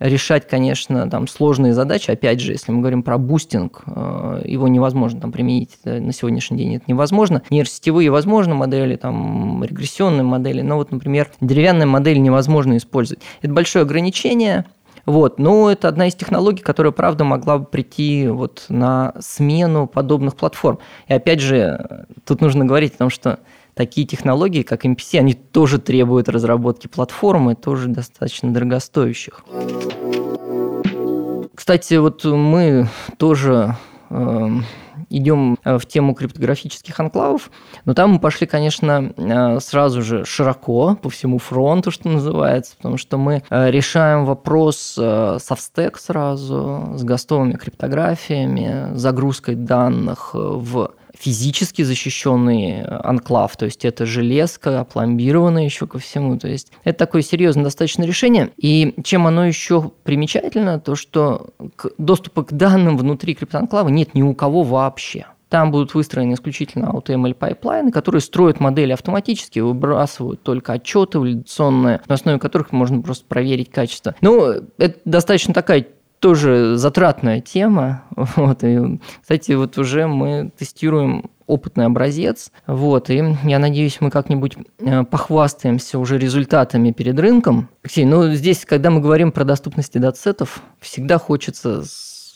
решать, 0.00 0.46
конечно, 0.48 1.08
там 1.10 1.26
сложные 1.26 1.74
задачи. 1.74 2.10
Опять 2.10 2.40
же, 2.40 2.52
если 2.52 2.72
мы 2.72 2.80
говорим 2.80 3.02
про 3.02 3.18
бустинг, 3.18 3.82
э, 3.86 4.42
его 4.44 4.68
невозможно 4.68 5.20
там 5.20 5.32
применить 5.32 5.78
на 5.84 6.12
сегодняшний 6.12 6.58
день. 6.58 6.76
Это 6.76 6.84
невозможно. 6.88 7.42
Нейросетевые 7.50 8.10
возможно 8.10 8.54
модели, 8.54 8.96
там 8.96 9.62
регрессионные 9.64 10.24
модели, 10.24 10.62
но 10.62 10.76
вот, 10.76 10.92
например, 10.92 11.30
деревянная 11.40 11.86
модель 11.86 12.20
невозможно 12.20 12.76
использовать. 12.76 13.22
Это 13.42 13.52
большое 13.52 13.82
ограничение, 13.82 14.64
вот. 15.08 15.38
Но 15.38 15.70
это 15.70 15.88
одна 15.88 16.08
из 16.08 16.14
технологий, 16.14 16.62
которая, 16.62 16.92
правда, 16.92 17.24
могла 17.24 17.56
бы 17.56 17.64
прийти 17.64 18.28
вот 18.28 18.66
на 18.68 19.14
смену 19.20 19.86
подобных 19.86 20.36
платформ. 20.36 20.80
И 21.06 21.14
опять 21.14 21.40
же, 21.40 22.06
тут 22.26 22.42
нужно 22.42 22.66
говорить 22.66 22.94
о 22.94 22.98
том, 22.98 23.10
что 23.10 23.38
такие 23.78 24.04
технологии, 24.04 24.62
как 24.62 24.84
MPC, 24.84 25.20
они 25.20 25.34
тоже 25.34 25.78
требуют 25.78 26.28
разработки 26.28 26.88
платформы, 26.88 27.54
тоже 27.54 27.86
достаточно 27.86 28.52
дорогостоящих. 28.52 29.44
Кстати, 31.54 31.94
вот 31.94 32.24
мы 32.24 32.88
тоже 33.18 33.76
э, 34.10 34.48
идем 35.10 35.58
э, 35.64 35.78
в 35.78 35.86
тему 35.86 36.14
криптографических 36.14 36.98
анклавов, 36.98 37.52
но 37.84 37.94
там 37.94 38.14
мы 38.14 38.18
пошли, 38.18 38.48
конечно, 38.48 39.12
э, 39.16 39.60
сразу 39.60 40.02
же 40.02 40.24
широко 40.24 40.96
по 41.00 41.08
всему 41.08 41.38
фронту, 41.38 41.92
что 41.92 42.08
называется, 42.08 42.76
потому 42.78 42.96
что 42.96 43.16
мы 43.16 43.44
э, 43.48 43.70
решаем 43.70 44.24
вопрос 44.24 44.76
со 44.76 45.54
встек 45.56 45.98
сразу, 45.98 46.94
с 46.96 47.04
гостовыми 47.04 47.52
криптографиями, 47.52 48.96
загрузкой 48.96 49.54
данных 49.54 50.30
в 50.34 50.90
физически 51.18 51.82
защищенный 51.82 52.82
анклав, 52.82 53.56
то 53.56 53.64
есть 53.64 53.84
это 53.84 54.06
железка, 54.06 54.80
опломбированная 54.80 55.64
еще 55.64 55.86
ко 55.86 55.98
всему, 55.98 56.38
то 56.38 56.48
есть 56.48 56.72
это 56.84 56.98
такое 56.98 57.22
серьезное 57.22 57.64
достаточно 57.64 58.04
решение. 58.04 58.50
И 58.56 58.94
чем 59.04 59.26
оно 59.26 59.46
еще 59.46 59.90
примечательно, 60.04 60.78
то 60.78 60.94
что 60.94 61.48
доступа 61.98 62.44
к 62.44 62.52
данным 62.52 62.96
внутри 62.96 63.34
криптоанклава 63.34 63.88
нет 63.88 64.14
ни 64.14 64.22
у 64.22 64.34
кого 64.34 64.62
вообще. 64.62 65.26
Там 65.48 65.70
будут 65.70 65.94
выстроены 65.94 66.34
исключительно 66.34 66.90
AutoML 66.92 67.34
пайплайны, 67.34 67.90
которые 67.90 68.20
строят 68.20 68.60
модели 68.60 68.92
автоматически, 68.92 69.60
выбрасывают 69.60 70.42
только 70.42 70.74
отчеты 70.74 71.18
валидационные, 71.18 72.02
на 72.06 72.14
основе 72.14 72.38
которых 72.38 72.70
можно 72.72 73.00
просто 73.00 73.24
проверить 73.26 73.70
качество. 73.70 74.14
Ну, 74.20 74.52
это 74.76 74.98
достаточно 75.06 75.54
такая 75.54 75.86
тоже 76.20 76.76
затратная 76.76 77.40
тема. 77.40 78.04
Вот. 78.36 78.64
И, 78.64 79.00
кстати, 79.20 79.52
вот 79.52 79.78
уже 79.78 80.06
мы 80.06 80.50
тестируем 80.58 81.30
опытный 81.46 81.86
образец. 81.86 82.52
Вот, 82.66 83.10
и 83.10 83.36
я 83.44 83.58
надеюсь, 83.58 84.00
мы 84.00 84.10
как-нибудь 84.10 84.56
э, 84.78 85.04
похвастаемся 85.04 85.98
уже 85.98 86.18
результатами 86.18 86.92
перед 86.92 87.18
рынком. 87.18 87.70
Алексей, 87.82 88.04
ну 88.04 88.30
здесь, 88.32 88.64
когда 88.64 88.90
мы 88.90 89.00
говорим 89.00 89.32
про 89.32 89.44
доступность 89.44 89.98
датсетов, 89.98 90.62
всегда 90.78 91.18
хочется 91.18 91.82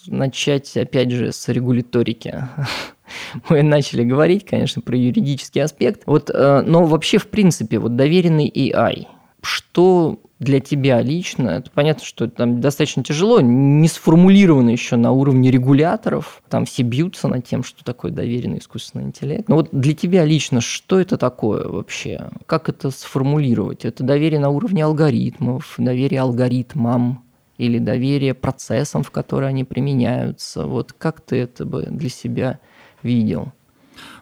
начать, 0.06 0.76
опять 0.76 1.10
же, 1.10 1.30
с 1.32 1.48
регуляторики. 1.48 2.48
Мы 3.48 3.62
начали 3.62 4.02
говорить, 4.04 4.46
конечно, 4.46 4.80
про 4.82 4.96
юридический 4.96 5.62
аспект. 5.62 6.02
Вот, 6.06 6.30
э, 6.30 6.62
но 6.66 6.84
вообще, 6.84 7.18
в 7.18 7.28
принципе, 7.28 7.78
вот 7.78 7.94
доверенный 7.94 8.50
AI, 8.50 9.06
что 9.42 10.18
для 10.42 10.60
тебя 10.60 11.00
лично, 11.00 11.50
это 11.50 11.70
понятно, 11.70 12.04
что 12.04 12.28
там 12.28 12.60
достаточно 12.60 13.02
тяжело, 13.02 13.40
не 13.40 13.88
сформулировано 13.88 14.70
еще 14.70 14.96
на 14.96 15.12
уровне 15.12 15.50
регуляторов, 15.50 16.42
там 16.48 16.64
все 16.64 16.82
бьются 16.82 17.28
над 17.28 17.46
тем, 17.46 17.62
что 17.62 17.84
такое 17.84 18.12
доверенный 18.12 18.58
искусственный 18.58 19.04
интеллект. 19.04 19.48
Но 19.48 19.56
вот 19.56 19.68
для 19.72 19.94
тебя 19.94 20.24
лично, 20.24 20.60
что 20.60 21.00
это 21.00 21.16
такое 21.16 21.66
вообще? 21.68 22.28
Как 22.46 22.68
это 22.68 22.90
сформулировать? 22.90 23.84
Это 23.84 24.02
доверие 24.02 24.40
на 24.40 24.50
уровне 24.50 24.84
алгоритмов, 24.84 25.74
доверие 25.78 26.20
алгоритмам, 26.20 27.24
или 27.58 27.78
доверие 27.78 28.34
процессам, 28.34 29.04
в 29.04 29.10
которые 29.10 29.48
они 29.48 29.62
применяются. 29.62 30.66
Вот 30.66 30.92
как 30.92 31.20
ты 31.20 31.36
это 31.36 31.64
бы 31.64 31.86
для 31.88 32.08
себя 32.08 32.58
видел? 33.02 33.52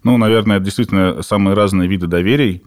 Ну, 0.02 0.16
наверное, 0.16 0.60
действительно 0.60 1.22
самые 1.22 1.54
разные 1.54 1.88
виды 1.88 2.06
доверий. 2.06 2.62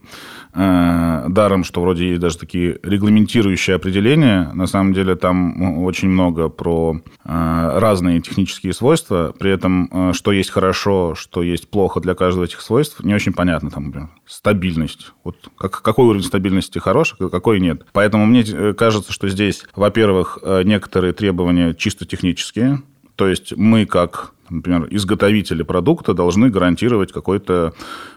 Э, 0.55 1.25
даром, 1.29 1.63
что 1.63 1.81
вроде 1.81 2.09
есть 2.09 2.21
даже 2.21 2.37
такие 2.37 2.79
регламентирующие 2.83 3.75
определения. 3.75 4.51
На 4.53 4.67
самом 4.67 4.93
деле 4.93 5.15
там 5.15 5.83
очень 5.83 6.09
много 6.09 6.49
про 6.49 7.01
э, 7.25 7.79
разные 7.79 8.21
технические 8.21 8.73
свойства. 8.73 9.33
При 9.39 9.49
этом, 9.49 9.89
э, 9.91 10.13
что 10.13 10.31
есть 10.31 10.51
хорошо, 10.51 11.15
что 11.15 11.41
есть 11.41 11.69
плохо 11.69 12.01
для 12.01 12.13
каждого 12.13 12.45
этих 12.45 12.61
свойств, 12.61 13.03
не 13.03 13.15
очень 13.15 13.33
понятно. 13.33 13.71
Там, 13.71 13.85
например, 13.85 14.09
стабильность. 14.27 15.13
Вот 15.23 15.37
как, 15.57 15.81
какой 15.81 16.05
уровень 16.05 16.23
стабильности 16.23 16.77
хороший, 16.77 17.17
какой 17.31 17.59
нет. 17.59 17.85
Поэтому 17.91 18.27
мне 18.27 18.73
кажется, 18.73 19.11
что 19.11 19.29
здесь, 19.29 19.65
во-первых, 19.75 20.37
некоторые 20.65 21.13
требования 21.13 21.73
чисто 21.73 22.05
технические. 22.05 22.83
То 23.15 23.27
есть 23.27 23.55
мы 23.55 23.85
как 23.85 24.32
например, 24.49 24.87
изготовители 24.91 25.63
продукта 25.63 26.13
должны 26.13 26.49
гарантировать 26.49 27.11
какой-то 27.11 27.73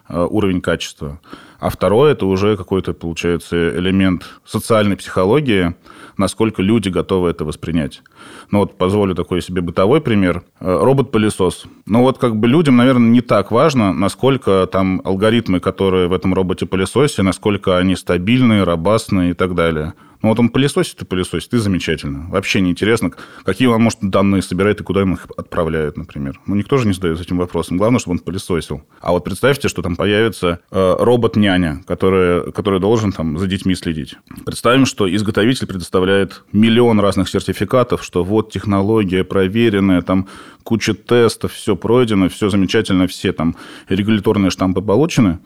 уровень 0.08 0.60
качества. 0.60 1.20
А 1.58 1.70
второе– 1.70 2.12
это 2.14 2.26
уже 2.26 2.56
какой-то, 2.56 2.92
получается, 2.92 3.78
элемент 3.78 4.24
социальной 4.44 4.96
психологии, 4.96 5.74
насколько 6.16 6.62
люди 6.62 6.88
готовы 6.88 7.30
это 7.30 7.44
воспринять. 7.44 8.02
Ну 8.50 8.60
вот 8.60 8.78
позволю 8.78 9.14
такой 9.14 9.42
себе 9.42 9.60
бытовой 9.62 10.00
пример. 10.00 10.44
Э, 10.60 10.78
робот-пылесос. 10.80 11.66
Ну 11.86 12.02
вот 12.02 12.18
как 12.18 12.36
бы 12.36 12.48
людям, 12.48 12.76
наверное, 12.76 13.08
не 13.08 13.20
так 13.20 13.50
важно, 13.50 13.92
насколько 13.92 14.68
там 14.70 15.00
алгоритмы, 15.04 15.60
которые 15.60 16.08
в 16.08 16.12
этом 16.12 16.34
роботе-пылесосе, 16.34 17.22
насколько 17.22 17.78
они 17.78 17.96
стабильные, 17.96 18.64
robustные 18.64 19.30
и 19.30 19.34
так 19.34 19.54
далее. 19.54 19.94
Ну, 20.22 20.28
вот 20.30 20.38
он 20.38 20.48
пылесосит 20.48 21.02
и 21.02 21.04
пылесосит, 21.04 21.52
и 21.54 21.58
замечательно. 21.58 22.28
Вообще 22.30 22.60
неинтересно, 22.60 23.12
какие 23.44 23.68
он, 23.68 23.82
может, 23.82 23.98
данные 24.02 24.42
собирает 24.42 24.80
и 24.80 24.84
куда 24.84 25.02
он 25.02 25.14
их 25.14 25.26
отправляет, 25.36 25.96
например. 25.96 26.40
Ну, 26.46 26.54
никто 26.54 26.76
же 26.78 26.86
не 26.86 26.94
задается 26.94 27.24
этим 27.24 27.38
вопросом. 27.38 27.76
Главное, 27.76 27.98
чтобы 27.98 28.14
он 28.14 28.18
пылесосил. 28.20 28.82
А 29.00 29.12
вот 29.12 29.24
представьте, 29.24 29.68
что 29.68 29.82
там 29.82 29.96
появится 29.96 30.60
э, 30.70 30.96
робот-няня, 30.98 31.82
который, 31.86 32.52
который 32.52 32.80
должен 32.80 33.12
там 33.12 33.38
за 33.38 33.46
детьми 33.46 33.74
следить. 33.74 34.16
Представим, 34.44 34.86
что 34.86 35.12
изготовитель 35.14 35.66
предоставляет 35.66 36.44
миллион 36.52 37.00
разных 37.00 37.28
сертификатов, 37.28 38.02
что 38.02 38.24
вот 38.24 38.52
технология 38.52 39.24
проверенная, 39.24 40.02
там 40.02 40.28
куча 40.62 40.94
тестов, 40.94 41.52
все 41.52 41.76
пройдено, 41.76 42.28
все 42.28 42.48
замечательно, 42.48 43.06
все 43.06 43.32
там 43.32 43.56
регуляторные 43.88 44.50
штампы 44.50 44.82
получены. 44.82 45.38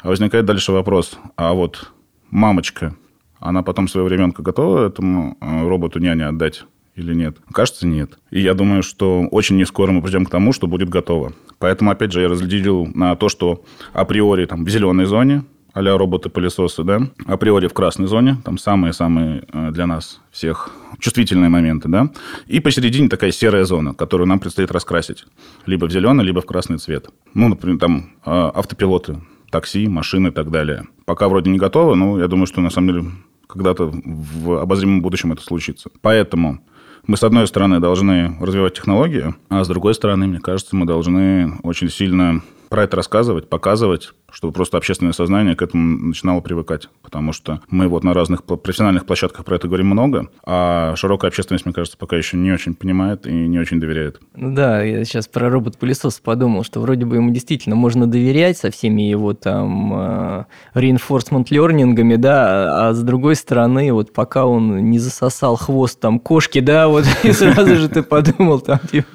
А 0.00 0.08
возникает 0.08 0.46
дальше 0.46 0.72
вопрос, 0.72 1.18
а 1.36 1.52
вот 1.52 1.92
мамочка, 2.30 2.94
она 3.40 3.62
потом 3.62 3.88
своего 3.88 4.08
ребенка 4.08 4.42
готова 4.42 4.86
этому 4.86 5.36
э, 5.40 5.68
роботу 5.68 5.98
няне 5.98 6.26
отдать 6.26 6.64
или 6.94 7.14
нет? 7.14 7.38
Кажется, 7.52 7.86
нет. 7.86 8.18
И 8.30 8.40
я 8.40 8.54
думаю, 8.54 8.82
что 8.82 9.22
очень 9.30 9.56
не 9.56 9.64
скоро 9.64 9.92
мы 9.92 10.02
придем 10.02 10.26
к 10.26 10.30
тому, 10.30 10.52
что 10.52 10.66
будет 10.66 10.88
готово. 10.88 11.32
Поэтому, 11.58 11.90
опять 11.90 12.12
же, 12.12 12.20
я 12.20 12.28
разделил 12.28 12.86
на 12.94 13.16
то, 13.16 13.28
что 13.28 13.64
априори 13.92 14.46
там 14.46 14.64
в 14.64 14.68
зеленой 14.68 15.06
зоне, 15.06 15.44
а 15.72 15.82
роботы-пылесосы, 15.82 16.82
да, 16.84 17.00
априори 17.26 17.68
в 17.68 17.72
красной 17.72 18.06
зоне, 18.06 18.38
там 18.44 18.58
самые-самые 18.58 19.44
э, 19.52 19.70
для 19.70 19.86
нас 19.86 20.20
всех 20.30 20.70
чувствительные 20.98 21.48
моменты, 21.48 21.88
да, 21.88 22.10
и 22.46 22.60
посередине 22.60 23.08
такая 23.08 23.30
серая 23.30 23.64
зона, 23.64 23.94
которую 23.94 24.26
нам 24.26 24.40
предстоит 24.40 24.72
раскрасить 24.72 25.26
либо 25.66 25.86
в 25.86 25.92
зеленый, 25.92 26.24
либо 26.24 26.40
в 26.40 26.46
красный 26.46 26.78
цвет. 26.78 27.08
Ну, 27.34 27.48
например, 27.48 27.78
там 27.78 28.10
э, 28.24 28.30
автопилоты, 28.30 29.20
такси, 29.50 29.88
машины 29.88 30.28
и 30.28 30.32
так 30.32 30.50
далее. 30.50 30.86
Пока 31.04 31.28
вроде 31.28 31.50
не 31.50 31.58
готово, 31.58 31.94
но 31.94 32.18
я 32.18 32.28
думаю, 32.28 32.46
что 32.46 32.60
на 32.60 32.70
самом 32.70 32.88
деле 32.88 33.04
когда-то 33.52 33.90
в 33.92 34.60
обозримом 34.60 35.02
будущем 35.02 35.32
это 35.32 35.42
случится. 35.42 35.90
Поэтому 36.00 36.60
мы, 37.06 37.16
с 37.16 37.22
одной 37.22 37.46
стороны, 37.46 37.80
должны 37.80 38.36
развивать 38.40 38.74
технологии, 38.74 39.34
а 39.48 39.64
с 39.64 39.68
другой 39.68 39.94
стороны, 39.94 40.26
мне 40.26 40.40
кажется, 40.40 40.76
мы 40.76 40.86
должны 40.86 41.58
очень 41.62 41.90
сильно 41.90 42.42
про 42.68 42.84
это 42.84 42.96
рассказывать, 42.96 43.48
показывать, 43.48 44.12
чтобы 44.32 44.52
просто 44.52 44.76
общественное 44.76 45.12
сознание 45.12 45.56
к 45.56 45.62
этому 45.62 46.06
начинало 46.06 46.40
привыкать. 46.40 46.88
Потому 47.02 47.32
что 47.32 47.60
мы 47.68 47.88
вот 47.88 48.04
на 48.04 48.14
разных 48.14 48.44
профессиональных 48.44 49.06
площадках 49.06 49.44
про 49.44 49.56
это 49.56 49.68
говорим 49.68 49.86
много, 49.86 50.28
а 50.44 50.94
широкая 50.96 51.28
общественность, 51.28 51.64
мне 51.64 51.74
кажется, 51.74 51.98
пока 51.98 52.16
еще 52.16 52.36
не 52.36 52.52
очень 52.52 52.74
понимает 52.74 53.26
и 53.26 53.32
не 53.32 53.58
очень 53.58 53.80
доверяет. 53.80 54.20
Ну 54.34 54.54
да, 54.54 54.82
я 54.82 55.04
сейчас 55.04 55.28
про 55.28 55.50
робот-пылесос 55.50 56.20
подумал, 56.20 56.64
что 56.64 56.80
вроде 56.80 57.04
бы 57.04 57.16
ему 57.16 57.30
действительно 57.30 57.76
можно 57.76 58.06
доверять 58.06 58.58
со 58.58 58.70
всеми 58.70 59.02
его 59.02 59.34
там 59.34 59.92
э, 59.94 60.44
reinforcement 60.74 61.46
learningами, 61.50 62.16
да, 62.16 62.88
а 62.88 62.94
с 62.94 63.02
другой 63.02 63.36
стороны, 63.36 63.92
вот 63.92 64.12
пока 64.12 64.46
он 64.46 64.90
не 64.90 64.98
засосал 64.98 65.56
хвост 65.56 66.00
там 66.00 66.18
кошки, 66.18 66.60
да, 66.60 66.88
вот 66.88 67.04
и 67.24 67.32
сразу 67.32 67.76
же 67.76 67.88
ты 67.88 68.02
подумал 68.02 68.60
там, 68.60 68.78
типа, 68.90 69.08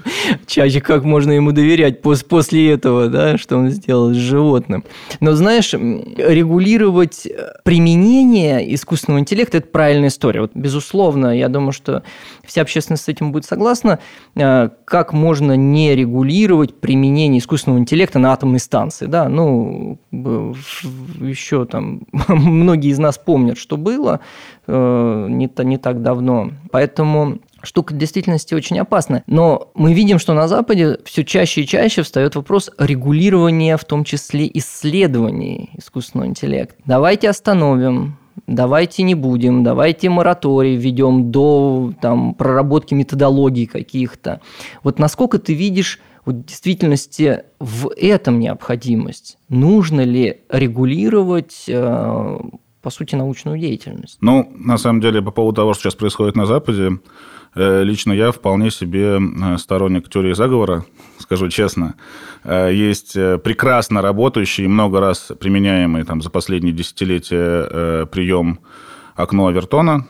чаще 0.45 0.81
как 0.81 1.03
можно 1.03 1.31
ему 1.31 1.51
доверять 1.51 2.01
после 2.01 2.71
этого, 2.71 3.07
да, 3.07 3.37
что 3.37 3.57
он 3.57 3.69
сделал 3.69 4.13
с 4.13 4.17
животным. 4.17 4.83
Но 5.19 5.33
знаешь, 5.33 5.73
регулировать 5.73 7.27
применение 7.63 8.73
искусственного 8.73 9.19
интеллекта– 9.19 9.57
это 9.59 9.67
правильная 9.67 10.09
история. 10.09 10.41
Вот, 10.41 10.51
безусловно, 10.53 11.37
я 11.37 11.49
думаю, 11.49 11.71
что 11.71 12.03
вся 12.43 12.61
общественность 12.61 13.03
с 13.03 13.07
этим 13.07 13.31
будет 13.31 13.45
согласна. 13.45 13.99
Э, 14.35 14.69
как 14.85 15.13
можно 15.13 15.55
не 15.55 15.95
регулировать 15.95 16.79
применение 16.79 17.39
искусственного 17.39 17.79
интеллекта 17.79 18.19
на 18.19 18.33
атомной 18.33 18.59
станции? 18.59 19.05
Да? 19.05 19.29
Ну, 19.29 19.97
еще 20.11 21.65
там 21.65 22.01
многие 22.27 22.91
из 22.91 22.99
нас 22.99 23.17
помнят, 23.17 23.57
что 23.57 23.77
было 23.77 24.19
э, 24.67 25.27
не, 25.29 25.49
не 25.63 25.77
так 25.77 26.01
давно. 26.01 26.51
Поэтому 26.71 27.39
штука 27.65 27.93
в 27.93 27.97
действительности 27.97 28.53
очень 28.53 28.79
опасна. 28.79 29.23
Но 29.27 29.71
мы 29.75 29.93
видим, 29.93 30.19
что 30.19 30.33
на 30.33 30.47
Западе 30.47 30.99
все 31.05 31.23
чаще 31.23 31.61
и 31.61 31.67
чаще 31.67 32.03
встает 32.03 32.35
вопрос 32.35 32.71
регулирования, 32.77 33.77
в 33.77 33.85
том 33.85 34.03
числе 34.03 34.49
исследований 34.53 35.71
искусственного 35.77 36.27
интеллекта. 36.27 36.75
Давайте 36.85 37.29
остановим 37.29 38.17
давайте 38.47 39.03
не 39.03 39.15
будем, 39.15 39.63
давайте 39.63 40.09
мораторий 40.09 40.75
введем 40.75 41.31
до 41.31 41.93
там, 42.01 42.33
проработки 42.33 42.93
методологий 42.93 43.65
каких-то. 43.65 44.41
Вот 44.83 44.99
насколько 44.99 45.39
ты 45.39 45.53
видишь 45.53 45.99
в 46.25 46.33
действительности 46.33 47.43
в 47.59 47.91
этом 47.95 48.39
необходимость? 48.39 49.37
Нужно 49.49 50.01
ли 50.01 50.41
регулировать 50.49 51.65
э, 51.67 52.39
по 52.85 52.91
сути, 52.91 53.15
научную 53.15 53.57
деятельность. 53.57 54.19
Ну, 54.21 54.47
на 54.55 54.77
самом 54.77 55.01
деле, 55.01 55.19
по 55.19 55.31
поводу 55.31 55.55
того, 55.55 55.73
что 55.73 55.81
сейчас 55.81 55.95
происходит 55.95 56.35
на 56.35 56.45
Западе, 56.45 56.99
лично 57.55 58.11
я 58.11 58.31
вполне 58.31 58.69
себе 58.69 59.17
э, 59.19 59.57
сторонник 59.57 60.09
теории 60.09 60.33
заговора, 60.33 60.85
скажу 61.19 61.49
честно. 61.49 61.95
Э, 62.43 62.69
есть 62.73 63.13
прекрасно 63.13 64.01
работающий, 64.01 64.67
много 64.67 64.99
раз 64.99 65.31
применяемый 65.39 66.03
там, 66.03 66.21
за 66.21 66.29
последние 66.29 66.73
десятилетия 66.73 68.05
прием 68.07 68.59
окно 69.15 69.47
Авертона, 69.47 70.05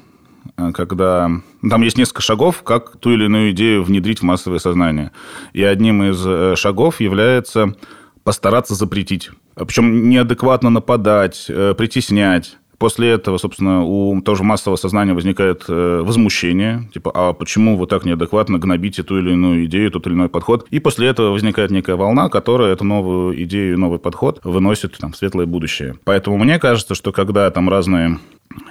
когда 0.73 1.29
там 1.69 1.81
есть 1.83 1.97
несколько 1.97 2.21
шагов, 2.21 2.63
как 2.63 2.97
ту 2.97 3.11
или 3.11 3.25
иную 3.25 3.51
идею 3.51 3.83
внедрить 3.83 4.19
в 4.19 4.23
массовое 4.23 4.59
сознание. 4.59 5.11
И 5.53 5.63
одним 5.63 6.03
из 6.03 6.57
шагов 6.57 6.99
является 6.99 7.75
постараться 8.23 8.73
запретить. 8.73 9.29
Причем 9.55 10.09
неадекватно 10.09 10.69
нападать, 10.69 11.45
притеснять, 11.47 12.57
После 12.77 13.09
этого, 13.09 13.37
собственно, 13.37 13.83
у 13.83 14.21
тоже 14.21 14.43
массового 14.43 14.77
сознания 14.77 15.13
возникает 15.13 15.65
э, 15.67 16.01
возмущение, 16.03 16.89
типа, 16.93 17.11
а 17.13 17.33
почему 17.33 17.77
вы 17.77 17.87
так 17.87 18.05
неадекватно 18.05 18.59
гнобите 18.59 19.03
ту 19.03 19.17
или 19.17 19.31
иную 19.31 19.65
идею, 19.65 19.91
тот 19.91 20.07
или 20.07 20.13
иной 20.13 20.29
подход? 20.29 20.67
И 20.69 20.79
после 20.79 21.07
этого 21.07 21.31
возникает 21.31 21.71
некая 21.71 21.95
волна, 21.95 22.29
которая 22.29 22.73
эту 22.73 22.83
новую 22.83 23.41
идею, 23.43 23.79
новый 23.79 23.99
подход 23.99 24.41
выносит 24.43 24.97
там, 24.97 25.13
в 25.13 25.17
светлое 25.17 25.45
будущее. 25.45 25.95
Поэтому 26.03 26.37
мне 26.37 26.59
кажется, 26.59 26.95
что 26.95 27.11
когда 27.11 27.49
там 27.51 27.69
разные 27.69 28.19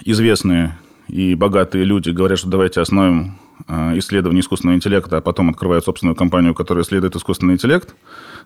известные 0.05 0.79
и 1.09 1.35
богатые 1.35 1.85
люди 1.85 2.11
говорят, 2.11 2.39
что 2.39 2.49
давайте 2.49 2.81
основим 2.81 3.39
э, 3.69 3.99
исследование 3.99 4.41
искусственного 4.41 4.77
интеллекта, 4.77 5.19
а 5.19 5.21
потом 5.21 5.51
открывают 5.51 5.85
собственную 5.85 6.17
компанию, 6.17 6.55
которая 6.55 6.85
исследует 6.85 7.17
искусственный 7.17 7.55
интеллект, 7.55 7.95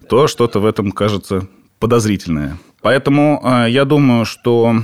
то 0.08 0.26
что-то 0.26 0.60
в 0.60 0.66
этом 0.66 0.92
кажется 0.92 1.48
подозрительное. 1.78 2.58
Поэтому 2.82 3.40
э, 3.42 3.70
я 3.70 3.84
думаю, 3.84 4.24
что 4.24 4.82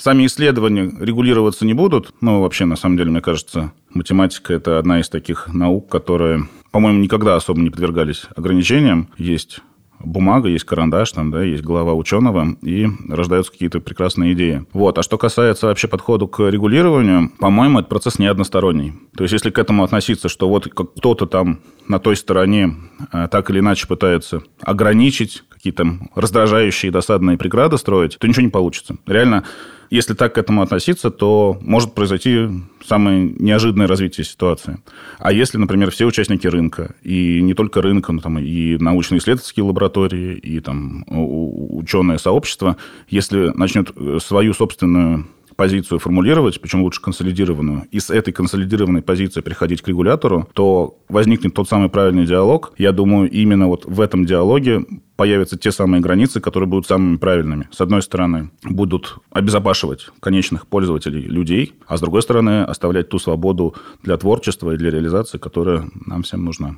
Сами 0.00 0.24
исследования 0.24 0.90
регулироваться 0.98 1.66
не 1.66 1.74
будут. 1.74 2.14
Ну, 2.22 2.40
вообще, 2.40 2.64
на 2.64 2.76
самом 2.76 2.96
деле, 2.96 3.10
мне 3.10 3.20
кажется, 3.20 3.72
Математика– 3.92 4.54
это 4.54 4.78
одна 4.78 5.00
из 5.00 5.10
таких 5.10 5.48
наук, 5.52 5.90
которые, 5.90 6.48
по-моему, 6.70 7.00
никогда 7.00 7.36
особо 7.36 7.60
не 7.60 7.68
подвергались 7.68 8.24
ограничениям. 8.34 9.10
Есть 9.18 9.60
бумага, 9.98 10.48
есть 10.48 10.64
карандаш, 10.64 11.12
там, 11.12 11.30
да, 11.30 11.42
есть 11.42 11.62
голова 11.62 11.92
ученого, 11.92 12.56
и 12.62 12.88
рождаются 13.10 13.52
какие-то 13.52 13.80
прекрасные 13.80 14.32
идеи. 14.32 14.64
Вот. 14.72 14.96
А 14.96 15.02
что 15.02 15.18
касается 15.18 15.66
вообще 15.66 15.86
подхода 15.86 16.26
к 16.26 16.48
регулированию, 16.48 17.30
по-моему, 17.38 17.80
этот 17.80 17.90
процесс 17.90 18.18
не 18.18 18.26
односторонний. 18.26 18.94
То 19.14 19.24
есть, 19.24 19.34
если 19.34 19.50
к 19.50 19.58
этому 19.58 19.84
относиться, 19.84 20.30
что 20.30 20.48
вот 20.48 20.66
кто-то 20.66 21.26
там 21.26 21.60
на 21.88 21.98
той 21.98 22.16
стороне 22.16 22.74
э, 23.12 23.28
так 23.30 23.50
или 23.50 23.58
иначе 23.58 23.86
пытается 23.86 24.40
ограничить 24.62 25.42
какие-то 25.50 25.98
раздражающие 26.14 26.90
досадные 26.90 27.36
преграды 27.36 27.76
строить, 27.76 28.16
то 28.18 28.26
ничего 28.26 28.44
не 28.44 28.50
получится. 28.50 28.96
Реально, 29.06 29.44
если 29.90 30.14
так 30.14 30.34
к 30.34 30.38
этому 30.38 30.62
относиться, 30.62 31.10
то 31.10 31.58
может 31.60 31.94
произойти 31.94 32.48
самое 32.86 33.34
неожиданное 33.38 33.88
развитие 33.88 34.24
ситуации. 34.24 34.78
А 35.18 35.32
если, 35.32 35.58
например, 35.58 35.90
все 35.90 36.06
участники 36.06 36.46
рынка, 36.46 36.94
и 37.02 37.42
не 37.42 37.54
только 37.54 37.82
рынка, 37.82 38.12
но 38.12 38.20
там 38.20 38.38
и 38.38 38.78
научно-исследовательские 38.78 39.64
лаборатории, 39.64 40.34
и 40.36 40.60
там 40.60 41.04
ученое 41.08 42.18
сообщество, 42.18 42.76
если 43.08 43.52
начнет 43.56 43.90
свою 44.22 44.54
собственную 44.54 45.26
позицию 45.60 45.98
формулировать, 45.98 46.58
причем 46.58 46.80
лучше 46.80 47.02
консолидированную, 47.02 47.86
и 47.90 48.00
с 48.00 48.08
этой 48.08 48.32
консолидированной 48.32 49.02
позиции 49.02 49.42
приходить 49.42 49.82
к 49.82 49.88
регулятору, 49.88 50.48
то 50.54 50.96
возникнет 51.10 51.52
тот 51.52 51.68
самый 51.68 51.90
правильный 51.90 52.24
диалог. 52.24 52.72
Я 52.78 52.92
думаю, 52.92 53.30
именно 53.30 53.68
вот 53.68 53.84
в 53.84 54.00
этом 54.00 54.24
диалоге 54.24 54.86
появятся 55.16 55.58
те 55.58 55.70
самые 55.70 56.00
границы, 56.00 56.40
которые 56.40 56.66
будут 56.66 56.86
самыми 56.86 57.18
правильными. 57.18 57.68
С 57.72 57.82
одной 57.82 58.00
стороны, 58.00 58.48
будут 58.64 59.18
обезопашивать 59.30 60.08
конечных 60.20 60.66
пользователей, 60.66 61.20
людей, 61.20 61.74
а 61.86 61.98
с 61.98 62.00
другой 62.00 62.22
стороны, 62.22 62.62
оставлять 62.62 63.10
ту 63.10 63.18
свободу 63.18 63.74
для 64.02 64.16
творчества 64.16 64.70
и 64.70 64.78
для 64.78 64.90
реализации, 64.90 65.36
которая 65.36 65.90
нам 66.06 66.22
всем 66.22 66.42
нужна. 66.42 66.76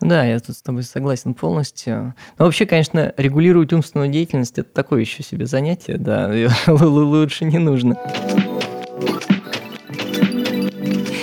Да, 0.00 0.24
я 0.24 0.40
тут 0.40 0.56
с 0.56 0.62
тобой 0.62 0.82
согласен 0.82 1.34
полностью. 1.34 2.14
Но 2.38 2.44
вообще, 2.46 2.66
конечно, 2.66 3.12
регулировать 3.16 3.72
умственную 3.72 4.08
деятельность– 4.10 4.52
это 4.58 4.72
такое 4.72 5.00
еще 5.00 5.22
себе 5.22 5.46
занятие, 5.46 5.98
да, 5.98 6.30
лучше 6.66 7.44
не 7.44 7.58
нужно. 7.58 7.96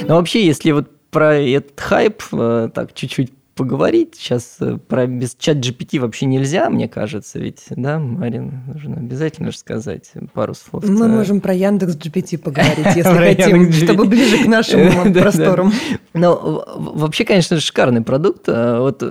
Но 0.07 0.15
вообще, 0.15 0.45
если 0.45 0.71
вот 0.71 0.89
про 1.11 1.35
этот 1.35 1.79
хайп 1.79 2.23
э, 2.31 2.69
так 2.73 2.93
чуть-чуть 2.93 3.31
поговорить. 3.59 4.15
Сейчас 4.17 4.55
э, 4.61 4.77
про 4.77 5.05
без 5.05 5.35
чат 5.37 5.57
GPT 5.57 5.99
вообще 5.99 6.25
нельзя, 6.25 6.69
мне 6.69 6.87
кажется, 6.87 7.39
ведь, 7.39 7.65
да, 7.71 7.99
Марин, 7.99 8.61
нужно 8.67 8.95
обязательно 8.95 9.51
же 9.51 9.57
сказать 9.57 10.11
пару 10.33 10.53
слов. 10.53 10.87
Мы 10.87 11.09
можем 11.09 11.41
про 11.41 11.53
Яндекс 11.53 11.97
GPT 11.97 12.37
поговорить, 12.37 12.95
если 12.95 13.01
хотим, 13.35 13.73
чтобы 13.73 14.05
ближе 14.05 14.45
к 14.45 14.47
нашим 14.47 15.13
просторам. 15.13 15.73
Но 16.13 16.63
вообще, 16.77 17.25
конечно, 17.25 17.59
шикарный 17.59 18.01
продукт. 18.01 18.45
А 18.47 18.79
вот 18.79 19.03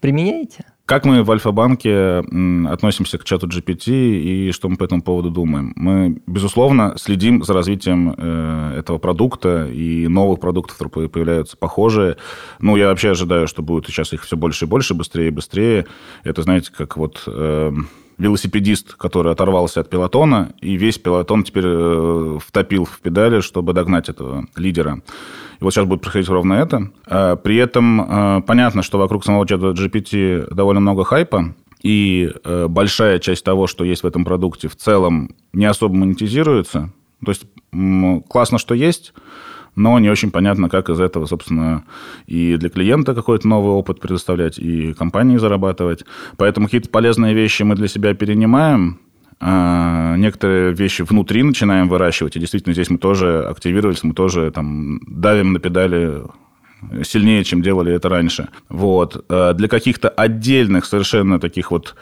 применяете? 0.00 0.64
Как 0.92 1.06
мы 1.06 1.22
в 1.22 1.30
Альфа-банке 1.30 2.18
относимся 2.68 3.16
к 3.16 3.24
чату 3.24 3.46
GPT 3.46 3.94
и 3.94 4.52
что 4.52 4.68
мы 4.68 4.76
по 4.76 4.84
этому 4.84 5.00
поводу 5.00 5.30
думаем? 5.30 5.72
Мы, 5.74 6.20
безусловно, 6.26 6.98
следим 6.98 7.42
за 7.42 7.54
развитием 7.54 8.14
э, 8.14 8.74
этого 8.80 8.98
продукта 8.98 9.70
и 9.72 10.06
новых 10.06 10.38
продуктов, 10.38 10.76
которые 10.76 11.08
появляются 11.08 11.56
похожие. 11.56 12.18
Ну, 12.60 12.76
я 12.76 12.88
вообще 12.88 13.12
ожидаю, 13.12 13.48
что 13.48 13.62
будет 13.62 13.86
сейчас 13.86 14.12
их 14.12 14.22
все 14.22 14.36
больше 14.36 14.66
и 14.66 14.68
больше, 14.68 14.92
быстрее 14.92 15.28
и 15.28 15.30
быстрее. 15.30 15.86
Это, 16.24 16.42
знаете, 16.42 16.70
как 16.76 16.98
вот 16.98 17.22
э, 17.26 17.72
велосипедист, 18.18 18.94
который 18.94 19.32
оторвался 19.32 19.80
от 19.80 19.90
пилотона, 19.90 20.52
и 20.60 20.76
весь 20.76 20.98
пилотон 20.98 21.44
теперь 21.44 21.64
э, 21.66 22.38
втопил 22.44 22.84
в 22.84 23.00
педали, 23.00 23.40
чтобы 23.40 23.72
догнать 23.72 24.08
этого 24.08 24.46
лидера. 24.56 25.00
И 25.60 25.64
вот 25.64 25.72
сейчас 25.72 25.86
будет 25.86 26.02
происходить 26.02 26.28
ровно 26.28 26.54
это. 26.54 26.90
А, 27.06 27.36
при 27.36 27.56
этом 27.56 28.00
а, 28.00 28.40
понятно, 28.40 28.82
что 28.82 28.98
вокруг 28.98 29.24
самого 29.24 29.46
чата 29.46 29.70
GPT 29.70 30.52
довольно 30.52 30.80
много 30.80 31.04
хайпа, 31.04 31.54
и 31.82 32.30
э, 32.44 32.66
большая 32.68 33.18
часть 33.18 33.44
того, 33.44 33.66
что 33.66 33.84
есть 33.84 34.02
в 34.02 34.06
этом 34.06 34.24
продукте, 34.24 34.68
в 34.68 34.76
целом 34.76 35.34
не 35.52 35.64
особо 35.64 35.94
монетизируется. 35.94 36.92
То 37.24 37.30
есть 37.30 37.44
классно, 38.28 38.58
что 38.58 38.74
есть, 38.74 39.12
но 39.74 39.98
не 39.98 40.10
очень 40.10 40.30
понятно, 40.30 40.68
как 40.68 40.90
из 40.90 41.00
этого, 41.00 41.26
собственно, 41.26 41.84
и 42.26 42.56
для 42.56 42.68
клиента 42.68 43.14
какой-то 43.14 43.48
новый 43.48 43.72
опыт 43.72 44.00
предоставлять, 44.00 44.58
и 44.58 44.92
компании 44.92 45.38
зарабатывать. 45.38 46.04
Поэтому 46.36 46.66
какие-то 46.66 46.90
полезные 46.90 47.34
вещи 47.34 47.62
мы 47.62 47.74
для 47.74 47.88
себя 47.88 48.14
перенимаем, 48.14 49.00
а, 49.40 50.14
некоторые 50.16 50.72
вещи 50.72 51.02
внутри 51.02 51.42
начинаем 51.42 51.88
выращивать, 51.88 52.36
и 52.36 52.40
действительно 52.40 52.74
здесь 52.74 52.90
мы 52.90 52.98
тоже 52.98 53.44
активировались, 53.44 54.04
мы 54.04 54.14
тоже 54.14 54.50
там 54.50 55.00
давим 55.06 55.52
на 55.52 55.58
педали 55.58 56.22
сильнее, 57.04 57.44
чем 57.44 57.62
делали 57.62 57.92
это 57.92 58.08
раньше. 58.08 58.48
Вот. 58.68 59.24
А 59.28 59.52
для 59.54 59.68
каких-то 59.68 60.08
отдельных 60.08 60.84
совершенно 60.84 61.40
таких 61.40 61.70
вот 61.70 61.94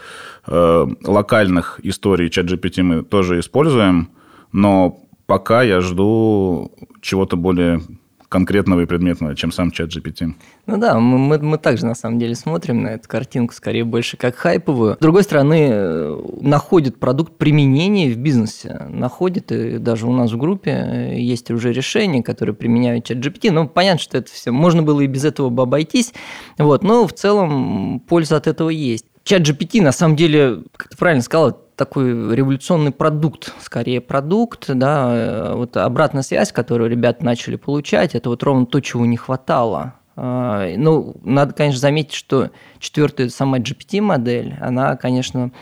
э, 0.46 0.86
локальных 1.04 1.80
историй 1.82 2.30
чат 2.30 2.46
GPT 2.46 2.82
мы 2.82 3.02
тоже 3.04 3.40
используем, 3.40 4.10
но 4.52 5.02
пока 5.30 5.62
я 5.62 5.80
жду 5.80 6.72
чего-то 7.00 7.36
более 7.36 7.80
конкретного 8.28 8.80
и 8.80 8.86
предметного, 8.86 9.36
чем 9.36 9.52
сам 9.52 9.70
чат 9.70 9.90
GPT. 9.90 10.32
Ну 10.66 10.76
да, 10.76 10.98
мы, 10.98 11.18
мы, 11.18 11.38
мы 11.38 11.56
также 11.56 11.86
на 11.86 11.94
самом 11.94 12.18
деле 12.18 12.34
смотрим 12.34 12.82
на 12.82 12.88
эту 12.88 13.08
картинку 13.08 13.54
скорее 13.54 13.84
больше 13.84 14.16
как 14.16 14.34
хайповую. 14.34 14.94
С 14.94 14.98
другой 14.98 15.22
стороны, 15.22 15.68
э, 15.70 16.22
находит 16.40 16.98
продукт 16.98 17.38
применения 17.38 18.12
в 18.12 18.16
бизнесе. 18.16 18.86
Находит, 18.88 19.52
и 19.52 19.78
даже 19.78 20.08
у 20.08 20.12
нас 20.12 20.32
в 20.32 20.36
группе 20.36 20.70
э, 20.70 21.20
есть 21.20 21.48
уже 21.52 21.72
решения, 21.72 22.24
которые 22.24 22.56
применяют 22.56 23.04
чат 23.04 23.18
GPT. 23.18 23.52
Ну, 23.52 23.68
понятно, 23.68 24.00
что 24.00 24.18
это 24.18 24.32
все, 24.32 24.50
можно 24.50 24.82
было 24.82 25.00
и 25.00 25.06
без 25.06 25.24
этого 25.24 25.48
бы 25.48 25.62
обойтись, 25.62 26.12
вот, 26.58 26.82
но 26.82 27.06
в 27.06 27.12
целом 27.12 28.00
польза 28.00 28.36
от 28.36 28.48
этого 28.48 28.70
есть. 28.70 29.06
Чат 29.22 29.42
GPT, 29.42 29.80
на 29.80 29.92
самом 29.92 30.16
деле, 30.16 30.64
как 30.76 30.88
ты 30.88 30.96
правильно 30.96 31.22
сказал, 31.22 31.56
такой 31.80 32.34
революционный 32.34 32.92
продукт, 32.92 33.54
скорее 33.62 34.02
продукт, 34.02 34.66
да, 34.68 35.08
э, 35.10 35.54
вот 35.54 35.78
обратная 35.78 36.20
связь, 36.20 36.52
которую 36.52 36.90
ребята 36.90 37.24
начали 37.24 37.56
получать, 37.56 38.14
это 38.14 38.28
вот 38.28 38.42
ровно 38.42 38.66
то, 38.66 38.80
чего 38.80 39.06
не 39.06 39.16
хватало. 39.16 39.94
А, 40.14 40.68
ну, 40.76 41.16
надо, 41.24 41.54
конечно, 41.54 41.80
заметить, 41.80 42.12
что 42.12 42.50
четвертая 42.80 43.30
сама 43.30 43.60
GPT-модель, 43.60 44.56
она, 44.60 44.94
конечно, 44.96 45.52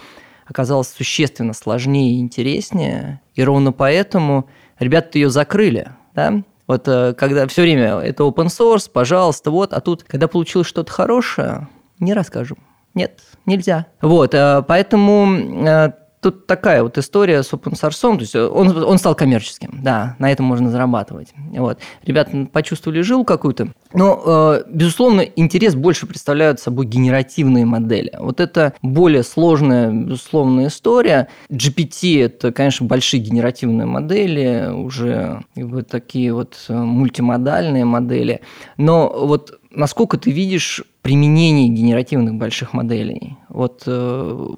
оказалась 0.45 0.89
существенно 0.89 1.53
сложнее 1.53 2.17
и 2.17 2.21
интереснее, 2.21 3.21
и 3.37 3.45
ровно 3.45 3.71
поэтому 3.71 4.49
ребята 4.81 5.21
ее 5.21 5.31
закрыли, 5.31 5.93
да, 6.17 6.43
вот 6.67 6.89
э, 6.89 7.15
когда 7.17 7.47
все 7.47 7.63
время 7.63 8.01
это 8.01 8.25
open 8.25 8.47
source, 8.47 8.91
пожалуйста, 8.93 9.53
вот, 9.53 9.73
а 9.73 9.81
тут, 9.81 10.03
когда 10.03 10.27
получилось 10.27 10.67
что-то 10.67 10.91
хорошее, 10.91 11.69
не 12.01 12.13
расскажем. 12.13 12.59
Нет, 12.95 13.21
нельзя. 13.47 13.87
Вот, 14.01 14.35
э, 14.35 14.65
поэтому 14.67 15.95
тут 16.21 16.47
такая 16.47 16.83
вот 16.83 16.99
история 16.99 17.43
с 17.43 17.53
open 17.53 17.75
source, 17.75 18.01
то 18.01 18.21
есть 18.21 18.37
он, 18.37 18.85
он 18.85 18.99
стал 18.99 19.15
коммерческим, 19.15 19.81
да, 19.83 20.17
на 20.19 20.31
этом 20.31 20.47
можно 20.47 20.71
зарабатывать. 20.71 21.29
Вот. 21.51 21.79
Ребята 22.03 22.49
почувствовали 22.53 23.01
жил 23.01 23.25
какую-то. 23.25 23.73
Но, 23.93 24.23
э, 24.25 24.63
безусловно, 24.69 25.21
интерес 25.21 25.75
больше 25.75 26.07
представляют 26.07 26.61
собой 26.61 26.87
генеративные 26.87 27.65
модели. 27.65 28.13
Вот 28.19 28.41
это 28.41 28.75
более 28.83 29.23
сложная, 29.23 29.91
безусловно, 29.91 30.67
история. 30.67 31.29
GPT– 31.51 32.25
это, 32.25 32.53
конечно, 32.53 32.87
большие 32.87 33.21
генеративные 33.21 33.87
модели, 33.87 34.71
уже 34.73 35.43
бы, 35.57 35.83
такие 35.83 36.33
вот 36.35 36.57
э, 36.69 36.75
мультимодальные 36.75 37.85
модели. 37.85 38.41
Но 38.77 39.09
вот 39.09 39.59
насколько 39.71 40.19
ты 40.19 40.31
видишь 40.31 40.83
применение 41.03 41.69
генеративных 41.69 42.35
больших 42.35 42.73
моделей? 42.73 43.37
Вот 43.49 43.85
э, 43.87 44.49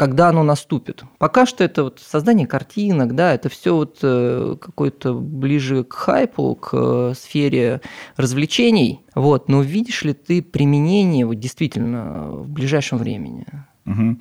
когда 0.00 0.30
оно 0.30 0.42
наступит. 0.42 1.04
Пока 1.18 1.44
что 1.44 1.62
это 1.62 1.84
вот 1.84 2.00
создание 2.02 2.46
картинок, 2.46 3.14
да, 3.14 3.34
это 3.34 3.50
все 3.50 3.74
вот 3.74 3.98
э, 4.02 4.56
какое-то 4.58 5.12
ближе 5.12 5.84
к 5.84 5.92
хайпу, 5.92 6.54
к 6.54 6.70
э, 6.72 7.12
сфере 7.14 7.82
развлечений. 8.16 9.00
Вот, 9.14 9.50
но 9.50 9.60
видишь 9.60 10.02
ли 10.02 10.14
ты 10.14 10.40
применение 10.40 11.26
вот 11.26 11.38
действительно 11.38 12.30
в 12.30 12.48
ближайшем 12.48 12.96
времени? 12.96 13.44
Угу. 13.84 14.16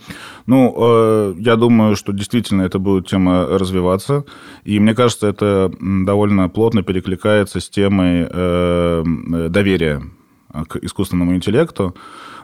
Ну, 0.47 0.75
э, 0.77 1.35
я 1.37 1.55
думаю, 1.55 1.95
что 1.95 2.11
действительно 2.11 2.63
это 2.63 2.77
будет 2.77 3.07
тема 3.07 3.45
развиваться. 3.45 4.25
И 4.65 4.81
мне 4.81 4.93
кажется, 4.93 5.27
это 5.27 5.71
довольно 5.79 6.49
плотно 6.49 6.83
перекликается 6.83 7.61
с 7.61 7.69
темой 7.69 8.27
э, 8.29 9.03
доверия 9.47 10.01
к 10.67 10.75
искусственному 10.75 11.35
интеллекту. 11.35 11.95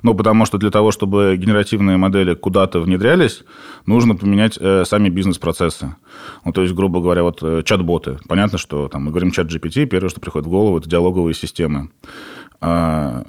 Ну, 0.05 0.13
потому 0.13 0.45
что 0.45 0.59
для 0.59 0.69
того, 0.69 0.91
чтобы 0.91 1.35
генеративные 1.35 1.97
модели 1.97 2.35
куда-то 2.35 2.79
внедрялись, 2.79 3.43
нужно 3.87 4.15
поменять 4.15 4.55
э, 4.61 4.85
сами 4.85 5.09
бизнес-процессы. 5.09 5.95
Ну, 6.45 6.51
то 6.53 6.61
есть, 6.61 6.75
грубо 6.75 7.01
говоря, 7.01 7.23
вот 7.23 7.39
э, 7.41 7.63
чат-боты. 7.65 8.19
Понятно, 8.27 8.59
что 8.59 8.87
там 8.87 9.05
мы 9.05 9.09
говорим 9.09 9.31
чат 9.31 9.47
GPT, 9.47 9.87
первое, 9.87 10.09
что 10.09 10.21
приходит 10.21 10.45
в 10.45 10.51
голову, 10.51 10.77
это 10.77 10.87
диалоговые 10.87 11.33
системы. 11.33 11.89
А, 12.61 13.25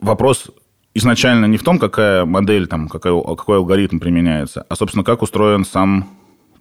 вопрос 0.00 0.50
изначально 0.94 1.44
не 1.44 1.58
в 1.58 1.62
том, 1.62 1.78
какая 1.78 2.24
модель, 2.24 2.66
там, 2.66 2.88
какой, 2.88 3.12
какой 3.36 3.58
алгоритм 3.58 3.98
применяется, 3.98 4.64
а, 4.70 4.74
собственно, 4.74 5.04
как 5.04 5.20
устроен 5.20 5.66
сам 5.66 6.08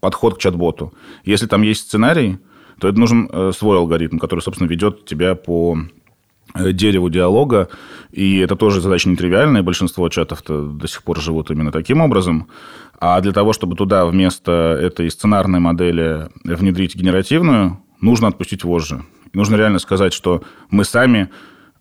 подход 0.01 0.35
к 0.35 0.39
чат-боту. 0.39 0.93
Если 1.23 1.47
там 1.47 1.61
есть 1.61 1.87
сценарий, 1.87 2.39
то 2.81 2.89
это 2.89 2.99
нужен 2.99 3.53
свой 3.53 3.77
алгоритм, 3.77 4.17
который, 4.17 4.41
собственно, 4.41 4.67
ведет 4.67 5.05
тебя 5.05 5.33
по 5.33 5.77
дереву 6.55 7.09
диалога, 7.09 7.69
и 8.11 8.37
это 8.39 8.55
тоже 8.55 8.81
задача 8.81 9.09
нетривиальная, 9.09 9.63
большинство 9.63 10.07
чатов-то 10.09 10.63
до 10.63 10.87
сих 10.87 11.03
пор 11.03 11.19
живут 11.19 11.51
именно 11.51 11.71
таким 11.71 12.01
образом. 12.01 12.47
А 12.99 13.19
для 13.21 13.33
того, 13.33 13.53
чтобы 13.53 13.75
туда 13.75 14.05
вместо 14.05 14.51
этой 14.51 15.11
сценарной 15.11 15.59
модели 15.59 16.29
внедрить 16.43 16.95
генеративную, 16.95 17.79
нужно 18.01 18.29
отпустить 18.29 18.63
вожжи. 18.63 19.03
Нужно 19.33 19.55
реально 19.55 19.79
сказать, 19.79 20.13
что 20.13 20.43
мы 20.69 20.85
сами 20.85 21.29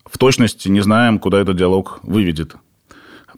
в 0.04 0.18
точности 0.18 0.68
не 0.68 0.80
знаем, 0.80 1.18
куда 1.18 1.40
этот 1.40 1.56
диалог 1.56 2.00
выведет. 2.02 2.56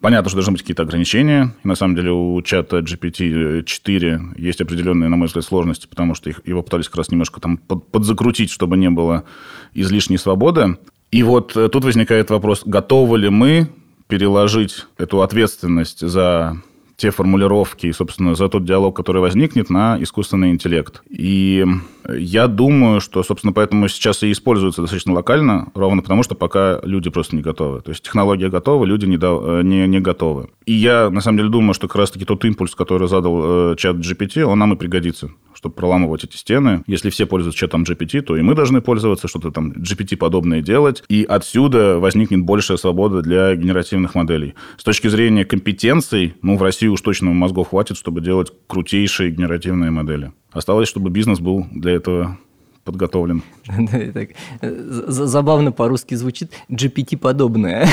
Понятно, 0.01 0.28
что 0.28 0.37
должны 0.37 0.53
быть 0.53 0.62
какие-то 0.62 0.82
ограничения. 0.82 1.55
И 1.64 1.68
на 1.68 1.74
самом 1.74 1.97
деле 1.97 2.12
у 2.12 2.41
чата 2.43 2.78
GPT-4 2.78 4.34
есть 4.37 4.61
определенные, 4.61 5.09
на 5.09 5.16
мой 5.16 5.26
взгляд, 5.26 5.45
сложности, 5.45 5.87
потому 5.87 6.14
что 6.14 6.28
их, 6.28 6.41
его 6.45 6.62
пытались 6.62 6.87
как 6.87 6.97
раз 6.97 7.11
немножко 7.11 7.41
там 7.41 7.57
под, 7.57 7.91
подзакрутить, 7.91 8.51
чтобы 8.51 8.76
не 8.76 8.91
было 8.91 9.24
излишней 9.72 10.18
свободы. 10.18 10.76
И 11.16 11.22
вот 11.22 11.56
э, 11.56 11.70
тут 11.70 11.82
возникает 11.82 12.28
вопрос, 12.28 12.60
готовы 12.66 13.16
ли 13.16 13.30
мы 13.30 13.68
переложить 14.06 14.84
эту 14.98 15.22
ответственность 15.22 16.06
за 16.06 16.58
те 16.97 17.11
формулировки 17.11 17.86
и, 17.86 17.92
собственно, 17.92 18.34
за 18.34 18.49
тот 18.49 18.64
диалог, 18.64 18.97
который 18.97 19.20
возникнет, 19.20 19.70
на 19.70 20.03
искусственный 20.03 20.51
интеллект. 20.51 21.03
И 21.09 21.64
я 22.09 22.47
думаю, 22.47 23.01
что, 23.01 23.22
собственно, 23.22 23.53
поэтому 23.53 23.88
сейчас 23.88 24.22
и 24.22 24.32
используется 24.32 24.80
достаточно 24.80 25.12
локально, 25.12 25.70
ровно 25.74 26.03
потому, 26.03 26.22
что 26.22 26.34
пока 26.34 26.80
люди 26.82 27.11
просто 27.11 27.36
не 27.36 27.42
готовы. 27.42 27.82
То 27.82 27.90
есть 27.90 28.03
технология 28.03 28.49
готова, 28.49 28.84
люди 28.84 29.07
не, 29.07 29.18
до, 29.18 29.62
не, 29.62 29.86
не 29.86 30.01
готовы. 30.01 30.49
И 30.64 30.72
я, 30.72 31.11
на 31.11 31.20
самом 31.20 31.38
деле, 31.38 31.51
думаю, 31.51 31.74
что 31.74 31.88
как 31.88 31.97
раз-таки 31.97 32.24
тот 32.24 32.44
импульс, 32.44 32.74
который 32.74 33.09
задал 33.09 33.72
э, 33.72 33.76
чат 33.76 33.97
GPT, 33.97 34.42
он 34.42 34.59
нам 34.59 34.72
и 34.72 34.76
пригодится 34.76 35.30
чтобы 35.57 35.74
проламывать 35.74 36.24
эти 36.24 36.36
стены. 36.36 36.84
Если 36.86 37.11
все 37.11 37.26
пользуются 37.26 37.59
чатом 37.59 37.84
GPT, 37.84 38.20
то 38.20 38.36
и 38.36 38.42
мы 38.42 38.55
должны 38.55 38.80
пользоваться, 38.80 39.26
что-то 39.26 39.51
там 39.51 39.72
GPT-подобное 39.72 40.61
делать. 40.61 41.03
И 41.09 41.24
отсюда 41.28 41.99
возникнет 41.99 42.42
большая 42.42 42.76
свобода 42.76 43.22
для 43.22 43.55
генеративных 43.57 44.14
моделей. 44.14 44.55
С 44.76 44.84
точки 44.84 45.09
зрения 45.09 45.44
компетенций, 45.44 46.34
ну, 46.42 46.57
в 46.57 46.62
России 46.62 46.86
уж 46.89 47.01
точно 47.01 47.32
мозгов 47.32 47.70
хватит, 47.70 47.97
чтобы 47.97 48.20
делать 48.20 48.53
крутейшие 48.66 49.30
генеративные 49.30 49.91
модели. 49.91 50.32
Осталось, 50.53 50.89
чтобы 50.89 51.11
бизнес 51.11 51.41
был 51.41 51.66
для 51.72 51.93
этого 51.93 52.39
подготовлен. 52.87 53.43
Забавно 54.62 55.72
по-русски 55.72 56.14
звучит 56.14 56.53
GPT-подобное. 56.70 57.87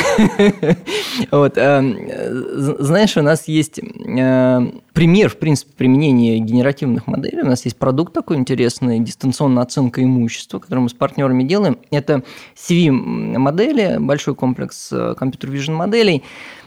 вот, 1.32 1.58
э, 1.58 2.76
знаешь, 2.80 3.18
у 3.18 3.22
нас 3.22 3.48
есть 3.48 3.80
э, 3.80 4.72
пример, 4.94 5.30
в 5.30 5.38
принципе, 5.38 5.74
применения 5.76 6.38
генеративных 6.38 7.08
моделей. 7.08 7.41
У 7.41 7.48
нас 7.48 7.66
есть 7.66 7.78
продукт 7.78 8.14
такой 8.14 8.38
интересный, 8.38 9.00
дистанционная 9.00 9.64
оценка 9.64 10.02
имущества, 10.02 10.60
который 10.60 10.80
мы 10.80 10.89
с 10.89 10.94
партнерами 10.94 11.44
делаем. 11.44 11.80
Это 11.89 12.24
CV-модели, 12.56 13.98
большой 14.00 14.36
комплекс 14.36 14.89
э, 14.94 15.16
компьютер-вижн 15.18 15.74
моделей, 15.74 16.24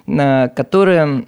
которые 0.06 1.26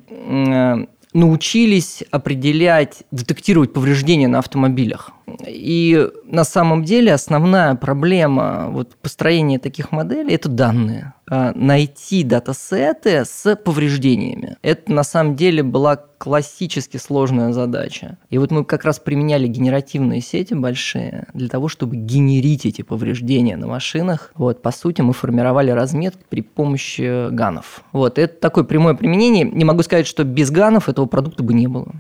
научились 1.12 2.04
определять, 2.10 3.02
детектировать 3.10 3.72
повреждения 3.72 4.28
на 4.28 4.38
автомобилях. 4.38 5.12
И 5.46 6.08
на 6.24 6.44
самом 6.44 6.84
деле 6.84 7.12
основная 7.12 7.74
проблема 7.74 8.68
вот 8.70 8.96
построения 8.96 9.58
таких 9.58 9.92
моделей– 9.92 10.34
это 10.34 10.48
данные. 10.48 11.14
А, 11.30 11.52
найти 11.54 12.24
датасеты 12.24 13.24
с 13.24 13.54
повреждениями. 13.56 14.56
Это 14.62 14.90
на 14.90 15.02
самом 15.02 15.36
деле 15.36 15.62
была 15.62 15.96
классически 15.96 16.96
сложная 16.96 17.52
задача. 17.52 18.16
И 18.30 18.38
вот 18.38 18.50
мы 18.50 18.64
как 18.64 18.84
раз 18.84 18.98
применяли 18.98 19.46
генеративные 19.46 20.20
сети 20.20 20.54
большие 20.54 21.26
для 21.34 21.48
того, 21.48 21.68
чтобы 21.68 21.96
генерить 21.96 22.64
эти 22.64 22.82
повреждения 22.82 23.56
на 23.56 23.66
машинах. 23.66 24.32
Вот, 24.34 24.62
по 24.62 24.70
сути, 24.70 25.02
мы 25.02 25.12
формировали 25.12 25.70
разметки 25.70 26.22
при 26.28 26.40
помощи 26.40 27.30
ганов. 27.30 27.82
Вот, 27.92 28.18
это 28.18 28.34
такое 28.40 28.64
прямое 28.64 28.94
применение. 28.94 29.44
Не 29.44 29.64
могу 29.64 29.82
сказать, 29.82 30.06
что 30.06 30.24
без 30.24 30.50
ганов 30.50 30.88
этого 30.88 31.06
продукта 31.06 31.42
бы 31.42 31.52
не 31.52 31.66
было. 31.66 31.92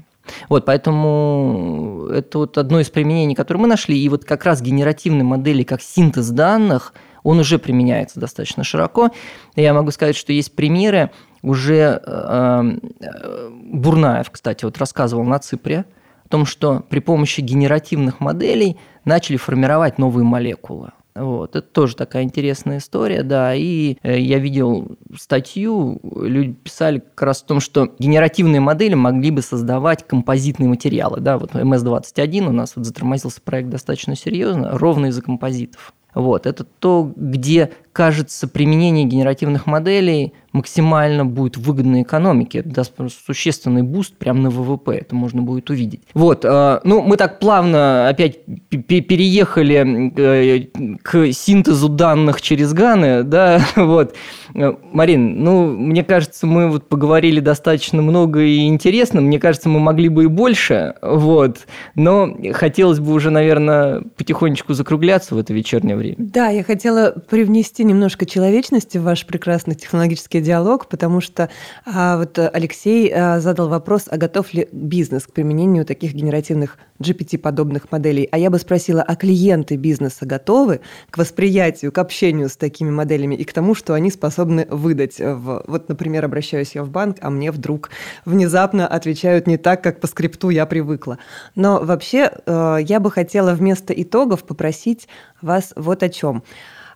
Вот, 0.48 0.64
поэтому 0.64 2.08
это 2.12 2.38
вот 2.38 2.58
одно 2.58 2.80
из 2.80 2.90
применений, 2.90 3.34
которое 3.34 3.60
мы 3.60 3.68
нашли. 3.68 3.98
И 3.98 4.08
вот 4.08 4.24
как 4.24 4.44
раз 4.44 4.62
генеративные 4.62 5.24
модели, 5.24 5.62
как 5.62 5.82
синтез 5.82 6.28
данных, 6.30 6.94
он 7.22 7.38
уже 7.38 7.58
применяется 7.58 8.20
достаточно 8.20 8.64
широко. 8.64 9.10
Я 9.56 9.74
могу 9.74 9.90
сказать, 9.90 10.16
что 10.16 10.32
есть 10.32 10.54
примеры, 10.54 11.10
уже 11.42 12.00
э, 12.04 12.78
э, 13.00 13.50
Бурнаев, 13.50 14.30
кстати, 14.30 14.64
вот 14.64 14.78
рассказывал 14.78 15.24
на 15.24 15.38
Ципре 15.38 15.84
о 16.24 16.28
том, 16.28 16.46
что 16.46 16.80
при 16.88 17.00
помощи 17.00 17.40
генеративных 17.40 18.20
моделей 18.20 18.76
начали 19.04 19.36
формировать 19.36 19.98
новые 19.98 20.24
молекулы. 20.24 20.92
Вот. 21.18 21.56
Это 21.56 21.66
тоже 21.66 21.96
такая 21.96 22.22
интересная 22.22 22.78
история, 22.78 23.22
да. 23.22 23.54
И 23.54 23.96
э, 24.02 24.18
я 24.18 24.38
видел 24.38 24.98
статью, 25.16 26.00
люди 26.02 26.52
писали 26.52 26.98
как 26.98 27.22
раз 27.22 27.42
о 27.42 27.46
том, 27.46 27.60
что 27.60 27.92
генеративные 27.98 28.60
модели 28.60 28.94
могли 28.94 29.30
бы 29.30 29.42
создавать 29.42 30.06
композитные 30.06 30.68
материалы. 30.68 31.20
Да, 31.20 31.38
вот 31.38 31.54
МС-21 31.54 32.48
у 32.48 32.52
нас 32.52 32.74
вот 32.76 32.84
затормозился 32.84 33.40
проект 33.40 33.68
достаточно 33.68 34.16
серьезно, 34.16 34.78
ровно 34.78 35.06
из-за 35.06 35.22
композитов. 35.22 35.94
Вот, 36.14 36.46
это 36.46 36.64
то, 36.64 37.12
где, 37.14 37.70
кажется, 37.92 38.48
применение 38.48 39.04
генеративных 39.04 39.66
моделей 39.66 40.32
максимально 40.52 41.26
будет 41.26 41.56
выгодно 41.56 42.02
экономике. 42.02 42.60
Это 42.60 42.70
даст 42.70 42.92
существенный 43.26 43.82
буст 43.82 44.16
прямо 44.16 44.40
на 44.42 44.50
ВВП. 44.50 44.92
Это 44.92 45.14
можно 45.14 45.42
будет 45.42 45.70
увидеть. 45.70 46.00
Вот. 46.14 46.44
Э, 46.44 46.80
ну, 46.84 47.02
мы 47.02 47.16
так 47.16 47.38
плавно 47.38 48.08
опять 48.08 48.38
переехали 48.70 50.12
э, 50.16 50.96
к 51.02 51.32
синтезу 51.32 51.88
данных 51.88 52.40
через 52.42 52.72
GAN 52.72 53.02
ы. 53.02 53.22
Да? 53.28 53.60
Вот. 53.76 54.14
Э, 54.54 54.72
Марин, 54.92 55.44
ну, 55.44 55.66
мне 55.66 56.02
кажется, 56.02 56.46
мы 56.46 56.70
вот 56.70 56.88
поговорили 56.88 57.40
достаточно 57.40 58.00
много 58.00 58.40
и 58.40 58.66
интересно. 58.66 59.20
Мне 59.20 59.38
кажется, 59.38 59.68
мы 59.68 59.80
могли 59.80 60.08
бы 60.08 60.24
и 60.24 60.26
больше. 60.26 60.94
Вот. 61.02 61.66
Но 61.94 62.34
хотелось 62.52 63.00
бы 63.00 63.12
уже, 63.12 63.30
наверное, 63.30 64.02
потихонечку 64.16 64.72
закругляться 64.72 65.34
в 65.34 65.38
это 65.38 65.52
вечернее 65.52 65.96
время. 65.96 66.16
Да, 66.18 66.48
я 66.48 66.64
хотела 66.64 67.10
привнести 67.10 67.84
немножко 67.84 68.24
человечности 68.24 68.96
в 68.98 69.02
ваш 69.02 69.26
прекрасный 69.26 69.74
технологический 69.74 70.37
диалог, 70.40 70.88
потому 70.88 71.20
что 71.20 71.48
а, 71.86 72.16
вот 72.18 72.38
Алексей 72.38 73.12
а, 73.12 73.40
задал 73.40 73.68
вопрос, 73.68 74.04
а 74.08 74.16
готов 74.16 74.52
ли 74.54 74.68
бизнес 74.72 75.26
к 75.26 75.32
применению 75.32 75.84
таких 75.84 76.14
генеративных 76.14 76.78
GPT-подобных 77.00 77.90
моделей. 77.90 78.28
А 78.30 78.38
я 78.38 78.50
бы 78.50 78.58
спросила, 78.58 79.02
а 79.02 79.16
клиенты 79.16 79.76
бизнеса 79.76 80.26
готовы 80.26 80.80
к 81.10 81.18
восприятию, 81.18 81.92
к 81.92 81.98
общению 81.98 82.48
с 82.48 82.56
такими 82.56 82.90
моделями 82.90 83.34
и 83.34 83.44
к 83.44 83.52
тому, 83.52 83.74
что 83.74 83.94
они 83.94 84.10
способны 84.10 84.66
выдать? 84.68 85.18
В... 85.18 85.64
Вот, 85.66 85.88
например, 85.88 86.24
обращаюсь 86.24 86.74
я 86.74 86.82
в 86.82 86.90
банк, 86.90 87.18
а 87.20 87.30
мне 87.30 87.52
вдруг 87.52 87.90
внезапно 88.24 88.86
отвечают 88.86 89.46
не 89.46 89.56
так, 89.56 89.82
как 89.82 90.00
по 90.00 90.06
скрипту 90.06 90.50
я 90.50 90.66
привыкла. 90.66 91.18
Но 91.54 91.80
вообще 91.80 92.32
э, 92.46 92.78
я 92.80 93.00
бы 93.00 93.10
хотела 93.10 93.52
вместо 93.54 93.92
итогов 93.92 94.44
попросить 94.44 95.08
вас 95.40 95.72
вот 95.76 96.02
о 96.02 96.08
чем. 96.08 96.42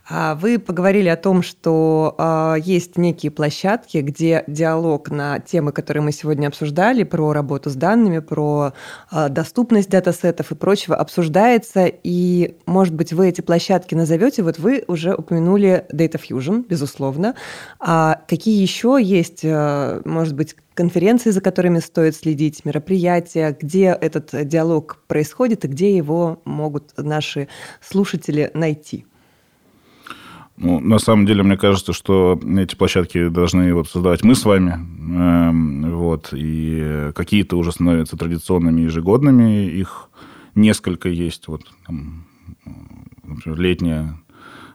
А 0.09 0.35
вы 0.35 0.59
поговорили 0.59 1.09
о 1.09 1.17
том, 1.17 1.43
что 1.43 2.17
э, 2.19 2.57
есть 2.65 2.99
некие 2.99 3.31
площадки, 3.31 3.99
где 3.99 4.43
диалог 4.49 5.11
на 5.11 5.39
темы, 5.39 5.71
которые 5.71 6.03
мы 6.03 6.11
сегодня 6.11 6.49
обсуждали, 6.49 7.05
про 7.05 7.33
работу 7.33 7.71
с 7.71 7.75
данными, 7.75 8.19
про 8.19 8.73
э, 9.13 9.29
доступность 9.29 9.91
датасетов 9.91 10.51
и 10.51 10.57
прочего, 10.57 10.97
обсуждается. 10.97 11.87
И, 11.87 12.57
может 12.67 12.95
быть, 12.95 13.13
вы 13.13 13.29
эти 13.29 13.43
площадки 13.43 13.95
назовете. 13.95 14.43
Вот 14.43 14.59
вы 14.59 14.83
уже 14.89 15.15
упомянули 15.15 15.87
Data 15.93 16.21
Fusion, 16.21 16.67
безусловно. 16.69 17.37
А 17.79 18.23
какие 18.27 18.61
еще 18.61 18.99
есть, 19.01 19.45
может 19.45 20.35
быть, 20.35 20.57
конференции, 20.75 21.31
за 21.31 21.41
которыми 21.41 21.79
стоит 21.79 22.17
следить, 22.17 22.65
мероприятия, 22.65 23.57
где 23.59 23.97
этот 24.01 24.31
диалог 24.49 24.99
происходит 25.07 25.65
и 25.65 25.69
где 25.69 25.97
его 25.97 26.41
могут 26.45 26.93
наши 26.97 27.49
слушатели 27.81 28.51
найти? 28.55 29.07
Ну, 30.57 30.81
на 30.81 30.99
самом 30.99 31.27
деле, 31.27 31.43
мне 31.43 31.57
кажется, 31.57 31.93
что 31.93 32.39
эти 32.59 32.75
площадки 32.75 33.29
должны 33.29 33.75
вот 33.75 33.89
создавать 33.89 34.23
мы 34.23 34.35
с 34.35 34.45
вами. 34.45 34.73
Эм, 34.73 35.91
вот, 35.97 36.29
и 36.33 37.11
какие-то 37.15 37.57
уже 37.57 37.73
становятся 37.73 38.17
традиционными 38.17 38.83
ежегодными. 38.83 39.67
Их 39.67 40.11
несколько 40.55 41.09
есть. 41.09 41.49
Вот, 41.49 41.63
там, 41.87 42.27
например, 43.25 43.59
летняя 43.59 44.22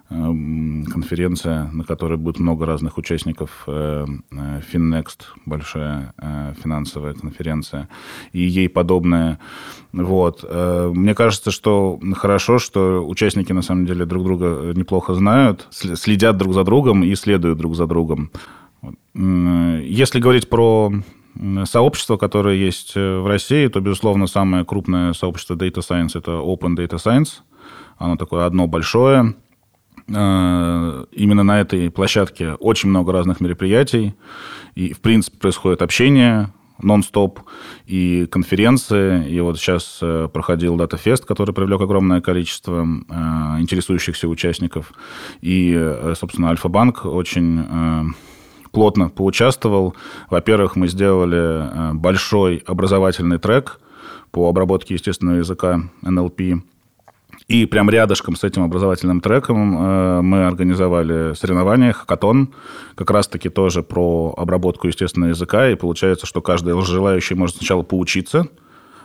конференция, 0.09 1.69
на 1.73 1.83
которой 1.83 2.17
будет 2.17 2.39
много 2.39 2.65
разных 2.65 2.97
участников. 2.97 3.63
Э, 3.67 4.05
э, 4.31 4.61
FinNext, 4.71 5.23
большая 5.45 6.13
э, 6.17 6.53
финансовая 6.63 7.13
конференция, 7.13 7.89
и 8.31 8.39
ей 8.39 8.69
подобное. 8.69 9.39
Вот. 9.91 10.43
Мне 10.43 11.15
кажется, 11.15 11.51
что 11.51 11.99
хорошо, 12.15 12.59
что 12.59 13.05
участники 13.07 13.51
на 13.51 13.61
самом 13.61 13.85
деле 13.85 14.05
друг 14.05 14.23
друга 14.23 14.73
неплохо 14.75 15.13
знают, 15.15 15.67
следят 15.71 16.37
друг 16.37 16.53
за 16.53 16.63
другом 16.63 17.03
и 17.03 17.15
следуют 17.15 17.57
друг 17.57 17.75
за 17.75 17.87
другом. 17.87 18.29
Если 19.13 20.19
говорить 20.19 20.49
про 20.49 20.91
сообщество, 21.65 22.17
которое 22.17 22.55
есть 22.55 22.95
в 22.95 23.27
России, 23.27 23.67
то, 23.67 23.79
безусловно, 23.79 24.27
самое 24.27 24.65
крупное 24.65 25.13
сообщество 25.13 25.55
Data 25.55 25.79
Science– 25.79 26.11
это 26.15 26.31
Open 26.31 26.75
Data 26.75 26.97
Science– 26.97 27.41
Оно 27.97 28.15
такое 28.15 28.45
одно 28.45 28.67
большое. 28.67 29.33
Э, 30.09 31.05
именно 31.11 31.43
на 31.43 31.59
этой 31.59 31.91
площадке 31.91 32.53
очень 32.53 32.89
много 32.89 33.11
разных 33.11 33.41
мероприятий. 33.41 34.15
И, 34.75 34.93
в 34.93 34.99
принципе, 35.01 35.37
происходит 35.37 35.81
общение 35.81 36.53
нон-стоп, 36.79 37.39
и 37.87 38.27
конференции. 38.27 39.27
И 39.27 39.39
вот 39.41 39.57
сейчас 39.57 39.99
э, 40.01 40.29
проходил 40.31 40.77
DataFest, 40.77 41.25
который 41.25 41.53
привлек 41.53 41.81
огромное 41.81 42.21
количество 42.21 42.85
э, 42.85 43.13
интересующихся 43.59 44.27
участников. 44.27 44.93
И, 45.41 45.75
собственно, 46.15 46.49
Альфа-банк 46.49 47.05
очень 47.05 48.13
плотно 48.71 49.09
поучаствовал. 49.09 49.95
Во-первых, 50.29 50.75
мы 50.75 50.87
сделали 50.87 51.93
большой 51.93 52.57
образовательный 52.67 53.39
трек 53.39 53.79
по 54.31 54.47
обработке 54.47 54.93
естественного 54.93 55.37
языка 55.37 55.81
NLP. 56.03 56.61
И 57.47 57.65
прям 57.65 57.89
рядышком 57.89 58.35
с 58.35 58.43
этим 58.43 58.63
образовательным 58.63 59.21
треком 59.21 59.77
э, 59.77 60.21
мы 60.21 60.45
организовали 60.45 61.33
соревнования, 61.33 61.93
хакатон, 61.93 62.53
как 62.95 63.09
раз-таки 63.09 63.47
тоже 63.47 63.83
про 63.83 64.33
обработку 64.37 64.87
естественного 64.87 65.29
языка. 65.29 65.69
И 65.69 65.75
получается, 65.75 66.25
что 66.25 66.41
каждый 66.41 66.79
желающий 66.81 67.35
может 67.35 67.57
сначала 67.57 67.83
поучиться, 67.83 68.47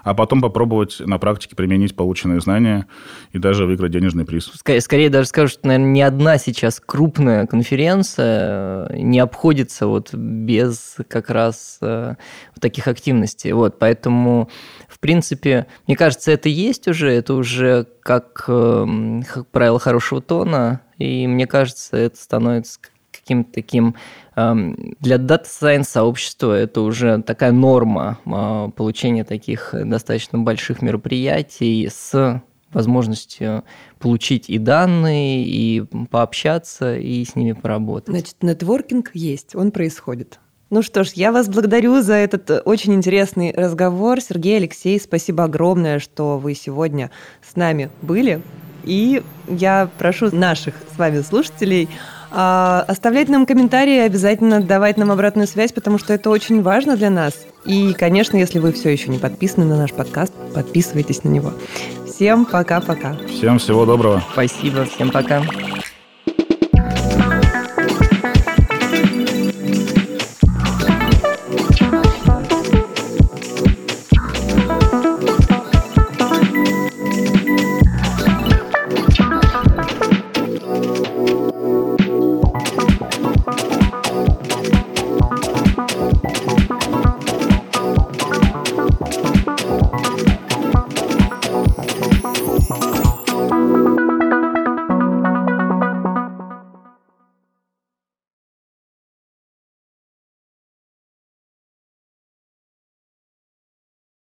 а 0.03 0.15
потом 0.15 0.41
попробовать 0.41 1.01
на 1.01 1.19
практике 1.19 1.57
применить 1.57 1.97
полученные 1.97 2.41
знания 2.41 2.87
и 3.33 3.39
даже 3.39 3.67
выиграть 3.67 3.93
денежный 3.93 4.25
приз. 4.25 4.51
Скорее, 4.55 4.81
скорее 4.81 5.11
даже 5.11 5.29
скажу, 5.29 5.49
что, 5.49 5.67
наверное, 5.67 5.91
ни 5.91 6.01
одна 6.01 6.39
сейчас 6.39 6.81
крупная 6.85 7.47
конференция 7.47 8.89
э, 8.91 8.97
не 8.99 9.19
обходится 9.21 9.87
вот 9.87 10.13
без 10.15 10.97
как 11.09 11.31
раз 11.31 11.79
э, 11.81 12.15
таких 12.61 12.89
активностей. 12.89 13.53
Вот, 13.53 13.79
поэтому, 13.79 14.49
в 14.89 14.99
принципе, 14.99 15.67
мне 15.87 15.97
кажется, 15.97 16.33
это 16.33 16.49
есть 16.49 16.89
уже, 16.89 17.11
это 17.11 17.35
уже 17.35 17.87
как, 18.03 18.45
как 18.45 19.47
правило 19.51 19.79
хорошего 19.79 20.21
тона, 20.21 20.81
и 20.99 21.27
мне 21.27 21.47
кажется, 21.47 21.97
это 21.97 22.17
становится 22.17 22.79
каким-то 23.13 23.53
таким 23.53 23.95
для 24.35 25.17
Data 25.17 25.45
Science 25.45 25.85
сообщества 25.85 26.53
это 26.59 26.81
уже 26.81 27.23
такая 27.23 27.53
норма 27.53 28.19
а, 28.25 28.71
получения 28.71 29.25
таких 29.25 29.75
достаточно 29.75 30.39
больших 30.39 30.81
мероприятий 30.81 31.91
с 31.93 32.43
возможностью 32.73 33.65
получить 33.99 34.49
и 34.49 34.59
данные, 34.59 35.45
и 35.45 35.83
пообщаться, 36.11 36.97
и 36.97 37.25
с 37.25 37.37
ними 37.37 37.53
поработать. 37.53 38.09
Значит, 38.09 38.37
нетворкинг 38.41 39.11
есть, 39.15 39.55
он 39.55 39.71
происходит. 39.71 40.39
Ну 40.71 40.81
что 40.81 41.05
ж, 41.05 41.11
я 41.17 41.33
вас 41.33 41.49
благодарю 41.49 42.01
за 42.01 42.15
этот 42.15 42.63
очень 42.65 42.95
интересный 42.95 43.53
разговор. 43.55 44.23
Сергей, 44.23 44.57
Алексей, 44.57 44.99
спасибо 44.99 45.45
огромное, 45.45 45.99
что 45.99 46.39
вы 46.39 46.55
сегодня 46.55 47.11
с 47.47 47.57
нами 47.57 47.91
были. 48.01 48.41
И 48.85 49.23
я 49.49 49.91
прошу 49.99 50.35
наших 50.35 50.75
с 50.95 50.99
вами 50.99 51.21
слушателей 51.21 51.91
а, 52.35 52.85
оставлять 52.89 53.29
нам 53.29 53.47
комментарии, 53.47 53.99
обязательно 53.99 54.61
давать 54.63 54.97
нам 54.97 55.11
обратную 55.11 55.47
связь, 55.47 55.73
потому 55.73 55.99
что 55.99 56.15
это 56.15 56.31
очень 56.31 56.63
важно 56.63 56.97
для 56.97 57.11
нас. 57.11 57.35
И, 57.65 57.93
конечно, 57.93 58.37
если 58.37 58.59
вы 58.59 58.73
все 58.73 58.91
еще 58.91 59.11
не 59.11 59.19
подписаны 59.19 59.67
на 59.67 59.77
наш 59.77 59.93
подкаст, 59.93 60.33
подписывайтесь 60.55 61.25
на 61.25 61.29
него. 61.29 61.53
Всем 62.07 62.45
пока-пока. 62.45 63.17
Всем 63.29 63.59
всего 63.59 63.85
доброго. 63.85 64.23
Спасибо, 64.33 64.85
всем 64.85 65.11
пока. 65.11 65.43